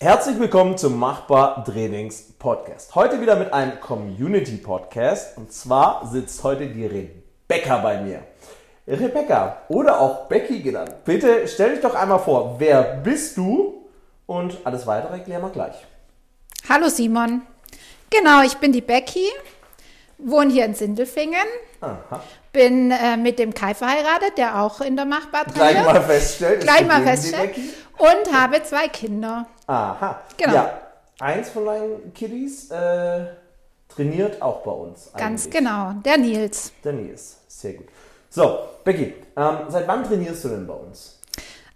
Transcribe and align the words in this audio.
Herzlich 0.00 0.38
willkommen 0.38 0.78
zum 0.78 0.96
Machbar 0.96 1.64
Trainings 1.64 2.22
Podcast. 2.38 2.94
Heute 2.94 3.20
wieder 3.20 3.34
mit 3.34 3.52
einem 3.52 3.80
Community 3.80 4.56
Podcast 4.56 5.36
und 5.36 5.52
zwar 5.52 6.08
sitzt 6.12 6.44
heute 6.44 6.68
die 6.68 6.86
Rebecca 6.86 7.78
bei 7.78 8.00
mir. 8.00 8.22
Rebecca 8.86 9.62
oder 9.68 9.98
auch 10.00 10.28
Becky 10.28 10.60
genannt. 10.62 10.94
Bitte 11.04 11.48
stell 11.48 11.72
dich 11.72 11.80
doch 11.80 11.96
einmal 11.96 12.20
vor, 12.20 12.60
wer 12.60 12.82
bist 13.02 13.36
du 13.36 13.88
und 14.26 14.58
alles 14.62 14.86
weitere 14.86 15.18
klären 15.18 15.42
wir 15.42 15.50
gleich. 15.50 15.74
Hallo 16.68 16.88
Simon. 16.88 17.42
Genau, 18.08 18.42
ich 18.42 18.56
bin 18.58 18.70
die 18.70 18.80
Becky, 18.82 19.26
wohne 20.18 20.52
hier 20.52 20.64
in 20.64 20.74
Sindelfingen, 20.74 21.42
Aha. 21.80 22.22
bin 22.52 22.92
äh, 22.92 23.16
mit 23.16 23.40
dem 23.40 23.52
Kai 23.52 23.74
verheiratet, 23.74 24.38
der 24.38 24.62
auch 24.62 24.80
in 24.80 24.94
der 24.94 25.06
Machbar 25.06 25.44
Gleich 25.46 25.74
trainiert. 25.74 25.86
mal 25.92 26.02
feststellen. 26.02 26.60
Gleich 26.60 26.86
mal 26.86 27.02
feststellen. 27.02 27.50
Und 27.98 28.32
habe 28.32 28.62
zwei 28.62 28.86
Kinder. 28.86 29.48
Aha. 29.68 30.20
Genau. 30.36 30.54
Ja, 30.54 30.80
eins 31.20 31.50
von 31.50 31.64
deinen 31.66 32.12
Kiddies 32.14 32.70
äh, 32.70 33.26
trainiert 33.88 34.40
auch 34.42 34.62
bei 34.62 34.70
uns. 34.72 35.10
Ganz 35.16 35.44
eigentlich. 35.46 35.58
genau, 35.58 35.92
der 36.04 36.18
Nils. 36.18 36.72
Der 36.82 36.92
Nils. 36.94 37.36
Sehr 37.46 37.74
gut. 37.74 37.86
So, 38.30 38.58
Becky, 38.84 39.14
ähm, 39.36 39.58
seit 39.68 39.86
wann 39.86 40.04
trainierst 40.04 40.44
du 40.44 40.48
denn 40.48 40.66
bei 40.66 40.74
uns? 40.74 41.18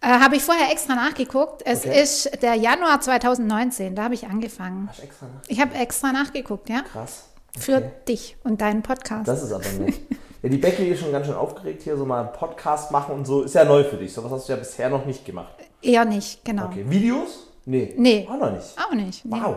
Äh, 0.00 0.09
habe 0.09 0.36
ich 0.36 0.42
vorher 0.42 0.73
extra 0.73 0.95
nachgeguckt. 0.95 1.62
Es 1.64 1.86
Okay. 1.86 2.02
ist 2.02 2.42
der 2.42 2.55
Januar 2.55 3.00
2019, 3.00 3.95
da 3.95 4.05
habe 4.05 4.14
ich 4.14 4.27
angefangen. 4.27 4.88
Hast 4.91 5.02
extra 5.02 5.27
nach? 5.27 5.42
Ich 5.48 5.61
habe 5.61 5.74
extra 5.74 6.12
nachgeguckt, 6.12 6.69
ja, 6.69 6.83
Krass. 6.92 7.24
für 7.59 7.80
dich 8.09 8.36
und 8.42 8.61
deinen 8.61 8.83
Podcast. 8.83 9.28
Das 9.28 9.42
ist 9.42 9.52
aber 9.52 9.69
nett. 9.78 9.95
Ja, 10.42 10.48
die 10.48 10.56
Becky 10.56 10.88
ist 10.88 10.98
schon 10.98 11.12
ganz 11.12 11.27
schön 11.27 11.36
aufgeregt 11.36 11.83
hier, 11.83 11.97
so 11.97 12.05
mal 12.05 12.22
einen 12.22 12.33
Podcast 12.33 12.91
machen 12.91 13.14
und 13.14 13.24
so. 13.24 13.42
Ist 13.42 13.55
ja 13.55 13.64
neu 13.64 13.84
für 13.84 13.97
dich. 13.97 14.12
Sowas 14.12 14.33
hast 14.33 14.48
du 14.48 14.55
ja 14.55 14.59
bisher 14.59 14.91
noch 14.91 15.06
nicht 15.06 15.24
gemacht. 15.24 15.55
Eher 15.80 16.05
nicht, 16.05 16.45
genau. 16.45 16.64
Okay. 16.64 16.84
Videos? 16.88 17.47
Nee. 17.64 17.94
Nee. 17.96 18.28
Auch 18.30 18.38
noch 18.38 18.52
nicht. 18.52 18.74
Auch 18.78 18.94
nicht. 18.94 19.24
Nee. 19.24 19.36
Wow. 19.40 19.56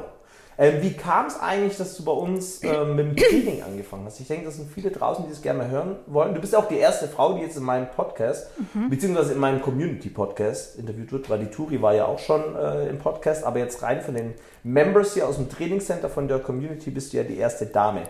Ähm, 0.58 0.82
wie 0.82 0.94
kam 0.94 1.26
es 1.26 1.38
eigentlich, 1.38 1.76
dass 1.76 1.98
du 1.98 2.06
bei 2.06 2.14
uns 2.14 2.64
ähm, 2.64 2.96
mit 2.96 3.06
dem 3.08 3.16
Training 3.18 3.62
angefangen 3.62 4.06
hast? 4.06 4.22
Ich 4.22 4.28
denke, 4.30 4.46
das 4.46 4.56
sind 4.56 4.72
viele 4.72 4.90
draußen, 4.90 5.26
die 5.26 5.30
das 5.30 5.42
gerne 5.42 5.60
mal 5.60 5.70
hören 5.70 5.98
wollen. 6.08 6.34
Du 6.34 6.40
bist 6.40 6.54
ja 6.54 6.60
auch 6.60 6.68
die 6.70 6.78
erste 6.78 7.10
Frau, 7.10 7.34
die 7.34 7.42
jetzt 7.42 7.58
in 7.58 7.64
meinem 7.64 7.88
Podcast, 7.90 8.48
Mhm. 8.74 8.90
beziehungsweise 8.90 9.34
in 9.34 9.40
meinem 9.40 9.62
Community-Podcast 9.62 10.78
interviewt 10.80 11.12
wird, 11.12 11.30
weil 11.30 11.40
die 11.40 11.48
Turi 11.52 11.82
war 11.82 11.94
ja 11.94 12.06
auch 12.06 12.20
schon 12.20 12.56
äh, 12.56 12.88
im 12.88 13.00
Podcast, 13.00 13.44
aber 13.44 13.60
jetzt 13.60 13.82
rein 13.84 14.02
von 14.02 14.14
den 14.16 14.34
Members 14.64 15.14
hier 15.14 15.28
aus 15.28 15.36
dem 15.36 15.50
Trainingscenter 15.50 16.08
von 16.10 16.30
der 16.30 16.40
Community 16.40 16.90
bist 16.90 17.12
du 17.12 17.18
ja 17.18 17.24
die 17.24 17.38
erste 17.38 17.66
Dame. 17.66 18.04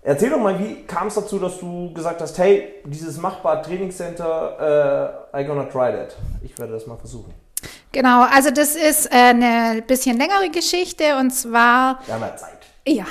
Erzähl 0.00 0.30
doch 0.30 0.38
mal, 0.40 0.58
wie 0.58 0.84
kam 0.86 1.08
es 1.08 1.14
dazu, 1.14 1.38
dass 1.38 1.58
du 1.58 1.92
gesagt 1.92 2.22
hast, 2.22 2.38
hey, 2.38 2.72
dieses 2.86 3.18
machbar 3.18 3.62
Trainingscenter, 3.62 5.22
äh, 5.32 5.42
I 5.42 5.44
gonna 5.44 5.64
try 5.64 5.92
that. 5.92 6.16
Ich 6.42 6.58
werde 6.58 6.72
das 6.72 6.86
mal 6.86 6.96
versuchen. 6.96 7.32
Genau, 7.92 8.22
also 8.22 8.50
das 8.50 8.74
ist 8.74 9.06
äh, 9.06 9.16
eine 9.16 9.82
bisschen 9.86 10.18
längere 10.18 10.48
Geschichte 10.50 11.16
und 11.18 11.30
zwar 11.30 12.00
Wir 12.06 12.14
haben 12.14 12.22
ja 12.22 12.36
Zeit. 12.36 12.58
Ja, 12.86 13.06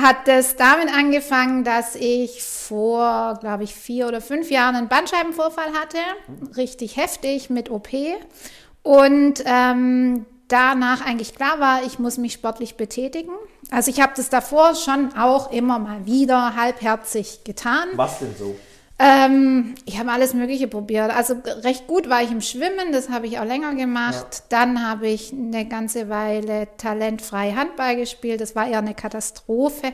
hat 0.00 0.26
es 0.26 0.56
damit 0.56 0.92
angefangen, 0.92 1.64
dass 1.64 1.94
ich 1.94 2.42
vor, 2.42 3.38
glaube 3.40 3.64
ich, 3.64 3.74
vier 3.74 4.08
oder 4.08 4.20
fünf 4.20 4.50
Jahren 4.50 4.74
einen 4.74 4.88
Bandscheibenvorfall 4.88 5.72
hatte, 5.72 5.98
richtig 6.56 6.96
heftig 6.96 7.48
mit 7.48 7.70
OP. 7.70 7.88
Und 8.82 9.42
ähm, 9.46 10.26
danach 10.48 11.06
eigentlich 11.06 11.34
klar 11.34 11.60
war, 11.60 11.84
ich 11.84 11.98
muss 11.98 12.18
mich 12.18 12.32
sportlich 12.34 12.76
betätigen. 12.76 13.32
Also 13.70 13.90
ich 13.90 14.00
habe 14.00 14.12
das 14.16 14.30
davor 14.30 14.74
schon 14.74 15.16
auch 15.16 15.52
immer 15.52 15.78
mal 15.78 16.04
wieder 16.06 16.56
halbherzig 16.56 17.44
getan. 17.44 17.88
Was 17.94 18.18
denn 18.18 18.34
so? 18.36 18.56
Ähm, 18.98 19.74
ich 19.86 19.98
habe 19.98 20.12
alles 20.12 20.34
Mögliche 20.34 20.68
probiert. 20.68 21.10
Also 21.14 21.34
recht 21.62 21.86
gut 21.88 22.08
war 22.08 22.22
ich 22.22 22.30
im 22.30 22.40
Schwimmen, 22.40 22.92
das 22.92 23.10
habe 23.10 23.26
ich 23.26 23.38
auch 23.40 23.44
länger 23.44 23.74
gemacht. 23.74 24.44
Dann 24.50 24.88
habe 24.88 25.08
ich 25.08 25.32
eine 25.32 25.66
ganze 25.66 26.08
Weile 26.08 26.68
talentfrei 26.76 27.52
Handball 27.52 27.96
gespielt, 27.96 28.40
das 28.40 28.54
war 28.54 28.68
eher 28.68 28.78
eine 28.78 28.94
Katastrophe. 28.94 29.92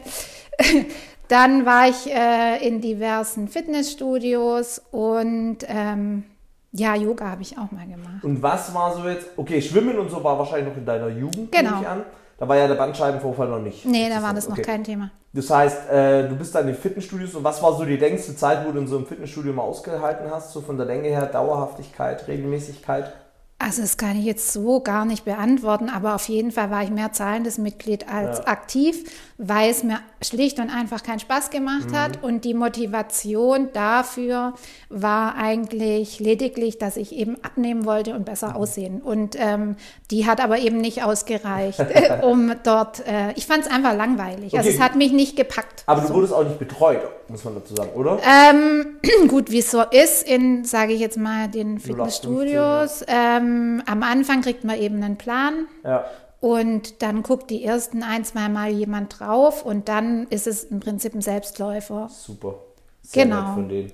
Dann 1.29 1.65
war 1.65 1.89
ich 1.89 2.13
äh, 2.13 2.67
in 2.67 2.81
diversen 2.81 3.47
Fitnessstudios 3.49 4.83
und 4.91 5.59
ähm, 5.69 6.25
ja, 6.73 6.95
Yoga 6.97 7.29
habe 7.31 7.43
ich 7.43 7.57
auch 7.57 7.71
mal 7.71 7.87
gemacht. 7.87 8.23
Und 8.25 8.43
was 8.43 8.75
war 8.75 8.97
so 8.97 9.09
jetzt, 9.09 9.29
okay, 9.37 9.63
Schwimmen 9.63 9.97
und 9.99 10.11
so 10.11 10.23
war 10.23 10.39
wahrscheinlich 10.39 10.69
noch 10.69 10.77
in 10.77 10.85
deiner 10.85 11.09
Jugend, 11.09 11.53
Genau. 11.53 11.71
nehme 11.71 11.83
ich 11.83 11.89
an. 11.89 12.03
Da 12.41 12.49
war 12.49 12.57
ja 12.57 12.67
der 12.67 12.75
Bandscheibenvorfall 12.75 13.49
noch 13.49 13.59
nicht. 13.61 13.85
Nee, 13.85 14.09
da 14.09 14.23
war 14.23 14.33
das 14.33 14.49
noch 14.49 14.55
Okay. 14.57 14.63
kein 14.63 14.83
Thema. 14.83 15.11
Das 15.35 15.51
heißt, 15.51 15.91
äh, 15.91 16.27
du 16.27 16.35
bist 16.37 16.55
dann 16.55 16.63
in 16.67 16.75
den 16.75 16.81
Fitnessstudios 16.81 17.35
und 17.35 17.45
was 17.45 17.63
war 17.63 17.77
so 17.77 17.85
die 17.85 17.99
längste 17.99 18.35
Zeit, 18.35 18.67
wo 18.67 18.73
du 18.73 18.81
in 18.81 18.89
so 18.89 18.97
einem 18.97 19.07
Fitnessstudio 19.07 19.53
mal 19.53 19.63
ausgehalten 19.63 20.31
hast? 20.31 20.53
So 20.53 20.63
von 20.63 20.77
der 20.79 20.87
Länge 20.87 21.09
her, 21.09 21.27
Dauerhaftigkeit, 21.27 22.27
Regelmäßigkeit? 22.27 23.13
Also 23.59 23.83
das 23.83 23.99
kann 23.99 24.19
ich 24.19 24.25
jetzt 24.25 24.55
so 24.55 24.81
gar 24.81 25.05
nicht 25.05 25.27
beantworten, 25.27 25.91
aber 25.91 26.15
auf 26.15 26.27
jeden 26.31 26.51
Fall 26.51 26.71
war 26.71 26.83
ich 26.83 26.91
mehr 26.91 27.13
zahlendes 27.13 27.59
Mitglied 27.59 28.09
als 28.09 28.39
Ja. 28.39 28.47
aktiv, 28.47 29.05
weil 29.43 29.71
es 29.71 29.83
mir 29.83 30.01
schlicht 30.21 30.59
und 30.59 30.69
einfach 30.69 31.03
keinen 31.03 31.19
Spaß 31.19 31.49
gemacht 31.49 31.91
Mhm. 31.93 31.97
hat 31.97 32.23
und 32.23 32.45
die 32.45 32.53
Motivation 32.53 33.71
dafür 33.73 34.53
war 34.91 35.35
eigentlich 35.37 36.21
lediglich, 36.21 36.77
dass 36.77 36.99
ich 36.99 37.15
eben 37.17 37.37
abnehmen 37.43 37.87
wollte 37.87 38.13
und 38.13 38.21
Mhm. 38.21 38.25
besser 38.27 38.55
aussehen 38.55 39.01
und 39.01 39.37
ähm, 39.39 39.77
die 40.11 40.27
hat 40.27 40.43
aber 40.43 40.59
eben 40.59 40.77
nicht 40.77 41.03
ausgereicht, 41.05 41.81
äh, 41.81 42.19
um 42.23 42.53
dort, 42.65 43.01
äh, 43.07 43.33
ich 43.35 43.47
fand 43.47 43.65
es 43.65 43.71
einfach 43.71 43.97
langweilig, 43.97 44.55
also 44.59 44.69
Okay. 44.69 44.77
es 44.77 44.83
hat 44.83 44.95
mich 44.97 45.13
nicht 45.13 45.37
gepackt. 45.37 45.85
Aber 45.87 46.03
du 46.03 46.09
So. 46.09 46.15
wurdest 46.15 46.35
auch 46.35 46.45
nicht 46.45 46.59
betreut, 46.59 47.01
muss 47.29 47.43
man 47.45 47.55
dazu 47.55 47.75
sagen, 47.75 47.91
oder? 47.95 48.19
Ähm, 48.23 48.99
gut, 49.29 49.51
wie 49.51 49.61
es 49.61 49.71
so 49.71 49.81
ist 49.91 50.29
in, 50.29 50.65
sage 50.67 50.93
ich 50.93 51.01
jetzt 51.01 51.17
mal, 51.17 51.49
den 51.49 51.79
0815, 51.79 51.81
Fitnessstudios. 51.81 53.05
Ähm, 53.09 53.83
am 53.87 54.03
Anfang 54.03 54.43
kriegt 54.43 54.65
man 54.65 54.77
eben 54.79 55.03
einen 55.03 55.17
Plan 55.17 55.67
Ja. 55.83 56.05
Und 56.41 57.03
dann 57.03 57.23
guckt 57.23 57.51
die 57.51 57.65
ersten 57.65 58.03
ein, 58.03 58.25
zwei 58.25 58.49
Mal 58.49 58.71
jemand 58.71 59.21
drauf 59.21 59.65
und 59.65 59.89
dann 59.89 60.27
ist 60.29 60.47
es 60.47 60.65
im 60.65 60.81
Prinzip 60.81 61.15
ein 61.15 61.21
Selbstläufer. 61.23 62.09
Super. 62.11 62.55
Sehr 63.03 63.25
Genau. 63.25 63.55
von 63.55 63.69
denen. 63.69 63.93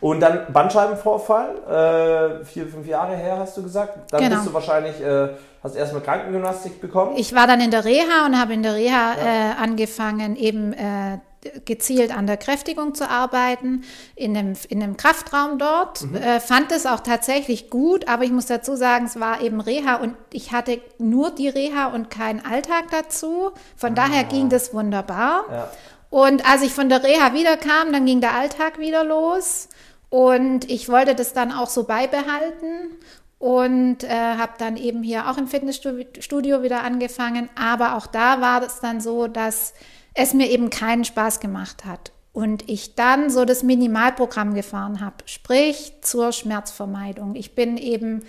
Und 0.00 0.18
dann 0.20 0.52
Bandscheibenvorfall, 0.52 2.40
äh, 2.40 2.44
vier, 2.44 2.66
fünf 2.66 2.86
Jahre 2.88 3.14
her, 3.16 3.38
hast 3.38 3.56
du 3.56 3.62
gesagt. 3.62 4.12
Dann 4.12 4.20
Genau. 4.22 4.36
bist 4.36 4.48
du 4.48 4.52
wahrscheinlich, 4.54 5.00
äh, 5.00 5.28
hast 5.62 5.76
erstmal 5.76 6.02
Krankengymnastik 6.02 6.80
bekommen. 6.80 7.12
Ich 7.16 7.34
war 7.36 7.46
dann 7.46 7.60
in 7.60 7.70
der 7.70 7.84
Reha 7.84 8.26
und 8.26 8.38
habe 8.40 8.52
in 8.54 8.64
der 8.64 8.74
Reha 8.74 9.12
äh, 9.14 9.62
angefangen, 9.62 10.34
eben 10.34 10.72
äh, 10.72 11.18
gezielt 11.64 12.16
an 12.16 12.26
der 12.26 12.36
Kräftigung 12.36 12.94
zu 12.94 13.08
arbeiten, 13.08 13.82
in 14.14 14.36
einem, 14.36 14.54
in 14.68 14.82
einem 14.82 14.96
Kraftraum 14.96 15.58
dort. 15.58 16.02
Äh, 16.14 16.40
fand 16.40 16.72
es 16.72 16.86
auch 16.86 17.00
tatsächlich 17.00 17.70
gut, 17.70 18.08
aber 18.08 18.24
ich 18.24 18.30
muss 18.30 18.46
dazu 18.46 18.76
sagen, 18.76 19.06
es 19.06 19.18
war 19.18 19.40
eben 19.40 19.60
Reha 19.60 19.96
und 19.96 20.14
ich 20.32 20.52
hatte 20.52 20.80
nur 20.98 21.30
die 21.30 21.48
Reha 21.48 21.86
und 21.86 22.10
keinen 22.10 22.44
Alltag 22.44 22.84
dazu. 22.90 23.50
Von 23.76 23.94
daher 23.94 24.24
ging 24.24 24.48
das 24.48 24.72
wunderbar. 24.72 25.44
Ja. 25.50 25.70
Und 26.10 26.48
als 26.48 26.62
ich 26.62 26.72
von 26.72 26.88
der 26.88 27.02
Reha 27.02 27.32
wiederkam, 27.32 27.92
dann 27.92 28.04
ging 28.04 28.20
der 28.20 28.34
Alltag 28.34 28.78
wieder 28.78 29.02
los. 29.02 29.68
Und 30.10 30.70
ich 30.70 30.90
wollte 30.90 31.14
das 31.14 31.32
dann 31.32 31.52
auch 31.52 31.70
so 31.70 31.84
beibehalten 31.84 32.98
und 33.38 34.04
äh, 34.04 34.08
habe 34.10 34.52
dann 34.58 34.76
eben 34.76 35.02
hier 35.02 35.28
auch 35.28 35.38
im 35.38 35.48
Fitnessstudio 35.48 36.62
wieder 36.62 36.84
angefangen. 36.84 37.48
Aber 37.58 37.96
auch 37.96 38.06
da 38.06 38.40
war 38.42 38.62
es 38.62 38.80
dann 38.80 39.00
so, 39.00 39.26
dass 39.26 39.72
es 40.14 40.34
mir 40.34 40.48
eben 40.50 40.70
keinen 40.70 41.04
Spaß 41.04 41.40
gemacht 41.40 41.84
hat. 41.84 42.12
Und 42.32 42.68
ich 42.68 42.94
dann 42.94 43.28
so 43.28 43.44
das 43.44 43.62
Minimalprogramm 43.62 44.54
gefahren 44.54 45.00
habe, 45.00 45.16
sprich 45.26 45.92
zur 46.00 46.32
Schmerzvermeidung. 46.32 47.34
Ich 47.34 47.54
bin 47.54 47.76
eben 47.76 48.24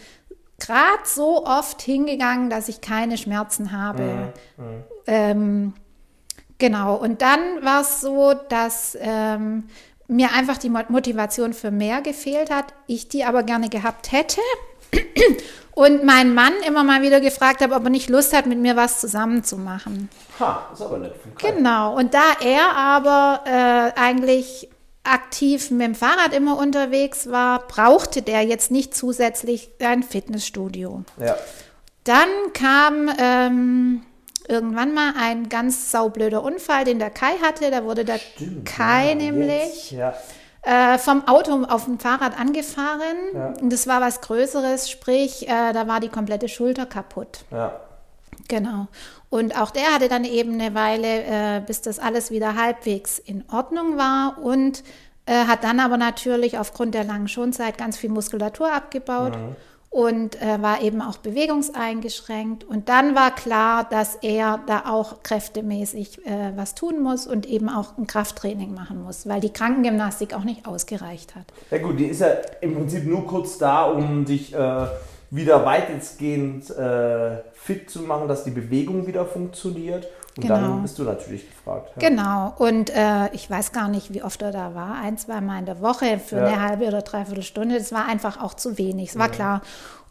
gerade 0.60 1.04
so 1.06 1.46
oft 1.46 1.82
hingegangen, 1.82 2.50
dass 2.50 2.68
ich 2.68 2.82
keine 2.82 3.18
Schmerzen 3.18 3.72
habe. 3.72 4.34
Ähm, 5.08 5.74
Genau, 6.60 6.96
und 6.96 7.22
dann 7.22 7.42
war 7.62 7.82
es 7.82 8.00
so, 8.00 8.34
dass 8.48 8.98
ähm, 9.02 9.66
mir 10.08 10.32
einfach 10.34 10.58
die 10.58 10.70
Mo- 10.70 10.86
Motivation 10.88 11.52
für 11.52 11.72
mehr 11.72 12.02
gefehlt 12.02 12.52
hat, 12.52 12.74
ich 12.88 13.10
die 13.10 13.26
aber 13.26 13.44
gerne 13.44 13.68
gehabt 13.68 14.14
hätte. 14.14 14.40
Und 15.76 16.04
mein 16.04 16.36
Mann 16.36 16.54
immer 16.68 16.84
mal 16.84 17.02
wieder 17.02 17.20
gefragt 17.20 17.62
habe, 17.62 17.74
ob 17.74 17.84
er 17.84 17.90
nicht 17.90 18.10
Lust 18.10 18.34
hat, 18.34 18.46
mit 18.46 18.60
mir 18.60 18.76
was 18.76 19.00
zusammen 19.00 19.44
zu 19.44 19.58
machen. 19.58 20.10
Ha, 20.40 20.70
ist 20.72 20.82
aber 20.82 21.00
nett. 21.00 21.16
Genau, 21.40 21.98
und 21.98 22.14
da 22.14 22.34
er 22.44 22.76
aber 22.76 23.42
äh, 23.46 24.00
eigentlich 24.00 24.70
aktiv 25.04 25.72
mit 25.72 25.82
dem 25.82 25.96
Fahrrad 25.96 26.34
immer 26.34 26.58
unterwegs 26.58 27.30
war, 27.30 27.68
brauchte 27.68 28.22
der 28.22 28.44
jetzt 28.44 28.72
nicht 28.72 28.96
zusätzlich 28.96 29.72
ein 29.80 30.04
Fitnessstudio. 30.04 31.04
Ja. 31.20 31.36
Dann 32.04 32.30
kam 32.54 33.10
ähm, 33.18 34.04
irgendwann 34.48 34.94
mal 34.94 35.14
ein 35.18 35.50
ganz 35.50 35.92
saublöder 35.92 36.44
Unfall, 36.44 36.86
den 36.86 37.00
der 37.00 37.10
Kai 37.10 37.34
hatte. 37.42 37.72
Da 37.72 37.84
wurde 37.84 38.06
der 38.06 38.20
Stimmt, 38.20 38.66
Kai 38.66 39.10
ja, 39.10 39.16
nämlich 39.16 39.92
Jetzt, 39.92 39.92
ja. 39.92 40.14
Äh, 40.64 40.98
vom 40.98 41.28
Auto 41.28 41.64
auf 41.66 41.86
dem 41.86 42.00
Fahrrad 42.00 42.40
angefahren. 42.40 43.18
Ja. 43.34 43.54
Und 43.62 43.72
das 43.72 43.88
war 43.88 44.02
was 44.02 44.22
Größeres, 44.22 44.90
sprich, 44.90 45.48
äh, 45.48 45.74
da 45.74 45.88
war 45.88 46.00
die 46.00 46.10
komplette 46.10 46.48
Schulter 46.50 46.86
kaputt. 46.86 47.46
ja. 47.52 47.80
Genau. 48.48 48.88
Und 49.30 49.60
auch 49.60 49.72
der 49.72 49.96
hatte 49.96 50.10
dann 50.10 50.26
eben 50.26 50.60
eine 50.60 50.76
Weile, 50.76 51.24
äh, 51.24 51.62
bis 51.66 51.82
das 51.82 51.98
alles 51.98 52.30
wieder 52.30 52.56
halbwegs 52.56 53.18
in 53.18 53.44
Ordnung 53.52 53.98
war 53.98 54.38
und 54.40 54.84
äh, 55.26 55.46
hat 55.46 55.64
dann 55.64 55.80
aber 55.80 55.98
natürlich 55.98 56.58
aufgrund 56.58 56.94
der 56.94 57.04
langen 57.04 57.28
Schonzeit 57.28 57.78
ganz 57.78 57.98
viel 57.98 58.10
Muskulatur 58.10 58.72
abgebaut. 58.72 59.34
Und 59.94 60.42
äh, 60.42 60.60
war 60.60 60.82
eben 60.82 61.04
auch 61.04 61.18
bewegungseingeschränkt. 61.18 62.64
Und 62.64 62.90
dann 62.90 63.14
war 63.14 63.34
klar, 63.34 63.88
dass 63.88 64.16
er 64.16 64.60
da 64.66 64.86
auch 64.88 65.22
kräftemäßig 65.22 66.26
äh, 66.26 66.52
was 66.56 66.74
tun 66.74 67.00
muss 67.04 67.28
und 67.28 67.46
eben 67.46 67.70
auch 67.70 67.96
ein 68.00 68.08
Krafttraining 68.08 68.74
machen 68.74 69.04
muss, 69.04 69.28
weil 69.28 69.40
die 69.40 69.54
Krankengymnastik 69.54 70.34
auch 70.34 70.44
nicht 70.44 70.66
ausgereicht 70.66 71.36
hat. 71.36 71.46
Ja 71.70 71.78
gut, 71.78 72.00
die 72.00 72.06
ist 72.06 72.22
ja 72.22 72.30
im 72.62 72.74
Prinzip 72.74 73.06
nur 73.06 73.28
kurz 73.28 73.60
da, 73.60 73.84
um 73.84 74.26
dich 74.26 74.56
äh, 74.56 74.88
wieder 75.30 75.64
weitestgehend 75.64 76.72
äh, 76.72 77.38
fit 77.54 77.92
zu 77.92 78.02
machen, 78.02 78.28
dass 78.28 78.44
die 78.46 78.52
Bewegung 78.52 79.06
wieder 79.06 79.28
funktioniert. 79.28 80.08
Und 80.36 80.44
Genau. 80.44 80.56
dann 80.56 80.82
bist 80.82 80.98
du 80.98 81.04
natürlich 81.04 81.48
gefragt. 81.48 81.92
Ja. 81.96 82.10
Genau, 82.10 82.54
und 82.58 82.90
äh, 82.90 83.30
ich 83.34 83.48
weiß 83.50 83.72
gar 83.72 83.88
nicht, 83.88 84.14
wie 84.14 84.24
oft 84.24 84.42
er 84.42 84.52
da 84.52 84.74
war. 84.74 84.96
Ein, 84.96 85.18
zwei 85.18 85.42
Mal 85.42 85.60
in 85.60 85.66
der 85.66 85.80
Woche 85.82 86.20
für 86.20 86.38
Ja. 86.38 86.46
eine 86.46 86.62
halbe 86.62 86.88
oder 86.88 87.02
dreiviertel 87.04 87.44
Stunde. 87.44 87.78
Das 87.78 87.92
war 87.92 88.06
einfach 88.08 88.42
auch 88.42 88.56
zu 88.56 88.78
wenig, 88.80 89.10
es 89.10 89.20
war 89.20 89.30
klar. 89.30 89.62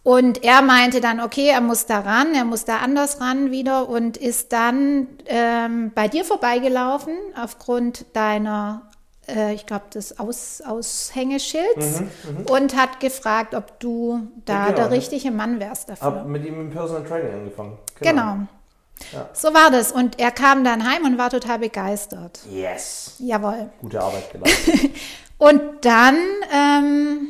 Und 0.05 0.43
er 0.43 0.63
meinte 0.63 1.01
dann, 1.01 1.21
okay, 1.21 1.49
er 1.49 1.61
muss 1.61 1.87
da 1.87 2.01
ran, 2.01 2.35
er 2.35 2.45
muss 2.45 2.65
da 2.65 2.79
anders 2.79 3.21
ran 3.21 3.51
wieder 3.53 3.89
und 3.89 4.17
ist 4.17 4.53
dann 4.53 5.07
ähm, 5.27 5.93
bei 5.95 6.09
dir 6.09 6.25
vorbeigelaufen 6.25 7.15
aufgrund 7.41 8.07
deiner, 8.13 8.83
äh, 9.29 9.55
ich 9.55 9.65
glaube, 9.67 9.85
des 9.95 10.19
Aus, 10.19 10.61
Aushängeschilds 10.65 12.03
und 12.51 12.77
hat 12.77 13.01
gefragt, 13.01 13.55
ob 13.55 13.79
du 13.81 14.27
da 14.45 14.53
Ja, 14.53 14.65
genau, 14.67 14.77
der 14.77 14.85
ja. 14.87 14.91
richtige 14.91 15.31
Mann 15.31 15.61
wärst 15.61 15.89
dafür. 15.89 16.07
Hab 16.07 16.27
mit 16.27 16.45
ihm 16.45 16.61
im 16.61 16.71
Personal 16.71 17.05
Training 17.05 17.33
angefangen. 17.35 17.79
Genau. 18.01 18.37
Ja. 19.13 19.29
So 19.33 19.53
war 19.55 19.71
das. 19.71 19.93
Und 19.93 20.19
er 20.21 20.31
kam 20.31 20.65
dann 20.65 20.89
heim 20.91 21.05
und 21.05 21.19
war 21.19 21.31
total 21.31 21.59
begeistert. 21.59 22.41
Yes. 22.51 23.15
Jawohl. 23.19 23.71
Gute 23.81 24.01
Arbeit 24.01 24.31
geleistet. 24.33 24.91
Und 25.39 25.61
dann, 25.85 26.17
ähm, 26.55 27.29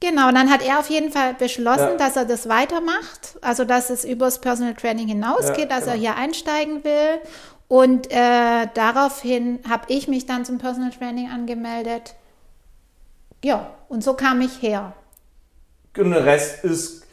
genau, 0.00 0.32
dann 0.32 0.50
hat 0.50 0.66
er 0.66 0.78
auf 0.78 0.88
jeden 0.88 1.12
Fall 1.12 1.34
beschlossen, 1.34 1.90
Ja. 1.90 1.96
dass 1.96 2.16
er 2.16 2.24
das 2.24 2.48
weitermacht. 2.48 3.36
Also, 3.42 3.66
dass 3.66 3.90
es 3.90 4.04
übers 4.06 4.40
Personal 4.40 4.72
Training 4.74 5.08
hinausgeht, 5.08 5.68
Ja, 5.70 5.76
dass 5.78 5.86
er 5.86 5.92
genau. 5.98 6.00
hier 6.00 6.16
einsteigen 6.16 6.84
will. 6.84 7.20
Und 7.68 8.10
äh, 8.10 8.66
daraufhin 8.72 9.58
habe 9.68 9.84
ich 9.88 10.08
mich 10.08 10.24
dann 10.24 10.46
zum 10.46 10.56
Personal 10.56 10.90
Training 10.90 11.28
angemeldet. 11.30 12.14
Ja, 13.44 13.70
und 13.90 14.02
so 14.02 14.14
kam 14.14 14.40
ich 14.40 14.62
her. 14.62 14.94
Und 15.98 16.12
der 16.12 16.24
Rest 16.24 16.64
ist 16.64 17.03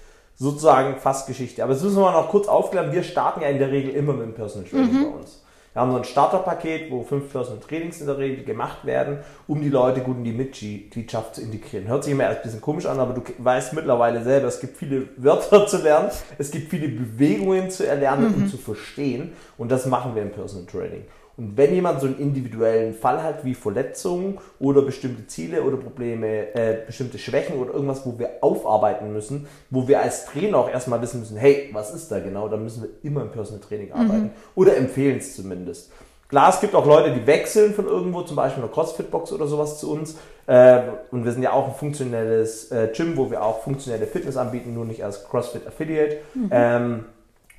sozusagen 0.42 0.98
fast 0.98 1.28
Geschichte. 1.28 1.64
Aber 1.64 1.74
jetzt 1.74 1.84
müssen 1.84 1.98
wir 2.00 2.12
noch 2.12 2.30
kurz 2.30 2.48
aufklären. 2.48 2.92
Wir 2.92 3.04
starten 3.04 3.42
ja 3.42 3.48
in 3.48 3.60
der 3.60 3.72
Regel 3.72 3.92
immer 3.94 4.14
mit 4.14 4.24
dem 4.26 4.34
Personal 4.34 4.68
Training 4.68 4.92
Mhm. 4.94 5.04
bei 5.12 5.18
uns. 5.20 5.44
Wir 5.74 5.82
haben 5.82 5.92
so 5.92 5.98
ein 6.00 6.04
Starterpaket, 6.04 6.92
wo 6.92 7.04
fünf 7.04 7.32
Personal 7.32 7.62
Trainings 7.62 8.02
in 8.02 8.08
der 8.08 8.18
Regel 8.18 8.44
gemacht 8.44 8.84
werden, 8.84 9.20
um 9.48 9.62
die 9.62 9.70
Leute 9.70 10.02
gut 10.02 10.18
in 10.18 10.26
die 10.26 10.34
Mitgliedschaft 10.34 11.36
zu 11.36 11.42
integrieren. 11.42 11.88
Hört 11.88 12.04
sich 12.04 12.12
immer 12.12 12.24
erst 12.26 12.40
ein 12.40 12.44
bisschen 12.44 12.60
komisch 12.60 12.86
an, 12.88 13.00
aber 13.00 13.14
du 13.14 13.22
weißt 13.38 13.72
mittlerweile 13.74 14.22
selber, 14.24 14.48
es 14.48 14.60
gibt 14.60 14.76
viele 14.78 15.08
Wörter 15.16 15.66
zu 15.68 15.78
lernen, 15.78 16.10
es 16.38 16.52
gibt 16.52 16.70
viele 16.72 16.90
Bewegungen 16.90 17.70
zu 17.70 17.88
erlernen 17.88 18.30
Mhm. 18.36 18.44
und 18.44 18.50
zu 18.50 18.58
verstehen. 18.58 19.32
Und 19.58 19.72
das 19.72 19.86
machen 19.86 20.14
wir 20.16 20.24
im 20.24 20.32
Personal 20.32 20.66
Training. 20.66 21.04
Und 21.38 21.58
wenn 21.58 21.74
jemand 21.74 22.02
so 22.02 22.08
einen 22.08 22.20
individuellen 22.20 22.94
Fall 22.94 23.24
hat, 23.24 23.46
wie 23.46 23.54
Verletzungen 23.54 24.38
oder 24.60 24.82
bestimmte 24.82 25.28
Ziele 25.28 25.64
oder 25.64 25.78
Probleme, 25.78 26.54
äh, 26.54 26.78
bestimmte 26.86 27.18
Schwächen 27.18 27.58
oder 27.58 27.74
irgendwas, 27.74 28.06
wo 28.06 28.20
wir 28.20 28.30
aufarbeiten 28.42 29.14
müssen, 29.14 29.48
wo 29.70 29.88
wir 29.88 30.02
als 30.02 30.26
Trainer 30.26 30.58
auch 30.58 30.70
erstmal 30.70 31.02
wissen 31.02 31.22
müssen, 31.22 31.38
hey, 31.38 31.70
was 31.74 31.94
ist 31.94 32.12
da 32.12 32.20
genau, 32.20 32.48
dann 32.48 32.64
müssen 32.64 32.84
wir 32.84 32.90
immer 33.04 33.22
im 33.22 33.32
Personal 33.32 33.62
Training 33.62 33.92
arbeiten. 33.92 34.32
Oder 34.56 34.78
empfehlen 34.78 35.18
es 35.18 35.36
zumindest. 35.36 35.92
Klar, 36.32 36.50
es 36.50 36.62
gibt 36.62 36.76
auch 36.76 36.86
Leute, 36.86 37.12
die 37.12 37.28
wechseln 37.28 37.74
von 37.74 37.88
irgendwo, 37.88 38.22
zum 38.22 38.38
Beispiel 38.38 38.64
eine 38.64 38.72
CrossFit-Box 38.72 39.34
oder 39.34 39.48
sowas 39.48 39.80
zu 39.80 39.92
uns. 39.92 40.16
Äh, 40.48 40.80
und 41.12 41.26
wir 41.26 41.32
sind 41.34 41.44
ja 41.44 41.52
auch 41.52 41.68
ein 41.68 41.76
funktionelles 41.76 42.72
äh, 42.72 42.90
Gym, 42.96 43.18
wo 43.18 43.30
wir 43.30 43.44
auch 43.44 43.64
funktionelle 43.64 44.08
Fitness 44.08 44.38
anbieten, 44.38 44.74
nur 44.74 44.86
nicht 44.86 45.04
als 45.04 45.28
CrossFit-Affiliate. 45.28 46.20
Ähm, 46.50 47.04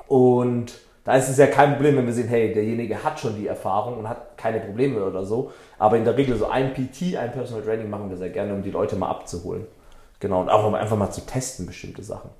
und 0.08 0.72
da 1.04 1.14
ist 1.16 1.28
es 1.28 1.36
ja 1.36 1.46
kein 1.46 1.72
Problem, 1.74 1.96
wenn 1.96 2.06
wir 2.06 2.12
sehen, 2.12 2.28
hey, 2.28 2.52
derjenige 2.52 3.02
hat 3.02 3.18
schon 3.18 3.36
die 3.36 3.48
Erfahrung 3.48 3.98
und 3.98 4.08
hat 4.08 4.38
keine 4.38 4.60
Probleme 4.60 5.04
oder 5.04 5.24
so. 5.24 5.50
Aber 5.78 5.96
in 5.96 6.04
der 6.04 6.16
Regel 6.16 6.36
so 6.36 6.48
ein 6.48 6.74
PT, 6.74 7.16
ein 7.16 7.32
Personal 7.32 7.62
Training 7.62 7.90
machen 7.90 8.08
wir 8.08 8.16
sehr 8.16 8.30
gerne, 8.30 8.54
um 8.54 8.62
die 8.62 8.70
Leute 8.70 8.94
mal 8.94 9.08
abzuholen. 9.08 9.66
Genau, 10.20 10.40
und 10.40 10.48
auch 10.48 10.64
um 10.64 10.74
einfach 10.74 10.96
mal 10.96 11.10
zu 11.10 11.22
testen, 11.22 11.66
bestimmte 11.66 12.04
Sachen. 12.04 12.30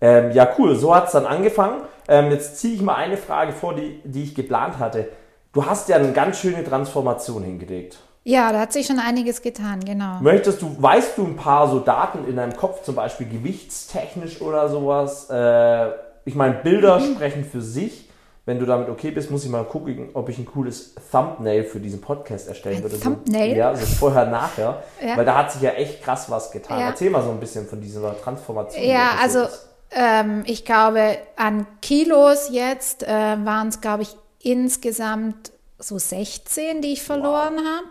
Ähm, 0.00 0.32
ja, 0.32 0.48
cool, 0.58 0.74
so 0.76 0.94
hat 0.94 1.06
es 1.06 1.12
dann 1.12 1.26
angefangen. 1.26 1.82
Ähm, 2.08 2.30
jetzt 2.30 2.58
ziehe 2.58 2.74
ich 2.74 2.80
mal 2.80 2.94
eine 2.94 3.18
Frage 3.18 3.52
vor, 3.52 3.74
die, 3.74 4.00
die 4.04 4.22
ich 4.22 4.34
geplant 4.34 4.78
hatte. 4.78 5.08
Du 5.52 5.66
hast 5.66 5.88
ja 5.88 5.96
eine 5.96 6.12
ganz 6.12 6.38
schöne 6.38 6.64
Transformation 6.64 7.42
hingelegt. 7.42 7.98
Ja, 8.24 8.52
da 8.52 8.60
hat 8.60 8.72
sich 8.72 8.86
schon 8.86 8.98
einiges 8.98 9.42
getan, 9.42 9.84
genau. 9.84 10.18
Möchtest 10.20 10.62
du, 10.62 10.76
weißt 10.78 11.18
du 11.18 11.24
ein 11.24 11.36
paar 11.36 11.68
so 11.68 11.80
Daten 11.80 12.26
in 12.28 12.36
deinem 12.36 12.56
Kopf, 12.56 12.82
zum 12.82 12.94
Beispiel 12.94 13.28
gewichtstechnisch 13.28 14.40
oder 14.40 14.68
sowas? 14.68 15.28
Äh, 15.30 15.90
ich 16.28 16.34
meine, 16.34 16.54
Bilder 16.54 17.00
Mhm. 17.00 17.14
sprechen 17.14 17.44
für 17.44 17.60
sich. 17.62 18.04
Wenn 18.46 18.58
du 18.58 18.64
damit 18.64 18.88
okay 18.88 19.10
bist, 19.10 19.30
muss 19.30 19.44
ich 19.44 19.50
mal 19.50 19.64
gucken, 19.64 20.08
ob 20.14 20.30
ich 20.30 20.38
ein 20.38 20.46
cooles 20.46 20.94
Thumbnail 21.12 21.64
für 21.64 21.80
diesen 21.80 22.00
Podcast 22.00 22.48
erstellen 22.48 22.76
Ein 22.78 22.82
würde. 22.84 22.98
Thumbnail? 22.98 23.50
So, 23.50 23.56
ja, 23.56 23.76
so 23.76 23.86
vorher, 23.86 24.24
nachher. 24.26 24.82
Ja. 25.06 25.16
Weil 25.18 25.24
da 25.26 25.36
hat 25.36 25.52
sich 25.52 25.60
ja 25.60 25.72
echt 25.72 26.02
krass 26.02 26.30
was 26.30 26.50
getan. 26.50 26.80
Ja. 26.80 26.86
Erzähl 26.88 27.10
mal 27.10 27.22
so 27.22 27.30
ein 27.30 27.40
bisschen 27.40 27.66
von 27.66 27.80
dieser 27.82 28.18
Transformation. 28.22 28.82
Ja, 28.82 29.16
also 29.20 29.46
ähm, 29.90 30.44
ich 30.46 30.64
glaube, 30.64 31.18
an 31.36 31.66
Kilos 31.82 32.48
jetzt 32.50 33.02
äh, 33.02 33.08
waren 33.44 33.68
es, 33.68 33.82
glaube 33.82 34.04
ich, 34.04 34.16
insgesamt 34.42 35.52
so 35.78 35.98
16, 35.98 36.80
die 36.80 36.92
ich 36.94 37.02
verloren 37.02 37.56
habe, 37.58 37.88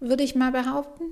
würde 0.00 0.24
ich 0.24 0.34
mal 0.34 0.50
behaupten. 0.50 1.04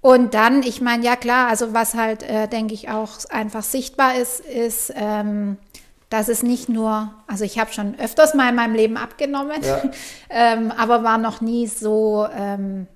Und 0.00 0.34
dann, 0.34 0.62
ich 0.62 0.80
meine, 0.80 1.04
ja 1.04 1.16
klar, 1.16 1.48
also 1.48 1.74
was 1.74 1.94
halt, 1.94 2.22
äh, 2.22 2.46
denke 2.48 2.74
ich, 2.74 2.90
auch 2.90 3.10
einfach 3.30 3.62
sichtbar 3.62 4.14
ist, 4.16 4.40
ist, 4.40 4.92
ähm, 4.94 5.56
dass 6.10 6.28
es 6.28 6.42
nicht 6.42 6.68
nur, 6.68 7.10
also 7.26 7.44
ich 7.44 7.58
habe 7.58 7.72
schon 7.72 7.96
öfters 7.98 8.34
mal 8.34 8.48
in 8.50 8.54
meinem 8.54 8.74
Leben 8.74 8.96
abgenommen, 8.96 9.62
Ja. 9.62 9.82
ähm, 10.30 10.72
aber 10.76 11.02
war 11.02 11.18
noch 11.18 11.40
nie 11.40 11.66
so 11.66 12.26
ähm, 12.36 12.86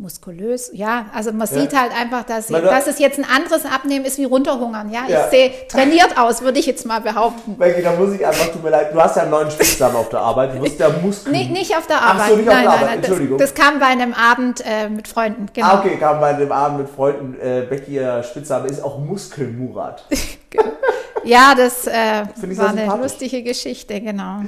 muskulös. 0.00 0.70
Ja, 0.72 1.06
also 1.12 1.32
man 1.32 1.48
Ja. 1.48 1.60
sieht 1.60 1.76
halt 1.76 1.90
einfach, 1.92 2.22
dass, 2.24 2.46
du- 2.48 2.52
dass 2.60 2.86
es 2.86 3.00
jetzt 3.00 3.18
ein 3.18 3.24
anderes 3.28 3.64
Abnehmen 3.64 4.04
ist 4.04 4.16
wie 4.18 4.24
runterhungern. 4.26 4.90
Ja, 4.92 5.00
Ja. 5.08 5.24
ich 5.24 5.30
sehe 5.30 5.50
trainiert 5.68 6.16
aus, 6.16 6.40
würde 6.42 6.60
ich 6.60 6.66
jetzt 6.66 6.86
mal 6.86 7.00
behaupten. 7.00 7.56
Becky, 7.56 7.82
da 7.82 7.92
muss 7.96 8.12
ich 8.14 8.24
einfach, 8.24 8.46
tut 8.52 8.62
mir 8.62 8.70
leid, 8.70 8.94
du 8.94 9.00
hast 9.00 9.16
ja 9.16 9.22
einen 9.22 9.32
neuen 9.32 9.50
Spitznamen 9.50 9.96
auf 9.96 10.08
der 10.08 10.20
Arbeit. 10.20 10.54
Du 10.54 10.62
wirst 10.62 10.78
ja 10.78 10.88
Muskel. 11.02 11.32
Nee, 11.32 11.46
nicht 11.48 11.76
auf 11.76 11.86
der 11.88 11.96
Ach 12.00 12.14
Arbeit. 12.14 12.28
so, 12.30 12.36
nicht 12.36 12.48
auf 12.48 12.54
nein, 12.54 12.62
der 12.62 12.70
nein, 12.70 12.78
Arbeit, 12.78 12.88
nein. 12.90 12.98
Entschuldigung. 12.98 13.38
Das, 13.38 13.54
das 13.54 13.60
kam 13.64 13.80
bei 13.80 13.86
einem 13.86 14.14
Abend 14.14 14.62
äh, 14.64 14.88
mit 14.88 15.08
Freunden. 15.08 15.46
Genau. 15.52 15.66
Ah, 15.66 15.78
okay, 15.80 15.96
kam 15.96 16.20
bei 16.20 16.32
dem 16.34 16.52
Abend 16.52 16.78
mit 16.78 16.88
Freunden. 16.90 17.34
Äh, 17.40 17.66
Becky, 17.68 17.94
ihr 17.96 18.22
Spitzname 18.22 18.68
ist 18.68 18.82
auch 18.84 18.98
Muskelmurat. 18.98 20.04
Ja, 21.24 21.54
das 21.56 21.86
äh, 21.86 22.24
war 22.56 22.68
eine 22.70 22.86
lustige 23.02 23.42
Geschichte, 23.42 24.00
genau. 24.00 24.42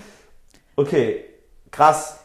Okay, 0.77 1.25
krass. 1.71 2.19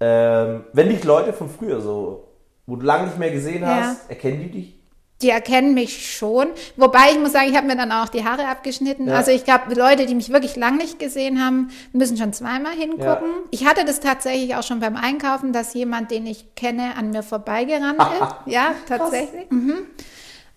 Ähm, 0.00 0.64
wenn 0.72 0.88
dich 0.88 1.04
Leute 1.04 1.32
von 1.32 1.48
früher 1.48 1.80
so, 1.80 2.28
wo 2.66 2.76
du 2.76 2.84
lange 2.84 3.06
nicht 3.06 3.18
mehr 3.18 3.30
gesehen 3.30 3.62
Ja. 3.62 3.76
hast, 3.82 4.10
erkennen 4.10 4.40
die 4.42 4.50
dich? 4.50 4.78
Die 5.20 5.30
erkennen 5.30 5.74
mich 5.74 6.10
schon. 6.16 6.48
Wobei 6.76 7.12
ich 7.12 7.18
muss 7.20 7.30
sagen, 7.32 7.48
ich 7.48 7.56
habe 7.56 7.68
mir 7.68 7.76
dann 7.76 7.92
auch 7.92 8.08
die 8.08 8.24
Haare 8.24 8.48
abgeschnitten. 8.48 9.06
Ja. 9.06 9.14
Also 9.14 9.30
ich 9.30 9.44
glaube, 9.44 9.72
Leute, 9.74 10.04
die 10.06 10.16
mich 10.16 10.32
wirklich 10.32 10.56
lang 10.56 10.78
nicht 10.78 10.98
gesehen 10.98 11.44
haben, 11.44 11.70
müssen 11.92 12.16
schon 12.16 12.32
zweimal 12.32 12.72
hingucken. 12.72 13.04
Ja. 13.06 13.42
Ich 13.52 13.64
hatte 13.64 13.84
das 13.84 14.00
tatsächlich 14.00 14.56
auch 14.56 14.64
schon 14.64 14.80
beim 14.80 14.96
Einkaufen, 14.96 15.52
dass 15.52 15.74
jemand, 15.74 16.10
den 16.10 16.26
ich 16.26 16.56
kenne, 16.56 16.96
an 16.96 17.10
mir 17.10 17.22
vorbeigerannt 17.22 18.00
ist. 18.20 18.52
Ja, 18.52 18.74
tatsächlich. 18.88 19.48
Mhm. 19.50 19.86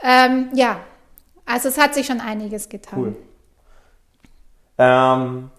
Ähm, 0.01 0.49
ja, 0.55 0.79
also 1.45 1.69
es 1.69 1.77
hat 1.77 1.93
sich 1.93 2.05
schon 2.07 2.19
einiges 2.21 2.69
getan. 2.69 2.99
Cool. 2.99 3.15
Ähm, 4.77 5.49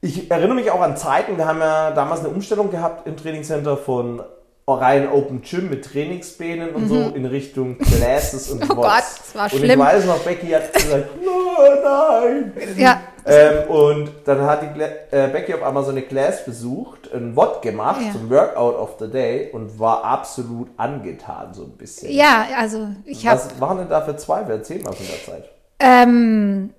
ich 0.00 0.30
erinnere 0.30 0.54
mich 0.54 0.70
auch 0.70 0.80
an 0.80 0.96
Zeiten, 0.96 1.36
wir 1.36 1.46
haben 1.46 1.60
ja 1.60 1.90
damals 1.92 2.20
eine 2.20 2.28
Umstellung 2.30 2.70
gehabt 2.70 3.06
im 3.06 3.16
Trainingscenter 3.16 3.76
von 3.76 4.22
rein 4.66 5.08
Open 5.10 5.40
Gym 5.42 5.70
mit 5.70 5.84
Trainingsbänen 5.84 6.70
und 6.74 6.88
so 6.88 6.94
in 7.14 7.24
Richtung 7.24 7.78
Classes 7.78 8.50
und 8.50 8.62
Mhm. 8.64 8.70
Oh. 8.72 8.74
Gott, 8.82 8.98
das 8.98 9.34
war 9.34 9.44
Und 9.46 9.52
ich 9.54 9.58
schlimm. 9.60 9.78
weiß 9.80 10.04
noch, 10.04 10.18
Becky 10.18 10.48
hat 10.48 10.72
gesagt, 10.74 11.08
oh 11.26 11.62
nein. 11.82 12.52
Ja, 12.76 13.00
Ähm, 13.28 13.70
und 13.70 14.10
dann 14.24 14.40
hat 14.42 14.62
die 14.62 14.80
äh, 14.80 15.28
Becky 15.28 15.54
auf 15.54 15.62
einmal 15.62 15.84
so 15.84 15.90
eine 15.90 16.02
Class 16.02 16.44
besucht, 16.44 17.12
ein 17.12 17.36
Wort 17.36 17.62
gemacht 17.62 18.00
Ja. 18.04 18.12
zum 18.12 18.30
Workout 18.30 18.76
of 18.76 18.96
the 18.98 19.08
Day 19.10 19.50
und 19.52 19.78
war 19.78 20.04
absolut 20.04 20.68
angetan, 20.76 21.52
so 21.54 21.62
ein 21.64 21.72
bisschen. 21.76 22.10
ja, 22.12 22.46
also 22.58 22.88
ich 23.04 23.26
habe 23.26 23.38
Was 23.40 23.60
waren 23.60 23.78
denn 23.78 23.88
da 23.88 24.00
für 24.02 24.16
Zweifel? 24.16 24.52
Erzähl 24.56 24.82
mal 24.82 24.92
von 24.92 25.06
der 25.06 25.24
Zeit. 25.34 25.50
Ähm, 25.80 26.74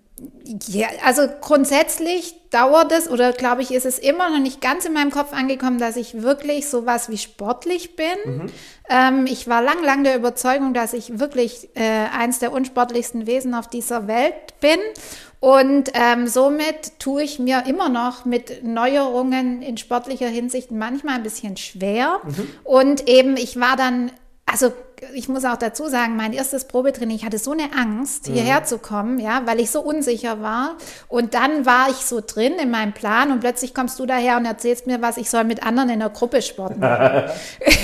ja, 0.67 0.87
also 1.05 1.21
grundsätzlich 1.39 2.35
dauert 2.49 2.91
es 2.91 3.09
oder 3.09 3.31
glaube 3.31 3.61
ich, 3.61 3.71
ist 3.71 3.85
es 3.85 3.99
immer 3.99 4.29
noch 4.29 4.39
nicht 4.39 4.59
ganz 4.59 4.83
in 4.85 4.91
meinem 4.93 5.11
Kopf 5.11 5.31
angekommen, 5.33 5.77
dass 5.79 5.95
ich 5.95 6.21
wirklich 6.23 6.67
sowas 6.67 7.09
wie 7.09 7.17
sportlich 7.17 7.95
bin. 7.95 8.51
Ähm, 8.89 9.27
ich 9.27 9.47
war 9.47 9.61
lang, 9.61 9.81
lang 9.83 10.03
der 10.03 10.15
Überzeugung, 10.15 10.73
dass 10.73 10.93
ich 10.93 11.19
wirklich 11.19 11.69
äh, 11.75 12.07
eins 12.17 12.39
der 12.39 12.51
unsportlichsten 12.51 13.27
Wesen 13.27 13.53
auf 13.53 13.67
dieser 13.67 14.07
Welt 14.07 14.59
bin. 14.59 14.79
Und 15.39 15.91
ähm, 15.93 16.27
somit 16.27 16.99
tue 16.99 17.23
ich 17.23 17.39
mir 17.39 17.63
immer 17.65 17.87
noch 17.87 18.25
mit 18.25 18.63
Neuerungen 18.63 19.61
in 19.61 19.77
sportlicher 19.77 20.27
Hinsicht 20.27 20.71
manchmal 20.71 21.15
ein 21.15 21.23
bisschen 21.23 21.55
schwer. 21.55 22.19
Und 22.63 23.07
eben, 23.07 23.37
ich 23.37 23.59
war 23.59 23.77
dann 23.77 24.11
also 24.51 24.71
ich 25.13 25.29
muss 25.29 25.45
auch 25.45 25.55
dazu 25.55 25.87
sagen, 25.87 26.17
mein 26.17 26.33
erstes 26.33 26.65
Probetraining, 26.65 27.15
ich 27.15 27.25
hatte 27.25 27.37
so 27.37 27.51
eine 27.53 27.69
Angst, 27.73 28.27
Mhm. 28.27 28.33
hierher 28.33 28.65
zu 28.65 28.79
kommen, 28.79 29.17
ja, 29.17 29.43
weil 29.45 29.59
ich 29.61 29.71
so 29.71 29.79
unsicher 29.81 30.41
war. 30.41 30.75
Und 31.07 31.33
dann 31.35 31.65
war 31.65 31.89
ich 31.89 31.95
so 32.05 32.21
drin 32.25 32.53
in 32.61 32.69
meinem 32.69 32.91
Plan 32.91 33.31
und 33.31 33.39
plötzlich 33.39 33.73
kommst 33.73 33.97
du 33.99 34.05
daher 34.05 34.35
und 34.35 34.45
erzählst 34.45 34.87
mir, 34.87 35.01
was 35.01 35.15
ich 35.15 35.29
soll 35.29 35.45
mit 35.45 35.63
anderen 35.65 35.89
in 35.89 35.99
der 35.99 36.09
Gruppe 36.09 36.41
Sport 36.41 36.77
machen. 36.77 37.23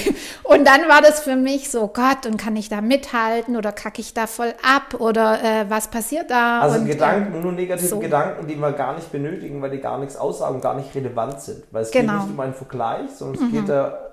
und 0.43 0.67
dann 0.67 0.81
war 0.89 1.01
das 1.01 1.21
für 1.21 1.37
mich 1.37 1.71
so, 1.71 1.87
Gott, 1.87 2.25
und 2.25 2.35
kann 2.37 2.55
ich 2.57 2.67
da 2.69 2.81
mithalten 2.81 3.55
oder 3.55 3.71
kacke 3.71 4.01
ich 4.01 4.13
da 4.13 4.27
voll 4.27 4.53
ab 4.63 4.99
oder 4.99 5.41
äh, 5.41 5.65
was 5.69 5.87
passiert 5.87 6.29
da? 6.29 6.59
Also 6.59 6.79
und, 6.79 6.85
Gedanken, 6.87 7.41
nur 7.41 7.53
negative 7.53 7.87
so. 7.87 7.99
Gedanken, 7.99 8.45
die 8.47 8.55
wir 8.57 8.71
gar 8.73 8.93
nicht 8.95 9.09
benötigen, 9.11 9.61
weil 9.61 9.71
die 9.71 9.79
gar 9.79 9.99
nichts 9.99 10.17
aussagen, 10.17 10.59
gar 10.59 10.75
nicht 10.75 10.93
relevant 10.93 11.39
sind. 11.41 11.63
Weil 11.71 11.83
es 11.83 11.91
Genau. 11.91 12.13
geht 12.13 12.21
nicht 12.23 12.31
um 12.33 12.39
einen 12.41 12.53
Vergleich, 12.53 13.09
sondern 13.17 13.45
es 13.45 13.51
geht 13.51 13.69
da 13.69 14.04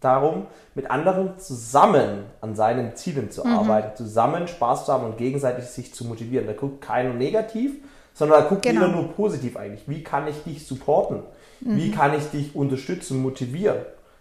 darum, 0.00 0.46
mit 0.74 0.90
anderen 0.90 1.38
zusammen 1.38 2.24
an 2.40 2.54
seinen 2.54 2.96
Zielen 2.96 3.30
zu 3.30 3.44
arbeiten, 3.44 3.96
zusammen 3.96 4.46
Spaß 4.46 4.86
zu 4.86 4.92
haben 4.92 5.04
und 5.04 5.16
gegenseitig 5.18 5.64
sich 5.66 5.94
zu 5.94 6.04
motivieren. 6.04 6.46
Da 6.46 6.52
guckt 6.52 6.82
keiner 6.82 7.14
negativ, 7.14 7.72
sondern 8.12 8.42
da 8.42 8.48
guckt 8.48 8.62
Genau. 8.62 8.82
jeder 8.86 8.92
nur 8.94 9.12
positiv 9.12 9.56
eigentlich. 9.56 9.88
Wie 9.88 10.02
kann 10.02 10.28
ich 10.28 10.42
dich 10.44 10.66
supporten? 10.66 11.22
Wie 11.60 11.90
kann 11.90 12.12
ich 12.14 12.30
dich 12.30 12.54
unterstützen, 12.54 13.22
motivieren? 13.22 13.78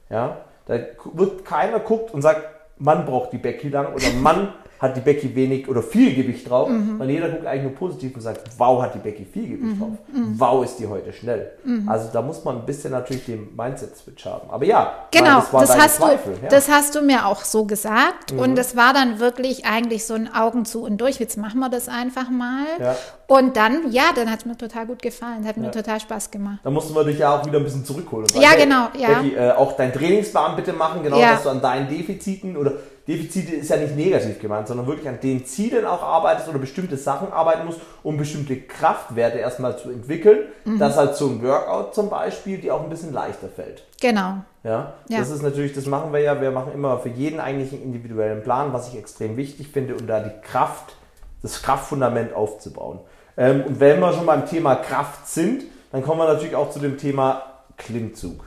Ja, 0.10 0.38
da 0.66 0.80
wird 1.14 1.44
keiner 1.46 1.80
guckt 1.80 2.14
und 2.14 2.22
sagt, 2.22 2.42
Mann 2.78 3.06
braucht 3.06 3.34
die 3.34 3.38
Becky 3.38 3.70
lang 3.70 3.94
oder 3.94 4.12
Mann 4.22 4.54
hat 4.86 4.98
die 4.98 5.02
Becky 5.02 5.36
wenig 5.36 5.68
oder 5.70 5.82
viel 5.84 6.16
Gewicht 6.16 6.50
drauf, 6.50 6.70
Mhm. 6.70 6.98
weil 7.00 7.10
jeder 7.10 7.30
guckt 7.30 7.46
eigentlich 7.46 7.64
nur 7.64 7.74
positiv 7.76 8.16
und 8.16 8.22
sagt, 8.22 8.42
wow, 8.58 8.82
hat 8.82 8.96
die 8.96 9.00
Becky 9.00 9.26
viel 9.26 9.50
Gewicht 9.58 9.80
drauf. 9.82 9.90
Mhm. 10.14 10.36
Wow, 10.40 10.64
ist 10.66 10.78
die 10.80 10.88
heute 10.88 11.12
schnell. 11.14 11.52
Also 11.88 12.10
da 12.14 12.22
muss 12.22 12.44
man 12.44 12.58
ein 12.60 12.66
bisschen 12.66 12.92
natürlich 12.92 13.26
den 13.26 13.56
Mindset-Switch 13.56 14.26
haben. 14.26 14.50
Aber 14.50 14.66
ja, 14.66 14.94
Genau, 15.12 15.40
das, 15.42 15.54
war 15.54 15.62
das 15.62 15.70
deine 15.72 15.84
hast, 15.84 15.96
Zweifel. 15.98 16.34
du, 16.36 16.44
ja. 16.44 16.50
das 16.50 16.70
hast 16.70 16.96
du 16.96 17.02
mir 17.02 17.26
auch 17.26 17.44
so 17.44 17.66
gesagt. 17.66 18.34
Mhm. 18.34 18.40
Und 18.40 18.56
das 18.56 18.76
war 18.76 18.94
dann 18.94 19.20
wirklich 19.20 19.66
eigentlich 19.66 20.06
so 20.06 20.14
ein 20.14 20.34
Augen 20.34 20.66
zu 20.66 20.84
und 20.84 20.98
durch. 21.00 21.20
Jetzt 21.20 21.38
machen 21.38 21.60
wir 21.60 21.70
das 21.70 21.88
einfach 21.90 22.30
mal. 22.30 22.66
Ja. 22.80 22.96
Und 23.28 23.58
dann, 23.58 23.92
ja, 23.92 24.04
dann 24.16 24.30
hat 24.32 24.40
es 24.40 24.46
mir 24.46 24.56
total 24.58 24.86
gut 24.86 25.02
gefallen. 25.02 25.46
Hat 25.48 25.58
mir 25.58 25.66
Ja. 25.66 25.72
total 25.72 26.00
Spaß 26.00 26.30
gemacht. 26.32 26.60
Da 26.64 26.70
mussten 26.70 26.94
wir 26.96 27.04
dich 27.04 27.18
ja 27.20 27.36
auch 27.40 27.46
wieder 27.46 27.58
ein 27.58 27.64
bisschen 27.64 27.84
zurückholen. 27.86 28.28
Und 28.34 28.42
Ja, 28.42 28.54
genau, 28.56 28.88
ja. 29.00 29.20
Becky, 29.20 29.36
äh, 29.36 29.52
auch 29.52 29.74
deinen 29.76 29.94
Trainingsplan 29.94 30.56
bitte 30.56 30.74
machen, 30.74 31.02
genau, 31.04 31.20
dass 31.20 31.44
du 31.44 31.50
an 31.50 31.62
deinen 31.62 31.88
Defiziten 31.90 32.56
oder 32.56 32.74
Defizite 33.08 33.56
ist 33.56 33.70
ja 33.70 33.78
nicht 33.78 33.96
negativ 33.96 34.40
gemeint, 34.40 34.68
sondern 34.68 34.88
wirklich 34.88 35.08
an 35.08 35.20
den 35.22 35.46
Zielen 35.46 35.86
auch 35.86 36.02
arbeitest 36.02 36.50
oder 36.50 36.58
bestimmte 36.58 36.98
Sachen 36.98 37.32
arbeiten 37.32 37.66
musst, 37.66 37.80
um 38.02 38.18
bestimmte 38.18 38.60
Kraftwerte 38.60 39.38
erstmal 39.38 39.78
zu 39.78 39.92
entwickeln, 39.92 40.40
Mhm. 40.66 40.80
dass 40.80 40.98
halt 40.98 41.16
so 41.16 41.28
ein 41.28 41.44
Workout 41.44 41.94
zum 41.94 42.10
Beispiel 42.10 42.58
dir 42.58 42.74
auch 42.74 42.82
ein 42.84 42.90
bisschen 42.90 43.14
leichter 43.14 43.48
fällt. 43.48 43.84
Genau. 44.02 44.38
Ja, 44.64 44.94
Ja. 45.08 45.20
das 45.20 45.30
ist 45.30 45.44
natürlich, 45.44 45.74
das 45.74 45.86
machen 45.86 46.12
wir 46.14 46.20
ja, 46.20 46.42
wir 46.42 46.50
machen 46.50 46.72
immer 46.74 46.98
für 46.98 47.10
jeden 47.10 47.40
eigentlich 47.40 47.72
einen 47.74 47.84
individuellen 47.84 48.42
Plan, 48.42 48.74
was 48.74 48.88
ich 48.90 48.98
extrem 48.98 49.38
wichtig 49.38 49.68
finde, 49.68 49.94
um 49.96 50.08
da 50.08 50.20
die 50.22 50.32
Kraft, 50.42 50.96
das 51.44 51.62
Kraftfundament 51.62 52.34
aufzubauen. 52.34 53.00
Ähm, 53.38 53.64
und 53.68 53.80
wenn 53.80 54.00
wir 54.00 54.14
schon 54.14 54.26
beim 54.26 54.48
Thema 54.48 54.76
Kraft 54.76 55.28
sind, 55.28 55.64
dann 55.92 56.02
kommen 56.02 56.20
wir 56.22 56.28
natürlich 56.34 56.56
auch 56.56 56.72
zu 56.72 56.80
dem 56.80 56.98
Thema 56.98 57.44
Klimmzug. 57.78 58.46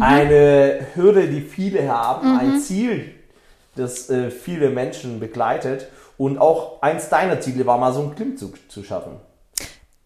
Eine 0.00 0.86
Hürde, 0.94 1.26
die 1.28 1.40
viele 1.40 1.88
haben, 1.92 2.38
ein 2.38 2.60
Ziel, 2.60 3.12
das 3.76 4.10
äh, 4.10 4.30
viele 4.30 4.70
Menschen 4.70 5.20
begleitet. 5.20 5.88
Und 6.18 6.38
auch 6.38 6.82
eins 6.82 7.08
deiner 7.08 7.40
Ziele 7.40 7.66
war 7.66 7.78
mal 7.78 7.92
so 7.92 8.00
einen 8.00 8.14
Klimmzug 8.14 8.54
zu 8.70 8.82
schaffen. 8.82 9.12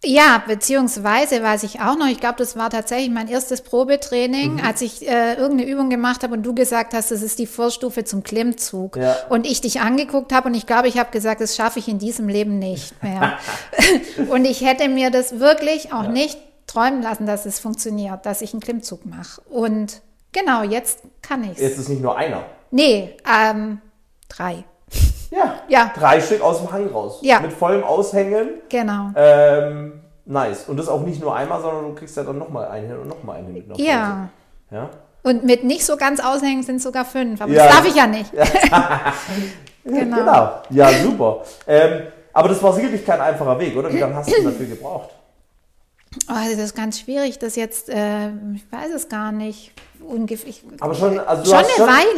Ja, 0.02 0.42
beziehungsweise 0.46 1.42
weiß 1.42 1.62
ich 1.64 1.80
auch 1.80 1.94
noch, 1.98 2.06
ich 2.06 2.20
glaube, 2.20 2.36
das 2.38 2.56
war 2.56 2.70
tatsächlich 2.70 3.10
mein 3.10 3.28
erstes 3.28 3.60
Probetraining, 3.60 4.54
Mhm. 4.54 4.60
als 4.64 4.80
ich 4.80 5.06
äh, 5.06 5.34
irgendeine 5.34 5.70
Übung 5.70 5.90
gemacht 5.90 6.22
habe 6.22 6.32
und 6.32 6.42
du 6.42 6.54
gesagt 6.54 6.94
hast, 6.94 7.10
das 7.10 7.20
ist 7.20 7.38
die 7.38 7.46
Vorstufe 7.46 8.04
zum 8.04 8.22
Klimmzug. 8.22 8.96
Ja. 8.96 9.14
Und 9.28 9.46
ich 9.46 9.60
dich 9.60 9.80
angeguckt 9.82 10.32
habe 10.32 10.48
und 10.48 10.54
ich 10.54 10.64
glaube, 10.66 10.88
ich 10.88 10.98
habe 10.98 11.10
gesagt, 11.10 11.42
das 11.42 11.54
schaffe 11.54 11.80
ich 11.80 11.86
in 11.86 11.98
diesem 11.98 12.28
Leben 12.28 12.58
nicht 12.58 13.02
mehr. 13.02 13.38
und 14.30 14.46
ich 14.46 14.62
hätte 14.64 14.88
mir 14.88 15.10
das 15.10 15.38
wirklich 15.38 15.92
auch 15.92 16.08
nicht 16.08 16.38
träumen 16.66 17.02
lassen, 17.02 17.26
dass 17.26 17.44
es 17.44 17.60
funktioniert, 17.60 18.24
dass 18.24 18.40
ich 18.40 18.54
einen 18.54 18.60
Klimmzug 18.60 19.04
mache. 19.04 19.42
Und 19.50 20.00
genau, 20.32 20.62
jetzt 20.62 21.00
kann 21.20 21.44
ich's. 21.44 21.60
Jetzt 21.60 21.78
ist 21.78 21.90
nicht 21.90 22.00
nur 22.00 22.16
einer. 22.16 22.44
Nee, 22.70 23.16
ähm, 23.26 23.80
drei. 24.28 24.64
Ja. 25.30 25.54
Ja. 25.68 25.92
Drei 25.96 26.20
Stück 26.20 26.42
aus 26.42 26.58
dem 26.58 26.72
Hang 26.72 26.88
raus. 26.90 27.20
Ja. 27.22 27.38
Mit 27.38 27.52
vollem 27.52 27.84
Aushängen. 27.84 28.48
Genau. 28.68 29.10
Ähm, 29.14 30.00
nice. 30.24 30.64
Und 30.68 30.76
das 30.76 30.88
auch 30.88 31.02
nicht 31.02 31.20
nur 31.20 31.36
einmal, 31.36 31.60
sondern 31.60 31.84
du 31.84 31.94
kriegst 31.94 32.16
ja 32.16 32.24
dann 32.24 32.38
nochmal 32.38 32.66
einen 32.68 32.88
hin 32.88 32.98
und 32.98 33.06
nochmal 33.06 33.36
einen 33.38 33.54
hin 33.54 33.64
Hause. 33.70 33.80
Ja. 33.82 34.28
Ja. 34.72 34.88
Und 35.22 35.44
mit 35.44 35.62
nicht 35.62 35.86
so 35.86 35.96
ganz 35.96 36.18
aushängen 36.18 36.64
sind 36.64 36.82
sogar 36.82 37.04
fünf. 37.04 37.40
Aber 37.40 37.52
Ja. 37.52 37.66
das 37.66 37.76
darf 37.76 37.86
ich 37.86 37.94
ja 37.94 38.06
nicht. 38.08 38.32
Genau. 39.84 40.16
Genau. 40.16 40.52
Ja, 40.70 40.90
super. 41.02 41.42
Ähm, 41.66 42.02
aber 42.32 42.48
das 42.48 42.62
war 42.62 42.72
sicherlich 42.72 43.04
kein 43.04 43.20
einfacher 43.20 43.58
Weg, 43.58 43.76
oder? 43.76 43.92
Wie 43.92 43.98
lange 43.98 44.14
hast 44.14 44.28
du 44.30 44.42
dafür 44.42 44.66
gebraucht? 44.66 45.10
Oh, 46.28 46.34
das 46.34 46.58
ist 46.58 46.74
ganz 46.74 46.98
schwierig, 46.98 47.38
das 47.38 47.54
jetzt, 47.54 47.88
äh, 47.88 48.30
ich 48.30 48.64
weiß 48.72 48.90
es 48.94 49.08
gar 49.08 49.30
nicht. 49.30 49.72
Ungef 50.02 50.44
ich, 50.44 50.64
Aber 50.80 50.94
schon, 50.94 51.20
also 51.20 51.44
schon 51.44 51.58
eine 51.58 51.68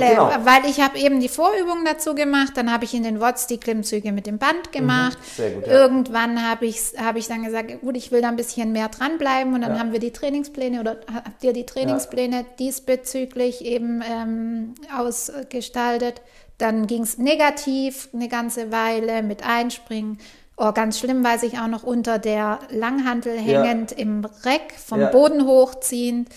Weile, 0.00 0.10
Genau. 0.14 0.46
weil 0.46 0.64
ich 0.70 0.80
habe 0.80 0.96
eben 0.98 1.20
die 1.20 1.28
Vorübungen 1.28 1.84
dazu 1.84 2.14
gemacht, 2.14 2.52
dann 2.56 2.72
habe 2.72 2.84
ich 2.84 2.94
in 2.94 3.02
den 3.02 3.20
WOTS 3.20 3.48
die 3.48 3.58
Klimmzüge 3.58 4.12
mit 4.12 4.26
dem 4.26 4.38
Band 4.38 4.72
gemacht. 4.72 5.18
Mhm. 5.18 5.24
sehr 5.36 5.50
gut, 5.50 5.66
ja. 5.66 5.72
Irgendwann 5.72 6.48
habe 6.48 6.64
ich, 6.64 6.80
hab 6.96 7.16
ich 7.16 7.26
dann 7.28 7.42
gesagt, 7.44 7.80
gut, 7.82 7.96
ich 7.96 8.10
will 8.12 8.22
da 8.22 8.28
ein 8.28 8.36
bisschen 8.36 8.72
mehr 8.72 8.88
dranbleiben 8.88 9.52
und 9.52 9.60
dann 9.60 9.74
Ja. 9.74 9.80
haben 9.80 9.92
wir 9.92 9.98
die 9.98 10.12
Trainingspläne 10.12 10.80
oder 10.80 11.00
habt 11.12 11.42
ihr 11.44 11.52
die 11.52 11.66
Trainingspläne 11.66 12.46
diesbezüglich 12.58 13.62
eben 13.62 14.02
ähm, 14.08 14.74
ausgestaltet. 14.96 16.22
Dann 16.56 16.86
ging 16.86 17.02
es 17.02 17.18
negativ 17.18 18.08
eine 18.14 18.28
ganze 18.28 18.70
Weile 18.70 19.22
mit 19.22 19.44
Einspringen. 19.44 20.18
Oh, 20.56 20.72
ganz 20.72 20.98
schlimm 20.98 21.24
weiß 21.24 21.42
ich 21.44 21.58
auch 21.58 21.66
noch 21.68 21.82
unter 21.82 22.18
der 22.18 22.58
Langhantel 22.70 23.34
Ja. 23.36 23.62
hängend 23.62 23.92
im 23.92 24.24
Reck 24.44 24.74
vom 24.84 25.00
Ja. 25.00 25.08
Boden 25.08 25.46
hochziehend. 25.46 26.28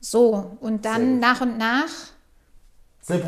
So, 0.00 0.52
und 0.60 0.84
dann 0.84 1.18
nach 1.18 1.40
und 1.40 1.58
nach 1.58 1.88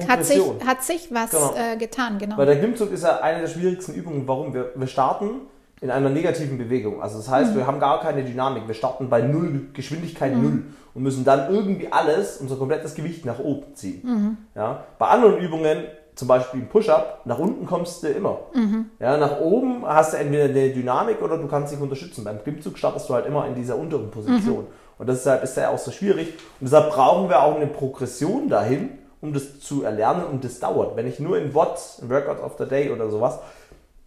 hat 0.08 0.24
sich, 0.24 0.42
hat 0.66 0.82
sich 0.82 1.08
was 1.12 1.30
Genau. 1.30 1.54
äh, 1.54 1.76
getan, 1.76 2.18
genau. 2.18 2.36
Weil 2.38 2.46
der 2.46 2.58
Klimmzug 2.58 2.92
ist 2.92 3.02
ja 3.02 3.20
eine 3.20 3.40
der 3.42 3.48
schwierigsten 3.48 3.92
Übungen. 3.94 4.26
Warum? 4.26 4.54
Wir, 4.54 4.72
wir 4.74 4.86
starten 4.86 5.42
in 5.82 5.90
einer 5.90 6.08
negativen 6.08 6.56
Bewegung. 6.56 7.02
Also 7.02 7.18
das 7.18 7.28
heißt, 7.28 7.52
Mhm. 7.52 7.56
wir 7.56 7.66
haben 7.66 7.80
gar 7.80 8.00
keine 8.00 8.24
Dynamik. 8.24 8.66
Wir 8.66 8.74
starten 8.74 9.10
bei 9.10 9.20
Null, 9.20 9.68
Geschwindigkeit 9.74 10.34
Mhm. 10.34 10.42
Null 10.42 10.62
und 10.94 11.02
müssen 11.02 11.24
dann 11.24 11.52
irgendwie 11.52 11.92
alles, 11.92 12.38
unser 12.38 12.56
komplettes 12.56 12.94
Gewicht 12.94 13.26
nach 13.26 13.38
oben 13.38 13.74
ziehen. 13.74 14.00
Mhm. 14.02 14.36
Ja? 14.54 14.84
Bei 14.98 15.08
anderen 15.08 15.38
Übungen, 15.38 15.84
zum 16.16 16.28
Beispiel 16.28 16.60
im 16.60 16.68
Push-Up, 16.68 17.20
nach 17.26 17.38
unten 17.38 17.66
kommst 17.66 18.02
du 18.02 18.08
immer. 18.08 18.38
Mhm. 18.54 18.86
Ja, 18.98 19.18
nach 19.18 19.38
oben 19.38 19.86
hast 19.86 20.14
du 20.14 20.16
entweder 20.16 20.44
eine 20.44 20.70
Dynamik 20.70 21.20
oder 21.22 21.36
du 21.36 21.46
kannst 21.46 21.72
dich 21.72 21.80
unterstützen. 21.80 22.24
Beim 22.24 22.42
Klimmzug 22.42 22.78
startest 22.78 23.08
du 23.08 23.14
halt 23.14 23.26
immer 23.26 23.46
in 23.46 23.54
dieser 23.54 23.76
unteren 23.76 24.10
Position. 24.10 24.60
Mhm. 24.60 24.98
Und 24.98 25.08
deshalb 25.10 25.44
ist 25.44 25.56
der 25.56 25.70
auch 25.70 25.78
so 25.78 25.90
schwierig. 25.90 26.28
Und 26.58 26.64
deshalb 26.64 26.90
brauchen 26.90 27.28
wir 27.28 27.42
auch 27.42 27.54
eine 27.54 27.66
Progression 27.66 28.48
dahin, 28.48 28.98
um 29.20 29.34
das 29.34 29.60
zu 29.60 29.84
erlernen 29.84 30.24
und 30.24 30.42
das 30.42 30.58
dauert. 30.58 30.96
Wenn 30.96 31.06
ich 31.06 31.20
nur 31.20 31.36
in 31.38 31.52
WOTS, 31.54 32.00
in 32.00 32.08
Workout 32.08 32.42
of 32.42 32.54
the 32.58 32.64
Day 32.64 32.90
oder 32.90 33.10
sowas, 33.10 33.38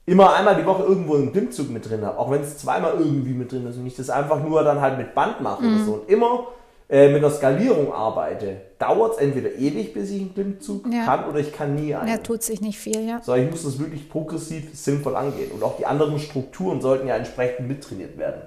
immer 0.08 0.34
einmal 0.34 0.56
die 0.56 0.66
Woche 0.66 0.84
irgendwo 0.84 1.14
einen 1.14 1.32
Klimmzug 1.32 1.70
mit 1.70 1.88
drin 1.88 2.04
habe, 2.04 2.18
auch 2.18 2.32
wenn 2.32 2.42
es 2.42 2.58
zweimal 2.58 2.94
irgendwie 2.98 3.34
mit 3.34 3.52
drin 3.52 3.68
ist 3.68 3.78
und 3.78 3.86
ich 3.86 3.96
das 3.96 4.10
einfach 4.10 4.44
nur 4.44 4.64
dann 4.64 4.82
halt 4.82 4.98
mit 4.98 5.14
Band 5.14 5.42
mache 5.42 5.64
oder 5.64 5.86
so 5.86 5.94
und 5.94 6.10
immer 6.10 6.48
äh, 6.90 7.10
mit 7.10 7.18
einer 7.24 7.30
Skalierung 7.34 7.94
arbeite, 7.94 8.62
dauert 8.80 9.14
es 9.14 9.18
entweder 9.20 9.54
ewig, 9.54 9.94
bis 9.94 10.10
ich 10.10 10.22
einen 10.22 10.34
Klimmzug 10.34 10.86
Ja. 10.92 11.06
kann 11.06 11.30
oder 11.30 11.40
ich 11.40 11.54
kann 11.54 11.76
nie 11.76 11.94
einen. 11.94 12.08
ja, 12.10 12.18
tut 12.18 12.42
sich 12.44 12.62
nicht 12.62 12.80
viel, 12.80 13.08
ja. 13.08 13.22
So, 13.22 13.36
ich 13.36 13.50
muss 13.50 13.64
das 13.64 13.78
wirklich 13.78 14.10
progressiv 14.10 14.70
sinnvoll 14.74 15.16
angehen. 15.16 15.52
Und 15.52 15.62
auch 15.64 15.78
die 15.78 15.86
anderen 15.86 16.18
Strukturen 16.20 16.82
sollten 16.82 17.08
ja 17.08 17.16
entsprechend 17.16 17.68
mittrainiert 17.68 18.18
werden. 18.18 18.42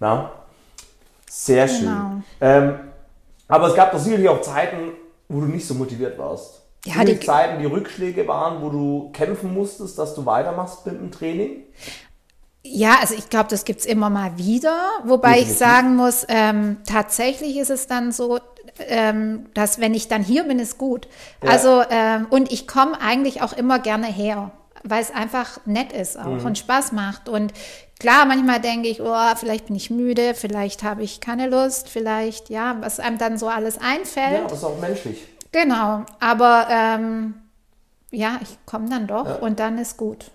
Na? 0.00 0.30
Sehr 1.28 1.66
schön. 1.68 1.80
Genau. 1.88 2.22
Ähm, 2.40 2.74
aber 3.48 3.66
es 3.68 3.74
gab 3.74 3.92
doch 3.92 3.98
sicherlich 3.98 4.28
auch 4.28 4.40
Zeiten, 4.42 4.92
wo 5.28 5.40
du 5.40 5.46
nicht 5.46 5.66
so 5.66 5.74
motiviert 5.74 6.18
warst. 6.18 6.62
Ja, 6.84 7.04
die- 7.04 7.18
Zeiten, 7.18 7.58
die 7.60 7.66
Rückschläge 7.66 8.26
waren, 8.28 8.62
wo 8.62 8.70
du 8.70 9.10
kämpfen 9.12 9.52
musstest, 9.52 9.98
dass 9.98 10.14
du 10.14 10.24
weitermachst 10.24 10.86
mit 10.86 10.94
dem 11.00 11.10
Training. 11.10 11.64
Ja, 12.78 12.96
also 13.00 13.14
ich 13.14 13.28
glaube, 13.28 13.48
das 13.50 13.64
gibt's 13.64 13.84
immer 13.86 14.10
mal 14.10 14.36
wieder, 14.38 14.76
wobei 15.04 15.30
Definitiv. 15.40 15.52
ich 15.52 15.58
sagen 15.58 15.96
muss, 15.96 16.24
ähm, 16.28 16.76
tatsächlich 16.86 17.56
ist 17.58 17.70
es 17.70 17.86
dann 17.86 18.12
so, 18.12 18.38
ähm, 18.86 19.46
dass 19.54 19.80
wenn 19.80 19.94
ich 19.94 20.08
dann 20.08 20.22
hier 20.22 20.44
bin, 20.44 20.58
ist 20.58 20.78
gut. 20.78 21.08
Ja. 21.42 21.50
Also 21.50 21.82
ähm, 21.90 22.26
und 22.30 22.52
ich 22.52 22.68
komme 22.68 23.00
eigentlich 23.00 23.42
auch 23.42 23.52
immer 23.52 23.78
gerne 23.78 24.06
her, 24.06 24.52
weil 24.84 25.02
es 25.02 25.10
einfach 25.10 25.58
nett 25.66 25.92
ist 25.92 26.18
auch 26.18 26.26
Mhm. 26.26 26.44
und 26.46 26.58
Spaß 26.58 26.92
macht. 26.92 27.28
Und 27.28 27.52
klar, 27.98 28.24
manchmal 28.26 28.60
denke 28.60 28.88
ich, 28.88 29.00
oh, 29.00 29.34
vielleicht 29.36 29.66
bin 29.66 29.76
ich 29.76 29.90
müde, 29.90 30.34
vielleicht 30.34 30.82
habe 30.84 31.02
ich 31.02 31.20
keine 31.20 31.48
Lust, 31.48 31.88
vielleicht 31.88 32.48
ja, 32.50 32.76
was 32.80 33.00
einem 33.00 33.18
dann 33.18 33.38
so 33.38 33.48
alles 33.48 33.78
einfällt. 33.78 34.32
Ja, 34.34 34.38
aber 34.44 34.52
es 34.52 34.58
ist 34.58 34.64
auch 34.64 34.78
menschlich. 34.80 35.26
Genau, 35.50 36.04
aber 36.20 36.68
ähm, 36.70 37.34
ja, 38.12 38.38
ich 38.42 38.56
komme 38.66 38.88
dann 38.88 39.06
doch 39.08 39.26
Ja. 39.26 39.34
und 39.36 39.58
dann 39.58 39.78
ist 39.78 39.96
gut. 39.96 40.30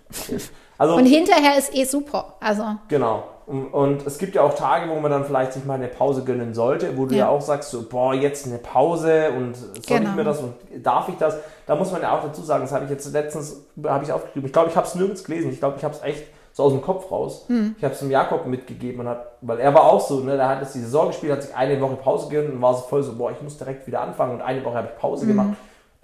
Also, 0.78 0.96
Und 0.96 1.06
hinterher 1.06 1.56
ist 1.58 1.74
eh 1.74 1.84
super. 1.84 2.34
Also 2.40 2.64
genau. 2.88 3.24
Und, 3.46 3.66
und 3.74 4.06
es 4.06 4.16
gibt 4.18 4.34
ja 4.34 4.42
auch 4.42 4.54
Tage, 4.54 4.88
wo 4.90 4.98
man 5.00 5.10
dann 5.10 5.24
vielleicht 5.26 5.52
sich 5.52 5.64
mal 5.66 5.74
eine 5.74 5.88
Pause 5.88 6.24
gönnen 6.24 6.54
sollte, 6.54 6.96
wo 6.96 7.04
du 7.04 7.14
ja, 7.14 7.26
Ja. 7.26 7.28
auch 7.28 7.42
sagst, 7.42 7.70
so, 7.70 7.82
boah, 7.86 8.14
jetzt 8.14 8.46
eine 8.46 8.56
Pause 8.58 9.30
und 9.36 9.54
soll 9.54 9.68
ich 9.78 9.86
Genau. 9.86 10.12
mir 10.12 10.24
das 10.24 10.40
und 10.40 10.54
darf 10.82 11.08
ich 11.10 11.16
das? 11.16 11.36
Da 11.66 11.74
muss 11.76 11.92
man 11.92 12.00
ja 12.00 12.16
auch 12.16 12.22
dazu 12.22 12.40
sagen, 12.42 12.62
das 12.62 12.72
habe 12.72 12.84
ich 12.84 12.90
jetzt 12.90 13.12
letztens, 13.12 13.60
habe 13.84 14.02
ich 14.04 14.10
aufgeschrieben. 14.12 14.46
Ich 14.46 14.52
glaube, 14.52 14.70
ich 14.70 14.76
habe 14.76 14.86
es 14.86 14.94
nirgends 14.94 15.24
gelesen. 15.24 15.50
Ich 15.52 15.58
glaube, 15.58 15.76
ich 15.76 15.84
habe 15.84 15.94
es 15.94 16.02
echt 16.02 16.24
so 16.54 16.62
aus 16.62 16.72
dem 16.72 16.80
Kopf 16.80 17.10
raus. 17.10 17.44
Hm. 17.48 17.74
Ich 17.76 17.84
habe 17.84 17.92
es 17.92 18.00
dem 18.00 18.10
Jakob 18.10 18.46
mitgegeben 18.46 19.00
und 19.00 19.08
hat, 19.08 19.26
weil 19.42 19.58
er 19.60 19.74
war 19.74 19.84
auch 19.92 20.00
so, 20.00 20.20
ne, 20.20 20.36
der 20.38 20.48
hat 20.48 20.60
jetzt 20.62 20.74
die 20.74 20.80
Saison 20.80 21.08
gespielt, 21.08 21.32
hat 21.32 21.42
sich 21.42 21.54
eine 21.54 21.78
Woche 21.82 21.96
Pause 21.96 22.28
gegönnt 22.30 22.54
und 22.54 22.62
war 22.62 22.72
so 22.74 22.80
voll 22.82 23.02
so, 23.02 23.12
boah, 23.14 23.30
ich 23.30 23.42
muss 23.42 23.58
direkt 23.58 23.86
wieder 23.86 24.00
anfangen 24.00 24.36
und 24.36 24.40
eine 24.40 24.64
Woche 24.64 24.76
habe 24.76 24.88
ich. 24.94 24.98
Pause 24.98 25.26
gemacht. 25.26 25.48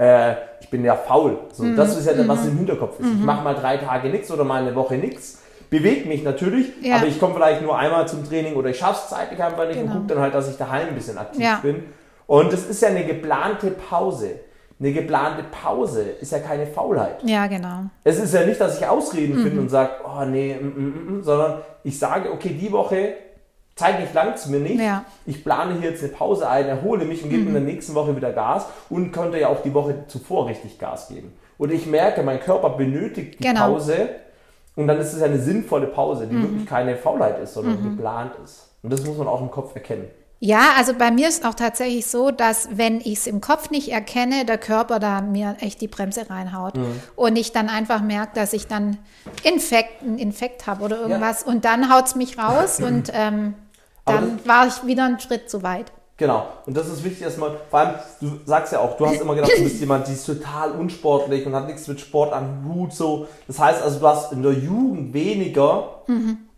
Äh, 0.00 0.34
ich 0.60 0.70
bin 0.70 0.82
ja 0.84 0.94
faul. 0.96 1.36
So, 1.52 1.64
Das 1.76 1.96
ist 1.96 2.06
ja 2.06 2.14
das, 2.14 2.24
Mhm. 2.24 2.28
was 2.28 2.46
im 2.46 2.56
Hinterkopf 2.56 2.98
ist. 3.00 3.06
Ich 3.06 3.18
mache 3.24 3.44
mal 3.44 3.54
drei 3.54 3.76
Tage 3.76 4.08
nichts 4.08 4.30
oder 4.30 4.44
mal 4.44 4.62
eine 4.62 4.74
Woche 4.74 4.94
nichts. 4.94 5.42
Bewegt 5.68 6.06
mich 6.06 6.22
natürlich, 6.24 6.72
Ja. 6.80 6.96
aber 6.96 7.06
ich 7.06 7.20
komme 7.20 7.34
vielleicht 7.34 7.60
nur 7.62 7.78
einmal 7.78 8.08
zum 8.08 8.26
Training 8.26 8.54
oder 8.54 8.70
ich 8.70 8.78
schaffe 8.78 9.00
es 9.04 9.10
zeitlich 9.10 9.42
einfach 9.42 9.66
nicht 9.68 9.78
Genau. 9.78 9.92
und 9.92 9.98
gucke 10.00 10.14
dann 10.14 10.20
halt, 10.22 10.34
dass 10.34 10.48
ich 10.50 10.56
daheim 10.56 10.88
ein 10.88 10.94
bisschen 10.94 11.18
aktiv 11.18 11.42
Ja. 11.42 11.60
bin. 11.62 11.84
Und 12.26 12.52
es 12.52 12.66
ist 12.68 12.80
ja 12.82 12.88
eine 12.88 13.04
geplante 13.04 13.70
Pause. 13.72 14.30
Eine 14.80 14.92
geplante 14.92 15.44
Pause 15.44 16.02
ist 16.20 16.32
ja 16.32 16.38
keine 16.38 16.66
Faulheit. 16.66 17.18
Ja, 17.24 17.46
genau. 17.46 17.82
Es 18.02 18.18
ist 18.18 18.32
ja 18.32 18.46
nicht, 18.46 18.58
dass 18.60 18.78
ich 18.80 18.86
Ausreden 18.86 19.38
Mhm. 19.38 19.42
finde 19.42 19.60
und 19.60 19.68
sage, 19.68 19.90
oh 20.04 20.24
nee, 20.24 20.54
mm, 20.58 20.66
mm, 20.66 21.18
mm, 21.18 21.22
sondern 21.22 21.58
ich 21.84 21.98
sage, 21.98 22.32
okay, 22.32 22.56
die 22.58 22.72
Woche 22.72 23.12
zeitlich 23.80 24.12
langt 24.12 24.36
es 24.36 24.46
mir 24.46 24.60
nicht. 24.60 24.80
Ja. 24.80 25.04
Ich 25.26 25.42
plane 25.42 25.78
hier 25.80 25.90
jetzt 25.90 26.02
eine 26.02 26.12
Pause 26.12 26.48
ein, 26.48 26.66
erhole 26.66 27.04
mich 27.04 27.24
und 27.24 27.30
gebe 27.30 27.42
in 27.46 27.52
der 27.52 27.62
nächsten 27.62 27.94
Woche 27.94 28.14
wieder 28.14 28.32
Gas 28.32 28.66
und 28.90 29.10
könnte 29.10 29.38
ja 29.38 29.48
auch 29.48 29.62
die 29.62 29.72
Woche 29.74 30.04
zuvor 30.06 30.46
richtig 30.46 30.78
Gas 30.78 31.08
geben. 31.08 31.32
Und 31.56 31.72
ich 31.72 31.86
merke, 31.86 32.22
mein 32.22 32.40
Körper 32.40 32.70
benötigt 32.70 33.38
die 33.40 33.42
Genau. 33.44 33.72
Pause 33.72 34.10
und 34.76 34.86
dann 34.86 34.98
ist 34.98 35.12
es 35.12 35.22
eine 35.22 35.38
sinnvolle 35.38 35.86
Pause, 35.86 36.26
die 36.26 36.40
wirklich 36.40 36.66
keine 36.66 36.96
Faulheit 36.96 37.38
ist, 37.40 37.54
sondern 37.54 37.82
geplant 37.82 38.32
ist. 38.44 38.68
Und 38.82 38.92
das 38.92 39.04
muss 39.04 39.16
man 39.16 39.26
auch 39.28 39.40
im 39.40 39.50
Kopf 39.50 39.74
erkennen. 39.74 40.08
Ja, 40.42 40.70
also 40.78 40.94
bei 40.94 41.10
mir 41.10 41.28
ist 41.28 41.44
auch 41.44 41.54
tatsächlich 41.54 42.06
so, 42.06 42.30
dass 42.30 42.70
wenn 42.72 43.00
ich 43.00 43.18
es 43.18 43.26
im 43.26 43.42
Kopf 43.42 43.68
nicht 43.68 43.92
erkenne, 43.92 44.46
der 44.46 44.56
Körper 44.56 44.98
da 44.98 45.20
mir 45.20 45.56
echt 45.60 45.82
die 45.82 45.88
Bremse 45.88 46.30
reinhaut. 46.30 46.72
Und 47.14 47.36
ich 47.36 47.52
dann 47.52 47.68
einfach 47.68 48.00
merke, 48.00 48.32
dass 48.36 48.54
ich 48.54 48.66
dann 48.66 48.96
Infekt, 49.42 50.02
einen 50.02 50.18
Infekt 50.18 50.66
habe 50.66 50.82
oder 50.82 50.98
irgendwas. 51.02 51.42
Und 51.42 51.66
dann 51.66 51.92
haut 51.94 52.06
es 52.06 52.14
mich 52.14 52.38
raus 52.38 52.80
und 52.82 53.10
ähm, 53.12 53.54
Dann 54.12 54.40
war 54.46 54.66
ich 54.66 54.86
wieder 54.86 55.04
einen 55.04 55.20
Schritt 55.20 55.50
zu 55.50 55.62
weit. 55.62 55.92
Genau. 56.16 56.46
Und 56.66 56.76
das 56.76 56.86
ist 56.88 57.02
wichtig, 57.02 57.24
dass 57.24 57.38
man, 57.38 57.52
vor 57.70 57.78
allem, 57.78 57.94
du 58.20 58.40
sagst 58.44 58.74
ja 58.74 58.80
auch, 58.80 58.96
du 58.98 59.06
hast 59.06 59.22
immer 59.22 59.34
gedacht, 59.34 59.52
du 59.56 59.62
bist 59.64 59.80
jemand, 59.80 60.06
die 60.06 60.12
ist 60.12 60.26
total 60.26 60.72
unsportlich 60.72 61.46
und 61.46 61.54
hat 61.54 61.66
nichts 61.66 61.88
mit 61.88 61.98
Sport 61.98 62.34
am 62.34 62.68
Hut, 62.68 62.92
so. 62.92 63.26
Das 63.46 63.58
heißt 63.58 63.82
also, 63.82 63.98
du 64.00 64.06
hast 64.06 64.32
in 64.32 64.42
der 64.42 64.52
Jugend 64.52 65.14
weniger 65.14 66.02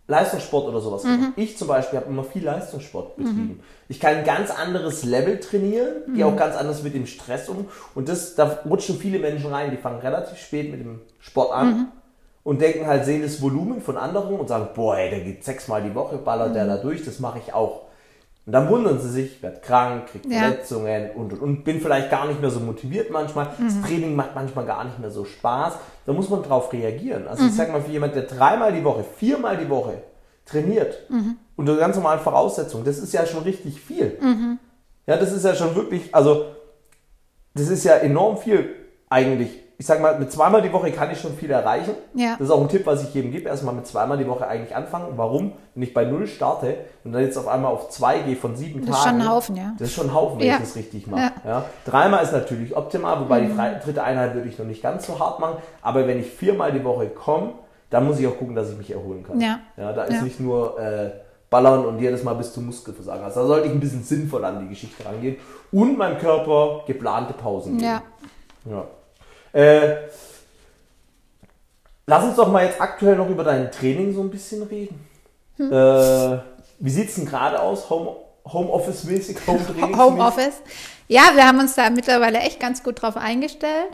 Leistungssport 0.09 0.67
oder 0.67 0.81
sowas 0.81 1.03
gemacht. 1.03 1.33
Ich 1.37 1.57
zum 1.57 1.69
Beispiel 1.69 2.01
habe 2.01 2.11
immer 2.11 2.25
viel 2.25 2.45
Leistungssport 2.45 3.17
betrieben. 3.17 3.61
Ich 3.89 4.01
kann 4.01 4.17
ein 4.17 4.25
ganz 4.25 4.51
anderes 4.51 5.05
Level 5.05 5.39
trainieren, 5.39 6.13
gehe 6.15 6.27
auch 6.27 6.37
ganz 6.37 6.57
anders 6.57 6.83
mit 6.83 6.95
dem 6.95 7.07
Stress 7.07 7.49
um. 7.49 7.67
Und 7.95 8.09
das, 8.09 8.35
da 8.35 8.59
rutschen 8.69 8.99
viele 8.99 9.21
Menschen 9.21 9.53
rein, 9.53 9.71
die 9.71 9.77
fangen 9.77 10.01
relativ 10.01 10.39
spät 10.39 10.73
mit 10.73 10.81
dem 10.81 11.01
Sport 11.21 11.53
an. 11.53 11.93
Und 12.45 12.61
denken 12.61 12.87
halt, 12.87 13.05
sehen 13.05 13.23
das 13.23 13.41
Volumen 13.41 13.81
von 13.81 13.97
anderen 13.97 14.39
und 14.39 14.49
sagen, 14.49 14.69
boah, 14.75 14.97
ey, 14.97 15.11
der 15.11 15.21
geht 15.21 15.45
sechsmal 15.45 15.83
die 15.83 15.95
Woche, 15.95 16.19
ballert 16.19 16.55
der 16.57 16.67
da 16.67 16.77
durch, 16.77 17.05
das 17.05 17.21
mache 17.21 17.39
ich 17.39 17.55
auch. 17.55 17.83
Und 18.45 18.53
dann 18.53 18.69
wundern 18.69 18.99
sie 19.01 19.09
sich, 19.09 19.41
werd 19.41 19.63
krank, 19.63 20.09
kriegt 20.09 20.27
Ja. 20.27 20.41
Verletzungen 20.41 21.13
und, 21.13 21.33
und, 21.35 21.41
und 21.41 21.65
bin 21.65 21.81
vielleicht 21.81 22.11
gar 22.11 22.27
nicht 22.27 22.41
mehr 22.41 22.51
so 22.51 22.59
motiviert 22.59 23.11
manchmal. 23.13 23.51
Das 23.61 23.81
Training 23.83 24.17
macht 24.17 24.35
manchmal 24.35 24.67
gar 24.67 24.83
nicht 24.83 24.99
mehr 24.99 25.13
so 25.13 25.25
Spaß. 25.25 25.75
Da 26.07 26.13
muss 26.13 26.29
man 26.29 26.43
drauf 26.43 26.73
reagieren. 26.73 27.29
Also 27.29 27.45
ich 27.47 27.55
sag 27.55 27.71
mal, 27.71 27.81
für 27.81 27.93
jemand, 27.93 28.17
der 28.17 28.25
dreimal 28.25 28.73
die 28.73 28.83
Woche, 28.83 29.05
viermal 29.05 29.57
die 29.57 29.71
Woche 29.71 30.03
trainiert, 30.45 30.99
unter 31.55 31.77
ganz 31.77 31.95
normalen 31.95 32.19
Voraussetzungen, 32.19 32.85
das 32.85 32.99
ist 32.99 33.13
ja 33.13 33.25
schon 33.27 33.45
richtig 33.45 33.81
viel. 33.81 34.19
Ja, 35.07 35.17
das 35.17 35.33
ist 35.33 35.45
ja 35.45 35.55
schon 35.55 35.77
wirklich, 35.77 36.13
also 36.13 36.47
das 37.55 37.69
ist 37.69 37.85
ja 37.85 37.95
enorm 37.99 38.39
viel 38.39 38.75
eigentlich. 39.09 39.62
Ich 39.79 39.87
sag 39.87 40.01
mal, 40.01 40.17
mit 40.19 40.31
zweimal 40.31 40.63
die 40.63 40.73
Woche 40.73 40.93
kann 40.93 41.11
ich 41.11 41.21
schon 41.21 41.35
viel 41.35 41.51
erreichen. 41.51 41.95
Ja. 42.15 42.33
Das 42.39 42.43
ist 42.49 42.51
auch 42.51 42.61
ein 42.61 42.69
Tipp, 42.69 42.87
was 42.87 43.03
ich 43.03 43.13
jedem 43.15 43.33
gebe. 43.33 43.49
Erstmal 43.49 43.75
mit 43.75 43.87
zweimal 43.87 44.17
die 44.17 44.29
Woche 44.29 44.47
eigentlich 44.47 44.77
anfangen. 44.77 45.15
Warum? 45.17 45.53
Wenn 45.75 45.83
ich 45.83 45.93
bei 45.93 46.05
null 46.05 46.27
starte 46.29 46.77
und 47.03 47.13
dann 47.13 47.23
jetzt 47.23 47.37
auf 47.37 47.49
einmal 47.49 47.73
auf 47.73 47.89
zwei 47.89 48.21
gehe 48.21 48.37
von 48.37 48.55
sieben 48.55 48.87
Das 48.87 48.97
ist 48.97 49.03
Tagen. 49.05 49.19
schon 49.19 49.27
ein 49.27 49.33
Haufen, 49.33 49.57
ja. 49.57 49.73
Das 49.79 49.89
ist 49.89 49.95
schon 49.95 50.07
ein 50.09 50.15
Haufen, 50.15 50.39
wenn 50.39 50.47
Ja. 50.47 50.55
ich 50.55 50.61
das 50.61 50.77
richtig 50.77 51.07
mache. 51.09 51.23
Ja. 51.23 51.33
Ja. 51.45 51.65
Dreimal 51.85 52.23
ist 52.23 52.33
natürlich 52.33 52.77
optimal, 52.77 53.21
wobei 53.21 53.41
Mhm. 53.43 53.59
die 53.79 53.85
dritte 53.85 54.03
Einheit 54.05 54.35
würde 54.35 54.49
ich 54.49 54.59
noch 54.59 54.67
nicht 54.67 54.83
ganz 54.83 55.07
so 55.07 55.19
hart 55.19 55.41
machen. 55.41 55.57
Aber 55.81 56.07
wenn 56.07 56.21
ich 56.21 56.31
viermal 56.31 56.71
die 56.73 56.85
Woche 56.85 57.09
komme, 57.09 57.55
dann 57.91 58.07
muss 58.07 58.21
ich 58.21 58.27
auch 58.29 58.37
gucken, 58.39 58.55
dass 58.55 58.71
ich 58.71 58.79
mich 58.79 58.91
erholen 58.93 59.25
kann. 59.27 59.41
Ja. 59.41 59.59
ja 59.77 59.93
da 59.93 60.05
ist 60.05 60.23
nicht 60.23 60.39
nur 60.39 60.79
äh, 60.79 61.11
ballern 61.51 61.85
und 61.85 61.99
jedes 61.99 62.23
Mal 62.23 62.35
bis 62.35 62.53
zum 62.55 62.67
Muskelversagen. 62.67 63.25
Also 63.25 63.41
da 63.41 63.47
sollte 63.47 63.67
ich 63.67 63.73
ein 63.73 63.81
bisschen 63.81 64.03
sinnvoll 64.05 64.45
an 64.45 64.61
die 64.61 64.69
Geschichte 64.69 65.05
rangehen 65.05 65.37
und 65.73 65.99
meinem 65.99 66.19
Körper 66.19 66.83
geplante 66.87 67.35
Pausen 67.35 67.79
geben. 67.79 67.91
Ja. 67.91 68.03
Ja. 68.71 68.85
Äh, 69.53 69.97
lass 72.07 72.25
uns 72.25 72.37
doch 72.37 72.51
mal 72.51 72.65
jetzt 72.65 72.81
aktuell 72.81 73.17
noch 73.17 73.29
über 73.29 73.45
dein 73.45 73.71
Training 73.71 74.15
so 74.15 74.23
ein 74.23 74.31
bisschen 74.31 74.63
reden. 74.63 75.07
Hm. 75.57 75.73
Äh, 75.73 76.39
wie 76.79 76.91
sieht 76.91 77.09
es 77.09 77.15
denn 77.17 77.27
gerade 77.27 77.61
aus? 77.61 77.89
Home, 77.91 78.17
Homeoffice-mäßig, 78.45 79.37
Home-Training? 79.47 79.97
Homeoffice. 79.99 80.63
Ja, 81.09 81.31
wir 81.35 81.47
haben 81.47 81.61
uns 81.61 81.75
da 81.75 81.91
mittlerweile 81.91 82.39
echt 82.39 82.59
ganz 82.59 82.83
gut 82.83 83.03
drauf 83.03 83.17
eingestellt. 83.17 83.91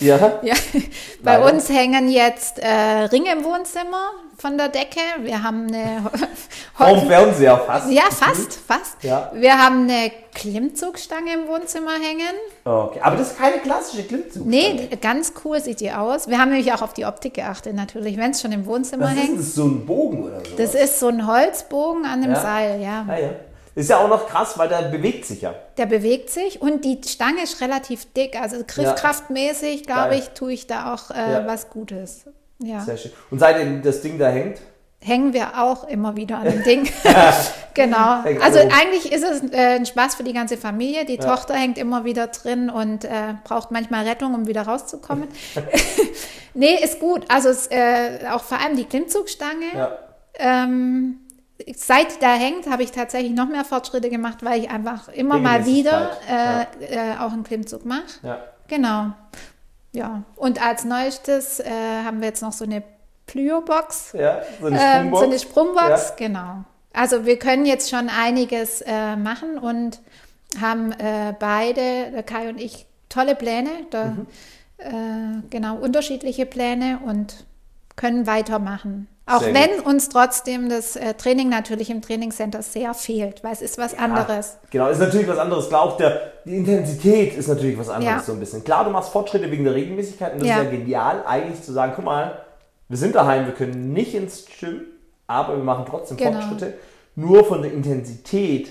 Ja. 0.00 0.40
Ja, 0.42 0.54
bei 1.22 1.36
Leider. 1.36 1.52
uns 1.52 1.68
hängen 1.68 2.10
jetzt 2.10 2.58
äh, 2.58 3.04
Ringe 3.04 3.32
im 3.32 3.44
Wohnzimmer 3.44 4.12
von 4.42 4.58
der 4.58 4.68
Decke. 4.68 4.98
Wir 5.20 5.42
haben 5.42 5.68
eine 5.68 6.02
Home-Fernseher 6.78 7.58
fast. 7.58 7.90
Ja, 7.90 8.02
fast, 8.10 8.54
fast. 8.66 9.02
Ja. 9.02 9.30
Wir 9.34 9.56
haben 9.56 9.84
eine 9.88 10.10
Klimmzugstange 10.34 11.32
im 11.32 11.46
Wohnzimmer 11.46 11.92
hängen. 11.92 12.34
Okay. 12.64 12.98
Aber 13.02 13.16
das 13.16 13.28
ist 13.32 13.38
keine 13.38 13.58
klassische 13.58 14.02
Klimmzug. 14.02 14.44
Nee, 14.44 14.88
ganz 15.00 15.32
cool 15.44 15.60
sieht 15.60 15.78
die 15.80 15.92
aus. 15.92 16.26
Wir 16.26 16.38
haben 16.38 16.50
nämlich 16.50 16.72
auch 16.72 16.82
auf 16.82 16.92
die 16.92 17.04
Optik 17.06 17.34
geachtet, 17.34 17.74
natürlich, 17.74 18.16
wenn 18.16 18.32
es 18.32 18.42
schon 18.42 18.50
im 18.50 18.66
Wohnzimmer 18.66 19.06
Was 19.06 19.12
ist 19.14 19.18
hängt. 19.22 19.38
das? 19.38 19.54
So 19.54 19.64
ein 19.64 19.86
Bogen 19.86 20.24
oder 20.24 20.40
so? 20.44 20.56
Das 20.56 20.74
ist 20.74 20.98
so 20.98 21.06
ein 21.08 21.24
Holzbogen 21.26 22.04
an 22.04 22.22
dem 22.22 22.32
Ja. 22.32 22.40
Seil, 22.42 22.82
ja. 22.82 23.06
Ah, 23.08 23.16
ja. 23.18 23.28
Ist 23.74 23.88
ja 23.88 23.98
auch 23.98 24.08
noch 24.08 24.26
krass, 24.28 24.58
weil 24.58 24.68
der 24.68 24.82
bewegt 24.82 25.24
sich 25.24 25.40
ja. 25.42 25.54
Der 25.78 25.86
bewegt 25.86 26.28
sich 26.30 26.60
und 26.60 26.84
die 26.84 27.00
Stange 27.06 27.42
ist 27.44 27.60
relativ 27.62 28.12
dick. 28.12 28.38
Also 28.38 28.56
griffkraftmäßig, 28.66 29.84
glaube 29.86 30.16
ich, 30.16 30.30
tue 30.30 30.52
ich 30.52 30.66
da 30.66 30.92
auch 30.92 31.10
äh, 31.10 31.32
Ja. 31.32 31.46
was 31.46 31.70
Gutes. 31.70 32.24
Ja. 32.62 32.80
Sehr 32.80 32.96
schön. 32.96 33.12
Und 33.30 33.38
seitdem 33.38 33.82
das 33.82 34.00
Ding 34.00 34.18
da 34.18 34.28
hängt, 34.28 34.58
Hängen 35.04 35.32
wir 35.32 35.60
auch 35.60 35.88
immer 35.88 36.14
wieder 36.14 36.38
an 36.38 36.44
dem 36.44 36.62
Ding. 36.64 36.88
genau. 37.74 38.22
Also 38.40 38.60
eigentlich 38.60 39.10
ist 39.10 39.24
es 39.24 39.50
äh, 39.52 39.76
ein 39.76 39.84
Spaß 39.84 40.14
für 40.14 40.22
die 40.22 40.32
ganze 40.32 40.56
Familie. 40.56 41.04
Die 41.04 41.18
Tochter 41.18 41.54
hängt 41.54 41.76
immer 41.76 42.04
wieder 42.04 42.28
drin 42.28 42.70
und 42.70 43.04
äh, 43.04 43.34
braucht 43.42 43.72
manchmal 43.72 44.06
Rettung, 44.06 44.32
um 44.34 44.46
wieder 44.46 44.62
rauszukommen. 44.62 45.26
nee, 46.54 46.76
ist 46.80 47.00
gut. 47.00 47.24
Also 47.28 47.48
es, 47.48 47.66
äh, 47.66 48.20
auch 48.30 48.44
vor 48.44 48.60
allem 48.60 48.76
die 48.76 48.84
Klimmzugstange. 48.84 49.66
ja. 49.74 49.98
Ähm, 50.38 51.16
seit 51.76 52.22
da 52.22 52.34
hängt, 52.34 52.70
habe 52.70 52.84
ich 52.84 52.92
tatsächlich 52.92 53.32
noch 53.32 53.48
mehr 53.48 53.64
Fortschritte 53.64 54.08
gemacht, 54.08 54.38
weil 54.42 54.60
ich 54.60 54.70
einfach 54.70 55.08
immer 55.08 55.38
mal 55.38 55.66
wieder 55.66 56.12
äh, 56.30 56.62
äh, 56.84 57.16
auch 57.18 57.32
einen 57.32 57.42
Klimmzug 57.42 57.84
mache. 57.84 58.02
ja. 58.22 58.38
Genau. 58.68 59.12
Ja. 59.92 60.22
Und 60.36 60.64
als 60.64 60.84
neuestes 60.84 61.60
äh, 61.60 61.70
haben 62.04 62.20
wir 62.20 62.28
jetzt 62.28 62.42
noch 62.42 62.52
so 62.52 62.64
eine 62.64 62.82
Plyo-Box. 63.26 64.12
Ja, 64.18 64.42
so 64.60 64.66
eine 64.66 64.78
Ähm, 64.78 64.84
Sprungbox. 65.08 65.20
so 65.20 65.24
eine 65.26 65.38
Sprungbox, 65.38 66.08
Ja. 66.10 66.14
genau. 66.16 66.64
Also 66.92 67.24
wir 67.26 67.38
können 67.38 67.64
jetzt 67.66 67.90
schon 67.90 68.08
einiges 68.08 68.82
äh, 68.82 69.16
machen 69.16 69.58
und 69.58 70.00
haben 70.60 70.92
äh, 70.92 71.34
beide, 71.38 72.10
der 72.12 72.22
Kai 72.22 72.48
und 72.48 72.58
ich, 72.60 72.86
tolle 73.08 73.34
Pläne, 73.34 73.70
da, 73.90 74.04
Mhm. 74.06 74.26
äh, 74.78 75.42
genau, 75.50 75.76
unterschiedliche 75.76 76.44
Pläne 76.46 77.00
und 77.04 77.44
können 77.96 78.26
weitermachen. 78.26 79.08
Auch 79.24 79.40
Sehr 79.40 79.54
wenn 79.54 79.80
uns 79.80 80.08
trotzdem 80.08 80.68
das 80.68 80.96
äh, 80.96 81.14
Training 81.14 81.48
natürlich 81.48 81.90
im 81.90 82.02
Trainingscenter 82.02 82.60
sehr 82.62 82.92
fehlt, 82.92 83.44
weil 83.44 83.52
es 83.52 83.62
ist 83.62 83.78
was 83.78 83.96
anderes. 83.96 84.54
Ja, 84.64 84.68
genau, 84.70 84.88
ist 84.88 84.98
natürlich 84.98 85.28
was 85.28 85.38
anderes. 85.38 85.68
Klar, 85.68 85.82
auch 85.82 85.96
der, 85.96 86.32
die 86.44 86.56
Intensität 86.56 87.36
ist 87.36 87.46
natürlich 87.46 87.78
was 87.78 87.88
anderes 87.88 88.14
Ja. 88.14 88.20
so 88.20 88.32
ein 88.32 88.40
bisschen. 88.40 88.64
Klar, 88.64 88.84
du 88.84 88.90
machst 88.90 89.10
Fortschritte 89.12 89.48
wegen 89.50 89.62
der 89.62 89.74
Regelmäßigkeit 89.74 90.32
und 90.32 90.40
das 90.40 90.48
Ja. 90.48 90.58
ist 90.58 90.64
ja 90.64 90.70
genial, 90.70 91.22
eigentlich 91.24 91.62
zu 91.62 91.72
sagen, 91.72 91.92
guck 91.94 92.04
mal, 92.04 92.36
wir 92.88 92.98
sind 92.98 93.14
daheim, 93.14 93.46
wir 93.46 93.54
können 93.54 93.92
nicht 93.92 94.12
ins 94.14 94.44
Gym, 94.58 94.82
aber 95.28 95.56
wir 95.56 95.62
machen 95.64 95.84
trotzdem 95.88 96.16
Genau. 96.16 96.32
Fortschritte. 96.40 96.74
Nur 97.14 97.44
von 97.44 97.62
der 97.62 97.72
Intensität 97.72 98.68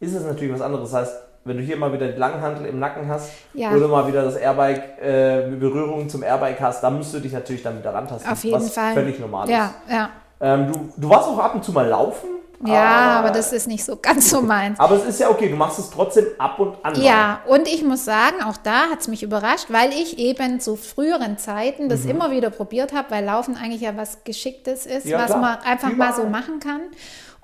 ist 0.00 0.14
es 0.14 0.22
natürlich 0.22 0.52
was 0.52 0.60
anderes. 0.60 0.90
Das 0.90 1.00
heißt, 1.00 1.14
wenn 1.44 1.58
du 1.58 1.62
hier 1.62 1.76
mal 1.76 1.92
wieder 1.92 2.08
die 2.08 2.18
Langhantel 2.18 2.66
im 2.66 2.78
Nacken 2.78 3.08
hast 3.08 3.30
Ja. 3.52 3.72
oder 3.72 3.88
mal 3.88 4.06
wieder 4.06 4.22
das 4.24 4.36
Airbike, 4.36 4.98
äh, 5.00 5.42
Berührung 5.58 6.08
zum 6.08 6.22
Airbike 6.22 6.60
hast, 6.60 6.82
dann 6.82 6.96
musst 6.96 7.12
du 7.12 7.20
dich 7.20 7.32
natürlich 7.32 7.62
dann 7.62 7.78
wieder 7.78 7.92
rantasten. 7.92 8.30
Auf 8.30 8.42
jeden 8.44 8.56
was 8.56 8.72
Fall. 8.72 8.94
völlig 8.94 9.18
normal 9.18 9.44
ist. 9.44 9.52
Ja, 9.52 9.74
ja. 9.90 10.10
Ähm, 10.40 10.72
du, 10.72 10.92
du 10.96 11.08
warst 11.08 11.28
auch 11.28 11.38
ab 11.38 11.54
und 11.54 11.64
zu 11.64 11.72
mal 11.72 11.86
laufen. 11.86 12.28
Ja, 12.66 13.18
aber, 13.18 13.28
aber, 13.28 13.30
das 13.36 13.52
ist 13.52 13.66
nicht 13.66 13.84
so 13.84 13.96
ganz 13.96 14.30
so 14.30 14.40
meins. 14.40 14.80
Aber 14.80 14.94
es 14.94 15.04
ist 15.04 15.20
ja 15.20 15.28
okay, 15.28 15.50
du 15.50 15.56
machst 15.56 15.78
es 15.78 15.90
trotzdem 15.90 16.24
ab 16.38 16.58
und 16.58 16.76
an. 16.82 16.94
Ja, 17.00 17.40
und 17.46 17.68
ich 17.68 17.84
muss 17.84 18.04
sagen, 18.04 18.42
auch 18.42 18.56
da 18.56 18.90
hat 18.90 19.00
es 19.00 19.08
mich 19.08 19.22
überrascht, 19.22 19.66
weil 19.68 19.90
ich 19.90 20.18
eben 20.18 20.60
zu 20.60 20.76
früheren 20.76 21.36
Zeiten 21.36 21.88
das 21.88 22.04
mhm. 22.04 22.10
immer 22.10 22.30
wieder 22.30 22.50
probiert 22.50 22.94
habe, 22.94 23.10
weil 23.10 23.24
Laufen 23.24 23.56
eigentlich 23.56 23.82
ja 23.82 23.96
was 23.96 24.24
Geschicktes 24.24 24.86
ist, 24.86 25.04
ja, 25.04 25.18
was 25.18 25.26
klar. 25.26 25.40
man 25.40 25.58
einfach 25.58 25.90
Überall. 25.90 26.10
mal 26.12 26.16
so 26.16 26.26
machen 26.26 26.60
kann. 26.60 26.80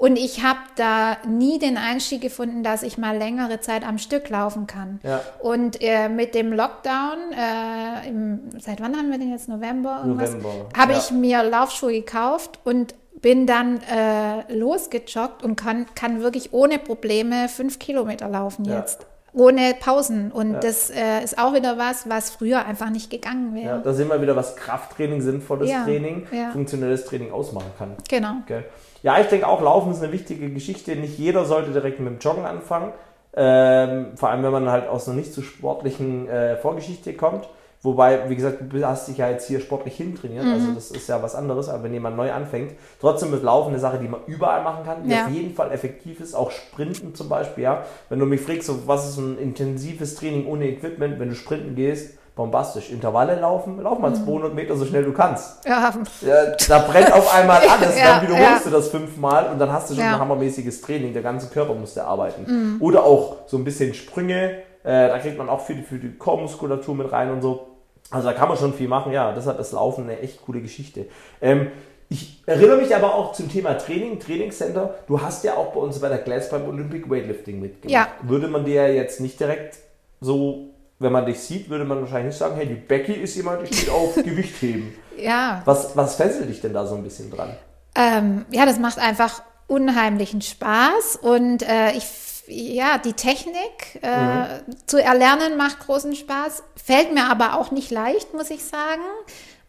Und 0.00 0.16
ich 0.16 0.42
habe 0.42 0.60
da 0.76 1.18
nie 1.28 1.58
den 1.58 1.76
Einstieg 1.76 2.22
gefunden, 2.22 2.62
dass 2.62 2.82
ich 2.82 2.96
mal 2.96 3.18
längere 3.18 3.60
Zeit 3.60 3.86
am 3.86 3.98
Stück 3.98 4.30
laufen 4.30 4.66
kann. 4.66 4.98
Ja. 5.02 5.20
Und 5.40 5.82
äh, 5.82 6.08
mit 6.08 6.34
dem 6.34 6.54
Lockdown, 6.54 7.18
äh, 7.36 8.08
im, 8.08 8.40
seit 8.58 8.80
wann 8.80 8.96
haben 8.96 9.10
wir 9.10 9.18
den 9.18 9.30
jetzt? 9.30 9.50
November? 9.50 10.02
November. 10.06 10.48
Habe 10.74 10.92
ja. 10.92 10.98
ich 10.98 11.10
mir 11.10 11.42
Laufschuhe 11.42 11.92
gekauft 11.92 12.60
und 12.64 12.94
bin 13.20 13.46
dann 13.46 13.82
äh, 13.82 14.50
losgejoggt 14.50 15.44
und 15.44 15.56
kann, 15.56 15.84
kann 15.94 16.22
wirklich 16.22 16.54
ohne 16.54 16.78
Probleme 16.78 17.50
fünf 17.50 17.78
Kilometer 17.78 18.26
laufen 18.26 18.64
ja. 18.64 18.78
jetzt 18.78 19.04
ohne 19.34 19.74
Pausen. 19.78 20.32
Und 20.32 20.54
ja. 20.54 20.60
das 20.60 20.88
äh, 20.88 21.22
ist 21.22 21.38
auch 21.38 21.52
wieder 21.52 21.76
was, 21.76 22.08
was 22.08 22.30
früher 22.30 22.64
einfach 22.64 22.88
nicht 22.88 23.10
gegangen 23.10 23.54
wäre. 23.54 23.66
Ja, 23.66 23.78
da 23.78 23.92
sehen 23.92 24.08
wir 24.08 24.20
wieder, 24.22 24.34
was 24.34 24.56
Krafttraining, 24.56 25.20
sinnvolles 25.20 25.70
ja. 25.70 25.84
Training, 25.84 26.26
funktionelles 26.52 27.04
Training 27.04 27.30
ausmachen 27.30 27.70
kann. 27.78 27.96
Genau. 28.08 28.36
Okay. 28.42 28.64
Ja, 29.02 29.18
ich 29.20 29.26
denke 29.28 29.46
auch, 29.46 29.62
Laufen 29.62 29.92
ist 29.92 30.02
eine 30.02 30.12
wichtige 30.12 30.50
Geschichte. 30.50 30.94
Nicht 30.96 31.18
jeder 31.18 31.44
sollte 31.44 31.70
direkt 31.70 32.00
mit 32.00 32.08
dem 32.08 32.18
Joggen 32.18 32.44
anfangen. 32.44 32.92
Ähm, 33.34 34.16
vor 34.16 34.30
allem, 34.30 34.42
wenn 34.42 34.52
man 34.52 34.70
halt 34.70 34.88
aus 34.88 35.08
einer 35.08 35.16
nicht 35.16 35.32
so 35.32 35.42
sportlichen 35.42 36.28
äh, 36.28 36.56
Vorgeschichte 36.56 37.14
kommt. 37.14 37.48
Wobei, 37.82 38.28
wie 38.28 38.36
gesagt, 38.36 38.58
du 38.68 38.84
hast 38.84 39.08
dich 39.08 39.16
ja 39.16 39.30
jetzt 39.30 39.48
hier 39.48 39.58
sportlich 39.58 39.96
hintrainiert, 39.96 40.44
also 40.44 40.56
mhm. 40.56 40.60
also 40.60 40.74
das 40.74 40.90
ist 40.90 41.08
ja 41.08 41.22
was 41.22 41.34
anderes, 41.34 41.70
aber 41.70 41.84
wenn 41.84 41.94
jemand 41.94 42.14
neu 42.14 42.30
anfängt, 42.30 42.74
trotzdem 43.00 43.32
ist 43.32 43.42
Laufen 43.42 43.70
eine 43.70 43.78
Sache, 43.78 43.98
die 43.98 44.06
man 44.06 44.20
überall 44.26 44.62
machen 44.62 44.84
kann, 44.84 45.02
die 45.02 45.10
ja. 45.10 45.24
auf 45.24 45.30
jeden 45.30 45.54
Fall 45.54 45.72
effektiv 45.72 46.20
ist, 46.20 46.34
auch 46.34 46.50
Sprinten 46.50 47.14
zum 47.14 47.30
Beispiel, 47.30 47.64
ja. 47.64 47.84
Wenn 48.10 48.18
du 48.18 48.26
mich 48.26 48.42
fragst, 48.42 48.66
so, 48.66 48.86
was 48.86 49.08
ist 49.08 49.16
ein 49.16 49.38
intensives 49.38 50.14
Training 50.16 50.46
ohne 50.46 50.68
Equipment, 50.68 51.18
wenn 51.18 51.30
du 51.30 51.34
sprinten 51.34 51.74
gehst, 51.74 52.18
bombastisch. 52.34 52.90
Intervalle 52.90 53.38
laufen, 53.38 53.80
lauf 53.82 53.98
mal 53.98 54.14
200 54.14 54.50
mhm. 54.50 54.56
Meter 54.56 54.76
so 54.76 54.86
schnell 54.86 55.04
du 55.04 55.12
kannst. 55.12 55.64
Ja. 55.66 55.92
ja 56.22 56.56
da 56.68 56.78
brennt 56.78 57.12
auf 57.12 57.34
einmal 57.34 57.58
alles, 57.68 57.98
ja, 57.98 58.20
dann 58.20 58.22
wiederholst 58.22 58.64
ja. 58.64 58.70
du 58.70 58.70
das 58.70 58.88
fünfmal 58.88 59.50
und 59.50 59.58
dann 59.58 59.72
hast 59.72 59.90
du 59.90 59.94
schon 59.94 60.04
ja. 60.04 60.14
ein 60.14 60.20
hammermäßiges 60.20 60.80
Training. 60.80 61.12
Der 61.12 61.22
ganze 61.22 61.48
Körper 61.48 61.74
muss 61.74 61.94
der 61.94 62.06
arbeiten. 62.06 62.44
Mhm. 62.46 62.76
Oder 62.80 63.04
auch 63.04 63.38
so 63.46 63.56
ein 63.56 63.64
bisschen 63.64 63.94
Sprünge, 63.94 64.62
äh, 64.82 65.08
da 65.08 65.18
kriegt 65.18 65.38
man 65.38 65.48
auch 65.48 65.60
viel 65.60 65.82
für 65.82 65.98
die 65.98 66.16
Chormuskulatur 66.16 66.94
mit 66.94 67.12
rein 67.12 67.30
und 67.30 67.42
so. 67.42 67.66
Also 68.10 68.28
da 68.28 68.34
kann 68.34 68.48
man 68.48 68.56
schon 68.56 68.74
viel 68.74 68.88
machen. 68.88 69.12
Ja, 69.12 69.32
deshalb 69.32 69.58
ist 69.60 69.72
Laufen 69.72 70.04
eine 70.04 70.20
echt 70.20 70.44
coole 70.44 70.60
Geschichte. 70.60 71.06
Ähm, 71.40 71.68
ich 72.08 72.42
erinnere 72.44 72.78
mich 72.78 72.94
aber 72.96 73.14
auch 73.14 73.32
zum 73.32 73.48
Thema 73.48 73.74
Training, 73.74 74.18
Trainingscenter. 74.18 74.96
Du 75.06 75.22
hast 75.22 75.44
ja 75.44 75.54
auch 75.54 75.72
bei 75.72 75.80
uns 75.80 76.00
bei 76.00 76.08
der 76.08 76.18
Glass 76.18 76.50
beim 76.50 76.66
Olympic 76.68 77.08
Weightlifting 77.08 77.60
mitgemacht. 77.60 77.92
Ja. 77.92 78.08
Würde 78.22 78.48
man 78.48 78.64
dir 78.64 78.92
jetzt 78.92 79.20
nicht 79.20 79.38
direkt 79.38 79.78
so 80.20 80.70
wenn 81.00 81.12
man 81.12 81.26
dich 81.26 81.40
sieht, 81.40 81.68
würde 81.70 81.84
man 81.84 82.00
wahrscheinlich 82.02 82.26
nicht 82.26 82.38
sagen, 82.38 82.54
hey, 82.56 82.66
die 82.66 82.74
Becky 82.74 83.14
ist 83.14 83.34
jemand, 83.34 83.68
die 83.68 83.74
steht 83.74 83.90
auf 83.90 84.14
Gewichtheben. 84.22 84.94
Ja. 85.16 85.62
Was, 85.64 85.96
was 85.96 86.14
fesselt 86.14 86.48
dich 86.48 86.60
denn 86.60 86.74
da 86.74 86.86
so 86.86 86.94
ein 86.94 87.02
bisschen 87.02 87.30
dran? 87.30 87.56
Ähm, 87.96 88.44
ja, 88.50 88.66
das 88.66 88.78
macht 88.78 88.98
einfach 88.98 89.42
unheimlichen 89.66 90.42
Spaß 90.42 91.16
und 91.16 91.62
äh, 91.62 91.92
ich 91.92 92.04
ja, 92.52 92.98
die 92.98 93.12
Technik 93.12 94.00
äh, 94.02 94.08
mhm. 94.08 94.76
zu 94.86 95.00
erlernen 95.00 95.56
macht 95.56 95.80
großen 95.80 96.16
Spaß, 96.16 96.64
fällt 96.74 97.14
mir 97.14 97.30
aber 97.30 97.56
auch 97.56 97.70
nicht 97.70 97.92
leicht, 97.92 98.34
muss 98.34 98.50
ich 98.50 98.64
sagen. 98.64 99.02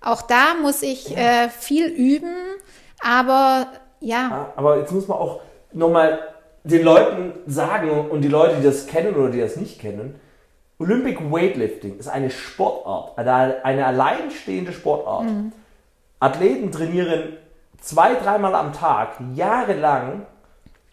Auch 0.01 0.23
da 0.23 0.55
muss 0.59 0.81
ich 0.81 1.15
äh, 1.15 1.49
viel 1.49 1.85
üben, 1.85 2.33
aber 2.99 3.67
ja. 3.99 4.29
ja. 4.29 4.53
Aber 4.55 4.79
jetzt 4.79 4.91
muss 4.91 5.07
man 5.07 5.19
auch 5.19 5.41
nochmal 5.73 6.19
den 6.63 6.83
Leuten 6.83 7.33
sagen 7.45 8.09
und 8.09 8.21
die 8.21 8.27
Leute, 8.27 8.55
die 8.55 8.63
das 8.63 8.87
kennen 8.87 9.15
oder 9.15 9.29
die 9.29 9.39
das 9.39 9.57
nicht 9.57 9.79
kennen, 9.79 10.19
Olympic 10.81 11.19
Weightlifting 11.31 11.99
ist 11.99 12.07
eine 12.07 12.31
Sportart, 12.31 13.15
eine, 13.17 13.63
eine 13.63 13.85
alleinstehende 13.85 14.73
Sportart. 14.73 15.25
Mhm. 15.25 15.51
Athleten 16.19 16.71
trainieren 16.71 17.37
zwei, 17.79 18.15
dreimal 18.15 18.55
am 18.55 18.73
Tag, 18.73 19.17
jahrelang, 19.35 20.25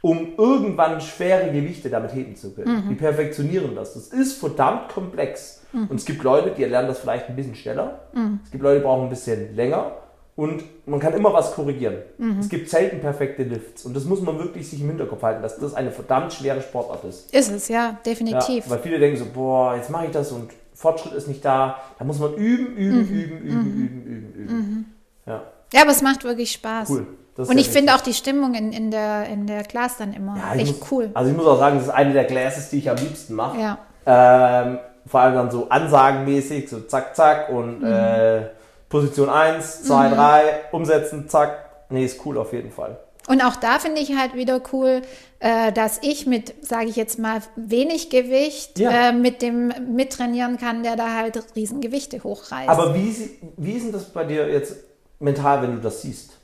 um 0.02 0.34
irgendwann 0.36 1.00
schwere 1.00 1.50
Gewichte 1.50 1.88
damit 1.88 2.14
heben 2.14 2.36
zu 2.36 2.54
können. 2.54 2.84
Mhm. 2.84 2.88
Die 2.90 2.94
perfektionieren 2.96 3.74
das. 3.74 3.94
Das 3.94 4.08
ist 4.08 4.38
verdammt 4.38 4.90
komplex. 4.90 5.64
Mhm. 5.72 5.86
Und 5.88 5.96
es 5.96 6.04
gibt 6.04 6.22
Leute, 6.22 6.50
die 6.50 6.64
lernen 6.64 6.88
das 6.88 6.98
vielleicht 6.98 7.28
ein 7.30 7.36
bisschen 7.36 7.54
schneller. 7.54 8.00
Mhm. 8.12 8.40
Es 8.44 8.50
gibt 8.50 8.62
Leute, 8.62 8.80
die 8.80 8.84
brauchen 8.84 9.04
ein 9.04 9.10
bisschen 9.10 9.56
länger. 9.56 9.92
Und 10.38 10.62
man 10.86 11.00
kann 11.00 11.14
immer 11.14 11.32
was 11.32 11.52
korrigieren. 11.52 11.96
Mhm. 12.16 12.38
Es 12.38 12.48
gibt 12.48 12.70
selten 12.70 13.00
perfekte 13.00 13.42
Lifts. 13.42 13.84
Und 13.84 13.96
das 13.96 14.04
muss 14.04 14.22
man 14.22 14.38
wirklich 14.38 14.70
sich 14.70 14.80
im 14.80 14.86
Hinterkopf 14.86 15.20
halten, 15.20 15.42
dass 15.42 15.58
das 15.58 15.74
eine 15.74 15.90
verdammt 15.90 16.32
schwere 16.32 16.62
Sportart 16.62 17.02
ist. 17.02 17.34
Ist 17.34 17.50
es, 17.50 17.66
ja, 17.66 17.98
definitiv. 18.06 18.66
Ja, 18.66 18.70
weil 18.70 18.78
viele 18.78 19.00
denken 19.00 19.18
so, 19.18 19.24
boah, 19.34 19.74
jetzt 19.74 19.90
mache 19.90 20.06
ich 20.06 20.12
das 20.12 20.30
und 20.30 20.52
Fortschritt 20.74 21.14
ist 21.14 21.26
nicht 21.26 21.44
da. 21.44 21.78
Da 21.98 22.04
muss 22.04 22.20
man 22.20 22.34
üben, 22.34 22.76
üben, 22.76 22.98
mhm. 22.98 23.18
üben, 23.18 23.38
üben, 23.38 23.62
mhm. 23.64 23.82
üben, 23.82 24.04
üben, 24.04 24.34
üben. 24.34 24.56
Mhm. 24.56 24.84
Ja. 25.26 25.42
ja, 25.72 25.82
aber 25.82 25.90
es 25.90 26.02
macht 26.02 26.22
wirklich 26.22 26.52
Spaß. 26.52 26.88
Cool. 26.88 27.06
Und 27.36 27.58
ich 27.58 27.68
finde 27.68 27.96
auch 27.96 28.00
die 28.00 28.14
Stimmung 28.14 28.54
in, 28.54 28.72
in, 28.72 28.92
der, 28.92 29.26
in 29.26 29.48
der 29.48 29.64
Class 29.64 29.96
dann 29.96 30.12
immer 30.12 30.36
ja, 30.36 30.54
echt 30.54 30.78
muss, 30.78 30.92
cool. 30.92 31.10
Also 31.14 31.32
ich 31.32 31.36
muss 31.36 31.46
auch 31.46 31.58
sagen, 31.58 31.78
das 31.78 31.88
ist 31.88 31.92
eine 31.92 32.12
der 32.12 32.26
Classes, 32.26 32.70
die 32.70 32.78
ich 32.78 32.88
am 32.88 32.96
liebsten 32.96 33.34
mache. 33.34 33.58
Ja. 33.58 33.78
Ähm, 34.06 34.78
vor 35.04 35.18
allem 35.18 35.34
dann 35.34 35.50
so 35.50 35.68
ansagenmäßig, 35.68 36.70
so 36.70 36.78
zack, 36.82 37.16
zack 37.16 37.48
und 37.48 37.80
mhm. 37.80 37.86
äh, 37.86 38.57
Position 38.88 39.28
1, 39.28 39.84
2, 39.84 40.08
mhm. 40.08 40.14
3, 40.14 40.60
umsetzen, 40.72 41.28
zack. 41.28 41.64
Nee, 41.90 42.04
ist 42.04 42.24
cool 42.24 42.38
auf 42.38 42.52
jeden 42.52 42.70
Fall. 42.70 42.98
Und 43.28 43.42
auch 43.42 43.56
da 43.56 43.78
finde 43.78 44.00
ich 44.00 44.16
halt 44.16 44.34
wieder 44.34 44.62
cool, 44.72 45.02
äh, 45.38 45.70
dass 45.72 45.98
ich 46.02 46.26
mit, 46.26 46.54
sage 46.66 46.86
ich 46.86 46.96
jetzt 46.96 47.18
mal, 47.18 47.42
wenig 47.56 48.08
Gewicht 48.08 48.78
ja. 48.78 49.10
äh, 49.10 49.12
mit 49.12 49.42
dem 49.42 49.72
mittrainieren 49.94 50.56
kann, 50.56 50.82
der 50.82 50.96
da 50.96 51.14
halt 51.14 51.38
Riesengewichte 51.54 52.24
hochreißt. 52.24 52.70
Aber 52.70 52.94
wie, 52.94 53.14
wie 53.58 53.72
ist 53.72 53.84
denn 53.84 53.92
das 53.92 54.06
bei 54.06 54.24
dir 54.24 54.48
jetzt 54.48 54.76
mental, 55.20 55.62
wenn 55.62 55.74
du 55.74 55.80
das 55.82 56.02
siehst? 56.02 56.38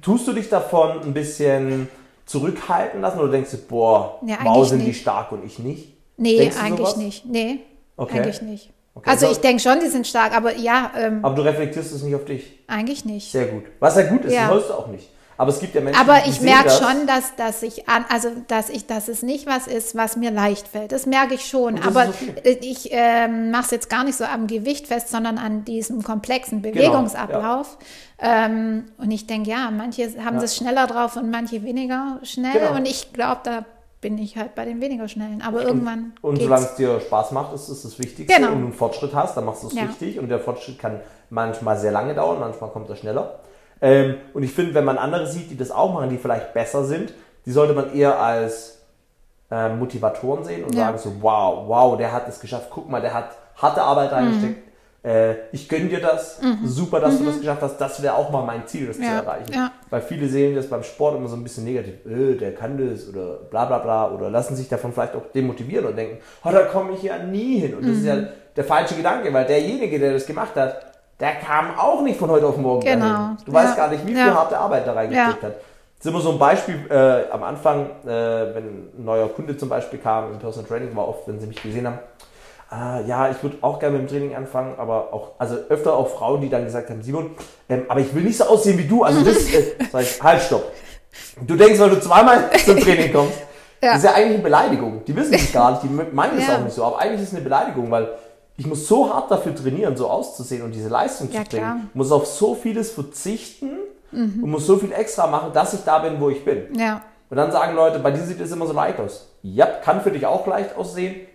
Tust 0.00 0.26
du 0.26 0.32
dich 0.32 0.48
davon 0.48 1.02
ein 1.02 1.12
bisschen 1.12 1.88
zurückhalten 2.24 3.02
lassen 3.02 3.20
oder 3.20 3.32
denkst 3.32 3.50
du, 3.50 3.56
boah, 3.58 4.20
ja, 4.26 4.38
wow, 4.42 4.66
sind 4.66 4.84
die 4.84 4.94
stark 4.94 5.32
und 5.32 5.44
ich 5.44 5.58
nicht? 5.58 5.94
Nee, 6.16 6.50
eigentlich 6.60 6.96
nicht. 6.96 7.26
Nee, 7.26 7.60
okay. 7.96 8.20
eigentlich 8.20 8.42
nicht. 8.42 8.70
Okay, 8.98 9.10
also, 9.10 9.26
also 9.26 9.36
ich 9.36 9.40
denke 9.40 9.62
schon, 9.62 9.80
die 9.80 9.88
sind 9.88 10.06
stark, 10.06 10.36
aber 10.36 10.56
ja. 10.56 10.92
Ähm, 10.96 11.24
aber 11.24 11.34
du 11.34 11.42
reflektierst 11.42 11.92
es 11.92 12.02
nicht 12.02 12.14
auf 12.14 12.24
dich? 12.24 12.58
Eigentlich 12.66 13.04
nicht. 13.04 13.30
Sehr 13.30 13.46
gut. 13.46 13.64
Was 13.78 13.96
ja 13.96 14.02
gut 14.02 14.24
ist, 14.24 14.34
ja. 14.34 14.48
sollst 14.48 14.70
du 14.70 14.74
auch 14.74 14.88
nicht. 14.88 15.08
Aber 15.38 15.50
es 15.50 15.60
gibt 15.60 15.76
ja 15.76 15.80
Menschen, 15.80 16.00
Aber 16.00 16.26
ich 16.26 16.40
merke 16.40 16.68
schon, 16.68 17.06
dass, 17.06 17.36
dass 17.36 17.62
ich 17.62 17.88
an, 17.88 18.04
also 18.08 18.28
dass 18.48 18.68
ich, 18.70 18.86
dass 18.86 19.06
es 19.06 19.22
nicht 19.22 19.46
was 19.46 19.68
ist, 19.68 19.94
was 19.94 20.16
mir 20.16 20.32
leicht 20.32 20.66
fällt. 20.66 20.90
Das 20.90 21.06
merke 21.06 21.34
ich 21.34 21.46
schon. 21.46 21.80
Aber 21.80 22.08
okay. 22.08 22.58
ich 22.60 22.88
ähm, 22.90 23.52
mache 23.52 23.66
es 23.66 23.70
jetzt 23.70 23.88
gar 23.88 24.02
nicht 24.02 24.16
so 24.16 24.24
am 24.24 24.48
Gewicht 24.48 24.88
fest, 24.88 25.10
sondern 25.10 25.38
an 25.38 25.64
diesem 25.64 26.02
komplexen 26.02 26.60
Bewegungsablauf. 26.60 27.78
Genau, 28.18 28.32
ja. 28.32 28.46
ähm, 28.46 28.86
und 28.98 29.12
ich 29.12 29.28
denke, 29.28 29.50
ja, 29.50 29.70
manche 29.70 30.06
haben 30.24 30.36
ja. 30.36 30.42
das 30.42 30.56
schneller 30.56 30.88
drauf 30.88 31.14
und 31.14 31.30
manche 31.30 31.62
weniger 31.62 32.18
schnell. 32.24 32.58
Genau. 32.58 32.74
Und 32.74 32.86
ich 32.86 33.12
glaube, 33.12 33.42
da 33.44 33.64
bin 34.00 34.18
ich 34.18 34.36
halt 34.36 34.54
bei 34.54 34.64
den 34.64 34.80
weniger 34.80 35.08
schnellen. 35.08 35.42
Aber 35.42 35.62
irgendwann. 35.62 36.12
Und, 36.22 36.30
und 36.30 36.42
solange 36.42 36.64
es 36.64 36.74
dir 36.76 37.00
Spaß 37.00 37.32
macht, 37.32 37.54
ist 37.54 37.68
es 37.68 37.82
das 37.82 37.98
Wichtigste. 37.98 38.34
Genau. 38.34 38.52
Und 38.52 38.60
du 38.60 38.64
einen 38.66 38.72
Fortschritt 38.72 39.14
hast, 39.14 39.36
dann 39.36 39.44
machst 39.44 39.62
du 39.62 39.68
es 39.68 39.74
ja. 39.74 39.84
richtig. 39.84 40.18
Und 40.18 40.28
der 40.28 40.38
Fortschritt 40.38 40.78
kann 40.78 41.00
manchmal 41.30 41.76
sehr 41.78 41.92
lange 41.92 42.14
dauern, 42.14 42.38
manchmal 42.40 42.70
kommt 42.70 42.88
er 42.88 42.96
schneller. 42.96 43.40
Ähm, 43.80 44.16
und 44.34 44.42
ich 44.42 44.52
finde, 44.52 44.74
wenn 44.74 44.84
man 44.84 44.98
andere 44.98 45.26
sieht, 45.26 45.50
die 45.50 45.56
das 45.56 45.70
auch 45.70 45.92
machen, 45.92 46.10
die 46.10 46.18
vielleicht 46.18 46.52
besser 46.54 46.84
sind, 46.84 47.12
die 47.46 47.52
sollte 47.52 47.74
man 47.74 47.94
eher 47.94 48.20
als 48.20 48.78
äh, 49.50 49.68
Motivatoren 49.68 50.44
sehen 50.44 50.64
und 50.64 50.74
ja. 50.74 50.86
sagen 50.86 50.98
so, 50.98 51.12
wow, 51.20 51.68
wow, 51.68 51.96
der 51.96 52.12
hat 52.12 52.28
es 52.28 52.40
geschafft. 52.40 52.68
Guck 52.70 52.88
mal, 52.88 53.00
der 53.00 53.14
hat 53.14 53.30
harte 53.56 53.82
Arbeit 53.82 54.12
reingesteckt. 54.12 54.64
Mhm 54.64 54.67
äh, 55.02 55.34
ich 55.52 55.68
gönne 55.68 55.86
dir 55.86 56.00
das, 56.00 56.42
mhm. 56.42 56.66
super, 56.66 57.00
dass 57.00 57.14
mhm. 57.14 57.18
du 57.18 57.24
das 57.26 57.38
geschafft 57.38 57.62
hast, 57.62 57.78
das 57.78 58.02
wäre 58.02 58.14
auch 58.14 58.30
mal 58.30 58.44
mein 58.44 58.66
Ziel, 58.66 58.88
das 58.88 58.98
ja. 58.98 59.04
zu 59.04 59.10
erreichen. 59.10 59.52
Ja. 59.52 59.70
Weil 59.90 60.02
viele 60.02 60.28
sehen 60.28 60.56
das 60.56 60.68
beim 60.68 60.82
Sport 60.82 61.16
immer 61.16 61.28
so 61.28 61.36
ein 61.36 61.42
bisschen 61.42 61.64
negativ, 61.64 61.94
äh, 62.06 62.34
der 62.34 62.54
kann 62.54 62.76
das 62.78 63.08
oder 63.08 63.34
bla 63.50 63.64
bla 63.66 63.78
bla 63.78 64.10
oder 64.10 64.28
lassen 64.28 64.56
sich 64.56 64.68
davon 64.68 64.92
vielleicht 64.92 65.14
auch 65.14 65.30
demotivieren 65.34 65.86
und 65.86 65.96
denken, 65.96 66.18
oh, 66.44 66.50
da 66.50 66.64
komme 66.64 66.92
ich 66.94 67.02
ja 67.02 67.18
nie 67.18 67.60
hin. 67.60 67.74
Und 67.74 67.86
das 67.86 67.98
ist 67.98 68.04
ja 68.04 68.16
mhm. 68.16 68.28
der 68.56 68.64
falsche 68.64 68.96
Gedanke, 68.96 69.32
weil 69.32 69.46
derjenige, 69.46 69.98
der 69.98 70.12
das 70.12 70.26
gemacht 70.26 70.56
hat, 70.56 70.84
der 71.20 71.34
kam 71.36 71.76
auch 71.76 72.02
nicht 72.02 72.18
von 72.18 72.30
heute 72.30 72.46
auf 72.46 72.56
morgen 72.56 72.84
genau. 72.84 73.04
dahin. 73.04 73.36
Du 73.44 73.52
ja. 73.52 73.58
weißt 73.58 73.76
gar 73.76 73.88
nicht, 73.90 74.06
wie 74.06 74.14
viel 74.14 74.34
harte 74.34 74.58
Arbeit 74.58 74.86
da 74.86 74.92
reingesteckt 74.92 75.42
hat. 75.42 75.54
Das 75.98 76.06
ist 76.06 76.12
immer 76.12 76.20
so 76.20 76.30
ein 76.30 76.38
Beispiel 76.38 76.78
äh, 76.90 77.28
am 77.32 77.42
Anfang, 77.42 77.86
äh, 78.04 78.54
wenn 78.54 78.64
ein 78.64 79.04
neuer 79.04 79.28
Kunde 79.28 79.56
zum 79.56 79.68
Beispiel 79.68 79.98
kam 79.98 80.32
im 80.32 80.38
Personal 80.38 80.68
Training, 80.68 80.94
war 80.94 81.08
oft, 81.08 81.26
wenn 81.26 81.40
sie 81.40 81.48
mich 81.48 81.60
gesehen 81.60 81.88
haben, 81.88 81.98
ah, 82.70 83.00
ja, 83.06 83.30
ich 83.30 83.42
würde 83.42 83.58
auch 83.60 83.78
gerne 83.78 83.98
mit 83.98 84.08
dem 84.08 84.10
Training 84.10 84.36
anfangen, 84.36 84.74
aber 84.78 85.12
auch, 85.12 85.32
also 85.38 85.56
öfter 85.68 85.96
auch 85.96 86.08
Frauen, 86.08 86.40
die 86.40 86.48
dann 86.48 86.64
gesagt 86.64 86.90
haben, 86.90 87.02
Simon, 87.02 87.30
ähm, 87.68 87.84
aber 87.88 88.00
ich 88.00 88.14
will 88.14 88.22
nicht 88.22 88.36
so 88.36 88.44
aussehen 88.44 88.78
wie 88.78 88.86
du, 88.86 89.02
also 89.04 89.22
das, 89.22 89.52
äh, 89.52 89.74
sag 89.92 90.02
ich, 90.02 90.22
halt, 90.22 90.42
stopp. 90.42 90.64
Du 91.40 91.56
denkst, 91.56 91.78
weil 91.78 91.90
du 91.90 92.00
zweimal 92.00 92.50
zum 92.64 92.78
Training 92.78 93.12
kommst, 93.12 93.38
ja. 93.82 93.92
das 93.92 93.98
ist 93.98 94.04
ja 94.04 94.14
eigentlich 94.14 94.34
eine 94.34 94.42
Beleidigung. 94.42 95.04
Die 95.04 95.16
wissen 95.16 95.34
es 95.34 95.52
gar 95.52 95.72
nicht, 95.72 95.82
die 95.82 95.88
meinen 95.88 96.38
es 96.38 96.46
ja. 96.46 96.56
auch 96.56 96.64
nicht 96.64 96.74
so, 96.74 96.84
aber 96.84 96.98
eigentlich 96.98 97.22
ist 97.22 97.28
es 97.28 97.34
eine 97.34 97.44
Beleidigung, 97.44 97.90
weil 97.90 98.08
ich 98.56 98.66
muss 98.66 98.86
so 98.88 99.12
hart 99.12 99.30
dafür 99.30 99.54
trainieren, 99.54 99.96
so 99.96 100.08
auszusehen 100.08 100.62
und 100.62 100.72
diese 100.72 100.88
Leistung 100.88 101.28
ja, 101.30 101.44
zu 101.44 101.50
bringen, 101.50 101.62
klar. 101.62 101.80
muss 101.94 102.10
auf 102.10 102.26
so 102.26 102.54
vieles 102.54 102.90
verzichten, 102.90 103.70
Mhm. 104.10 104.42
und 104.42 104.50
muss 104.50 104.66
so 104.66 104.76
viel 104.76 104.92
extra 104.92 105.26
machen, 105.26 105.52
dass 105.52 105.74
ich 105.74 105.84
da 105.84 105.98
bin, 105.98 106.20
wo 106.20 106.30
ich 106.30 106.44
bin. 106.44 106.74
Ja. 106.78 107.02
Und 107.30 107.36
dann 107.36 107.52
sagen 107.52 107.74
Leute, 107.74 107.98
bei 107.98 108.10
dir 108.10 108.22
sieht 108.22 108.40
es 108.40 108.50
immer 108.52 108.66
so 108.66 108.72
leicht 108.72 108.98
aus. 108.98 109.28
Ja, 109.42 109.66
kann 109.66 110.00
für 110.00 110.10
dich 110.10 110.24
auch 110.24 110.46
leicht 110.46 110.76
aussehen. 110.76 111.26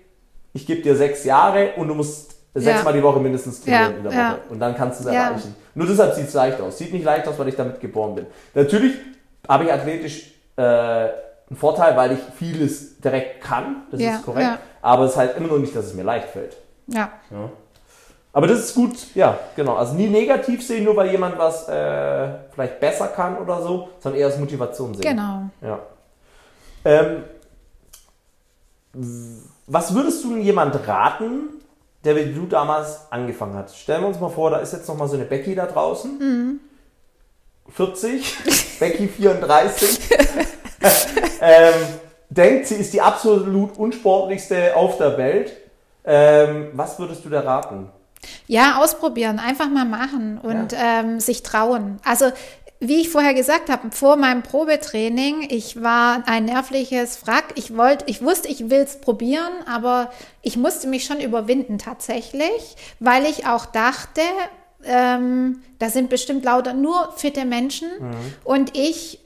Ich 0.54 0.66
gebe 0.66 0.82
dir 0.82 0.96
sechs 0.96 1.24
Jahre 1.26 1.72
und 1.78 1.88
du 1.88 1.96
musst 1.96 2.36
sechsmal 2.54 2.94
die 2.94 3.02
Woche 3.02 3.20
mindestens 3.20 3.62
trainieren 3.62 3.92
Ja, 3.92 3.98
in 3.98 4.04
der 4.04 4.12
ja. 4.14 4.32
Woche. 4.34 4.40
Und 4.50 4.60
dann 4.60 4.76
kannst 4.76 5.00
du 5.04 5.08
es 5.10 5.14
Ja. 5.14 5.30
erreichen. 5.30 5.56
Nur 5.74 5.88
deshalb 5.88 6.14
sieht 6.14 6.28
es 6.28 6.34
leicht 6.34 6.62
aus. 6.62 6.78
Sieht 6.78 6.94
nicht 6.94 7.04
leicht 7.04 7.28
aus, 7.28 7.40
weil 7.40 7.48
ich 7.48 7.56
damit 7.56 7.80
geboren 7.80 8.14
bin. 8.16 8.28
Natürlich 8.54 8.94
habe 9.48 9.64
ich 9.66 9.74
athletisch 9.74 10.32
äh, 10.56 10.62
einen 10.62 11.58
Vorteil, 11.58 11.98
weil 11.98 12.12
ich 12.14 12.20
vieles 12.38 13.00
direkt 13.00 13.42
kann. 13.42 13.84
Das 13.92 14.00
Ja, 14.00 14.16
ist 14.18 14.26
korrekt. 14.26 14.46
ja. 14.46 14.60
Aber 14.82 15.06
es 15.06 15.12
ist 15.12 15.18
halt 15.18 15.36
immer 15.38 15.48
noch 15.48 15.58
nicht, 15.58 15.76
dass 15.76 15.86
es 15.86 15.94
mir 15.96 16.04
leicht 16.04 16.30
fällt. 16.30 16.56
Ja. 16.88 17.12
Aber 18.34 18.48
das 18.48 18.60
ist 18.60 18.76
gut, 18.76 18.96
ja, 19.16 19.40
genau. 19.56 19.76
Also 19.76 19.94
nie 19.96 20.08
negativ 20.08 20.66
sehen, 20.66 20.84
nur 20.84 20.96
weil 20.96 21.10
jemand 21.12 21.38
was 21.38 21.68
äh, 21.70 22.28
vielleicht 22.54 22.80
besser 22.80 23.08
kann 23.08 23.38
oder 23.38 23.62
so, 23.62 23.90
sondern 24.00 24.20
eher 24.20 24.28
als 24.28 24.38
Motivation 24.40 24.94
sehen. 24.94 25.02
Genau. 25.04 25.44
Ja. 25.62 25.80
Ähm, 26.86 27.24
was 29.68 29.94
würdest 29.94 30.24
du 30.24 30.30
denn 30.30 30.42
jemand 30.42 30.88
raten, 30.88 31.50
der 32.04 32.16
wie 32.16 32.34
du 32.34 32.46
damals 32.46 33.12
angefangen 33.12 33.56
hat? 33.56 33.72
Stellen 33.72 34.02
wir 34.02 34.08
uns 34.08 34.20
mal 34.20 34.30
vor, 34.30 34.52
da 34.52 34.58
ist 34.58 34.74
jetzt 34.74 34.88
noch 34.88 34.98
mal 34.98 35.08
so 35.08 35.16
eine 35.16 35.26
Becky 35.26 35.56
da 35.56 35.66
draußen. 35.66 36.60
40, 37.70 38.38
Becky 38.80 39.08
34. 39.08 40.00
ähm, 41.42 41.74
denkt, 42.30 42.68
sie 42.68 42.76
ist 42.76 42.94
die 42.94 43.02
absolut 43.02 43.78
unsportlichste 43.78 44.76
auf 44.76 44.98
der 44.98 45.18
Welt. 45.18 45.54
Ähm, 46.06 46.72
was 46.74 47.00
würdest 47.00 47.24
du 47.24 47.30
da 47.30 47.42
raten? 47.42 47.90
Ja, 48.48 48.82
ausprobieren, 48.82 49.40
einfach 49.40 49.70
mal 49.70 49.86
machen 49.86 50.38
und 50.38 50.74
ähm, 50.78 51.20
sich 51.20 51.44
trauen. 51.44 52.00
Also 52.06 52.32
wie 52.88 53.02
ich 53.02 53.10
vorher 53.10 53.34
gesagt 53.34 53.70
habe, 53.70 53.92
vor 53.92 54.16
meinem 54.16 54.44
Probetraining, 54.44 55.48
ich 55.50 55.82
war 55.82 56.24
ein 56.28 56.46
nervliches 56.46 57.26
Wrack. 57.26 57.54
Ich 57.56 57.76
wollte, 57.76 58.06
ich 58.08 58.22
wusste, 58.22 58.48
ich 58.48 58.70
will 58.70 58.82
es 58.82 59.00
probieren, 59.00 59.52
aber 59.66 60.12
ich 60.42 60.58
musste 60.58 60.88
mich 60.88 61.06
schon 61.06 61.20
überwinden 61.20 61.78
tatsächlich, 61.78 62.76
weil 63.00 63.26
ich 63.26 63.48
auch 63.48 63.66
dachte, 63.66 64.22
ähm, 64.86 65.62
da 65.80 65.90
sind 65.90 66.10
bestimmt 66.10 66.44
lauter 66.44 66.74
nur 66.74 67.14
fitte 67.16 67.46
Menschen 67.46 67.90
und 68.44 68.78
ich 68.78 69.20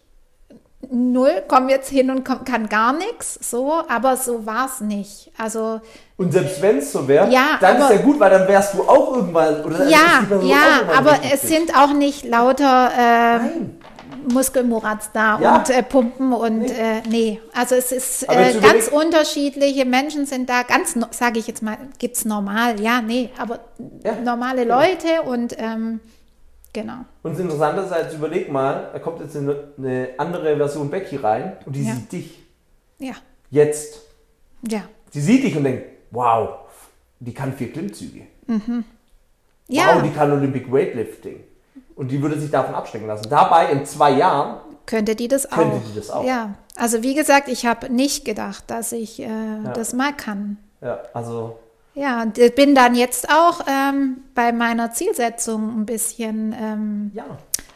null, 0.92 1.44
komme 1.48 1.72
jetzt 1.72 1.90
hin 1.90 2.10
und 2.12 2.24
komm, 2.24 2.44
kann 2.46 2.70
gar 2.70 2.94
nichts, 2.94 3.40
so, 3.50 3.82
aber 3.88 4.16
so 4.16 4.46
war 4.46 4.68
es 4.68 4.80
nicht. 4.80 5.32
Also 5.38 5.82
Und 6.18 6.32
selbst 6.32 6.62
wenn 6.62 6.78
es 6.78 6.92
so 6.92 7.08
wäre, 7.08 7.30
Ja, 7.32 7.58
dann 7.60 7.78
ist 7.78 7.84
aber- 7.84 7.94
ja 7.96 8.02
gut, 8.02 8.20
weil 8.20 8.30
dann 8.30 8.48
wärst 8.48 8.74
du 8.76 8.84
auch 8.84 9.16
irgendwann. 9.16 9.64
Oder 9.66 9.80
ist 9.86 9.92
Ja, 9.92 10.24
ja, 10.44 10.98
aber 10.98 11.20
es 11.34 11.42
sind 11.42 11.76
auch 11.76 11.94
nicht 11.94 12.26
lauter 12.26 12.92
äh, 12.98 13.38
Nein. 13.38 13.80
Muskelmurats 14.32 15.10
da 15.14 15.40
Ja. 15.40 15.56
und 15.58 15.70
äh, 15.70 15.82
Pumpen 15.84 16.34
und 16.34 16.66
äh, 16.70 17.02
nee. 17.10 17.40
Also 17.54 17.76
es 17.76 17.92
ist 17.92 18.24
äh, 18.30 18.54
ganz 18.62 18.88
unterschiedliche 18.90 19.86
Menschen 19.86 20.26
sind 20.26 20.50
da, 20.50 20.64
ganz, 20.64 20.96
no, 20.96 21.08
sage 21.12 21.40
ich 21.40 21.48
jetzt 21.48 21.64
mal, 21.64 21.78
gibt's 21.98 22.26
normal, 22.26 22.80
ja, 22.82 23.02
nee, 23.02 23.30
aber 23.38 23.60
Ja, 24.04 24.14
normale. 24.24 24.64
Leute 24.66 25.22
und 25.26 25.56
ähm, 25.58 26.02
genau. 26.82 27.00
Und 27.24 27.32
das 27.34 27.40
Interessante 27.40 27.82
ist, 27.82 27.92
als 27.92 28.14
überleg 28.14 28.52
mal, 28.52 28.90
da 28.94 29.00
kommt 29.00 29.20
jetzt 29.20 29.36
eine, 29.36 29.56
eine 29.78 30.10
andere 30.18 30.56
Version 30.58 30.90
Becky 30.90 31.16
rein 31.18 31.58
und 31.66 31.76
die 31.76 31.84
Ja. 31.84 31.94
sieht 31.96 32.12
dich 32.12 32.44
Ja, 33.00 33.14
jetzt. 33.50 34.02
ja. 34.68 34.82
Sie 35.12 35.22
sieht 35.22 35.44
dich 35.44 35.56
und 35.58 35.64
denkt, 35.64 35.86
wow, 36.12 36.50
die 37.20 37.34
kann 37.34 37.54
vier 37.54 37.72
Klimmzüge. 37.72 38.22
Ja, 39.68 39.96
Wow, 39.96 40.04
die 40.04 40.12
kann 40.12 40.32
Olympic 40.32 40.72
Weightlifting. 40.72 41.44
Und 41.96 42.10
die 42.12 42.22
würde 42.22 42.40
sich 42.40 42.52
davon 42.52 42.76
abschrecken 42.76 43.08
lassen. 43.08 43.28
Dabei 43.30 43.72
in 43.72 43.86
zwei 43.86 44.12
Jahren, 44.12 44.60
könnte 44.86 45.16
die 45.16 45.28
das 45.28 45.52
auch. 45.52 45.58
Könnte 45.58 45.82
die 45.90 45.96
das 45.96 46.10
auch. 46.12 46.24
Ja, 46.26 46.54
also 46.78 47.02
wie 47.04 47.14
gesagt, 47.16 47.50
ich 47.50 47.66
habe 47.66 47.92
nicht 47.92 48.24
gedacht, 48.24 48.64
dass 48.68 48.92
ich 48.92 49.20
äh, 49.20 49.28
das 49.74 49.94
mal 49.94 50.14
kann. 50.16 50.58
ja, 50.82 51.00
also, 51.14 51.58
Ja, 51.98 52.22
und 52.22 52.38
ich 52.38 52.54
bin 52.54 52.76
dann 52.76 52.94
jetzt 52.96 53.28
auch 53.30 53.62
ähm, 53.68 54.18
bei 54.36 54.52
meiner 54.52 54.92
Zielsetzung 54.92 55.80
ein 55.82 55.86
bisschen 55.86 56.56
ähm, 56.60 57.12
ja. 57.16 57.24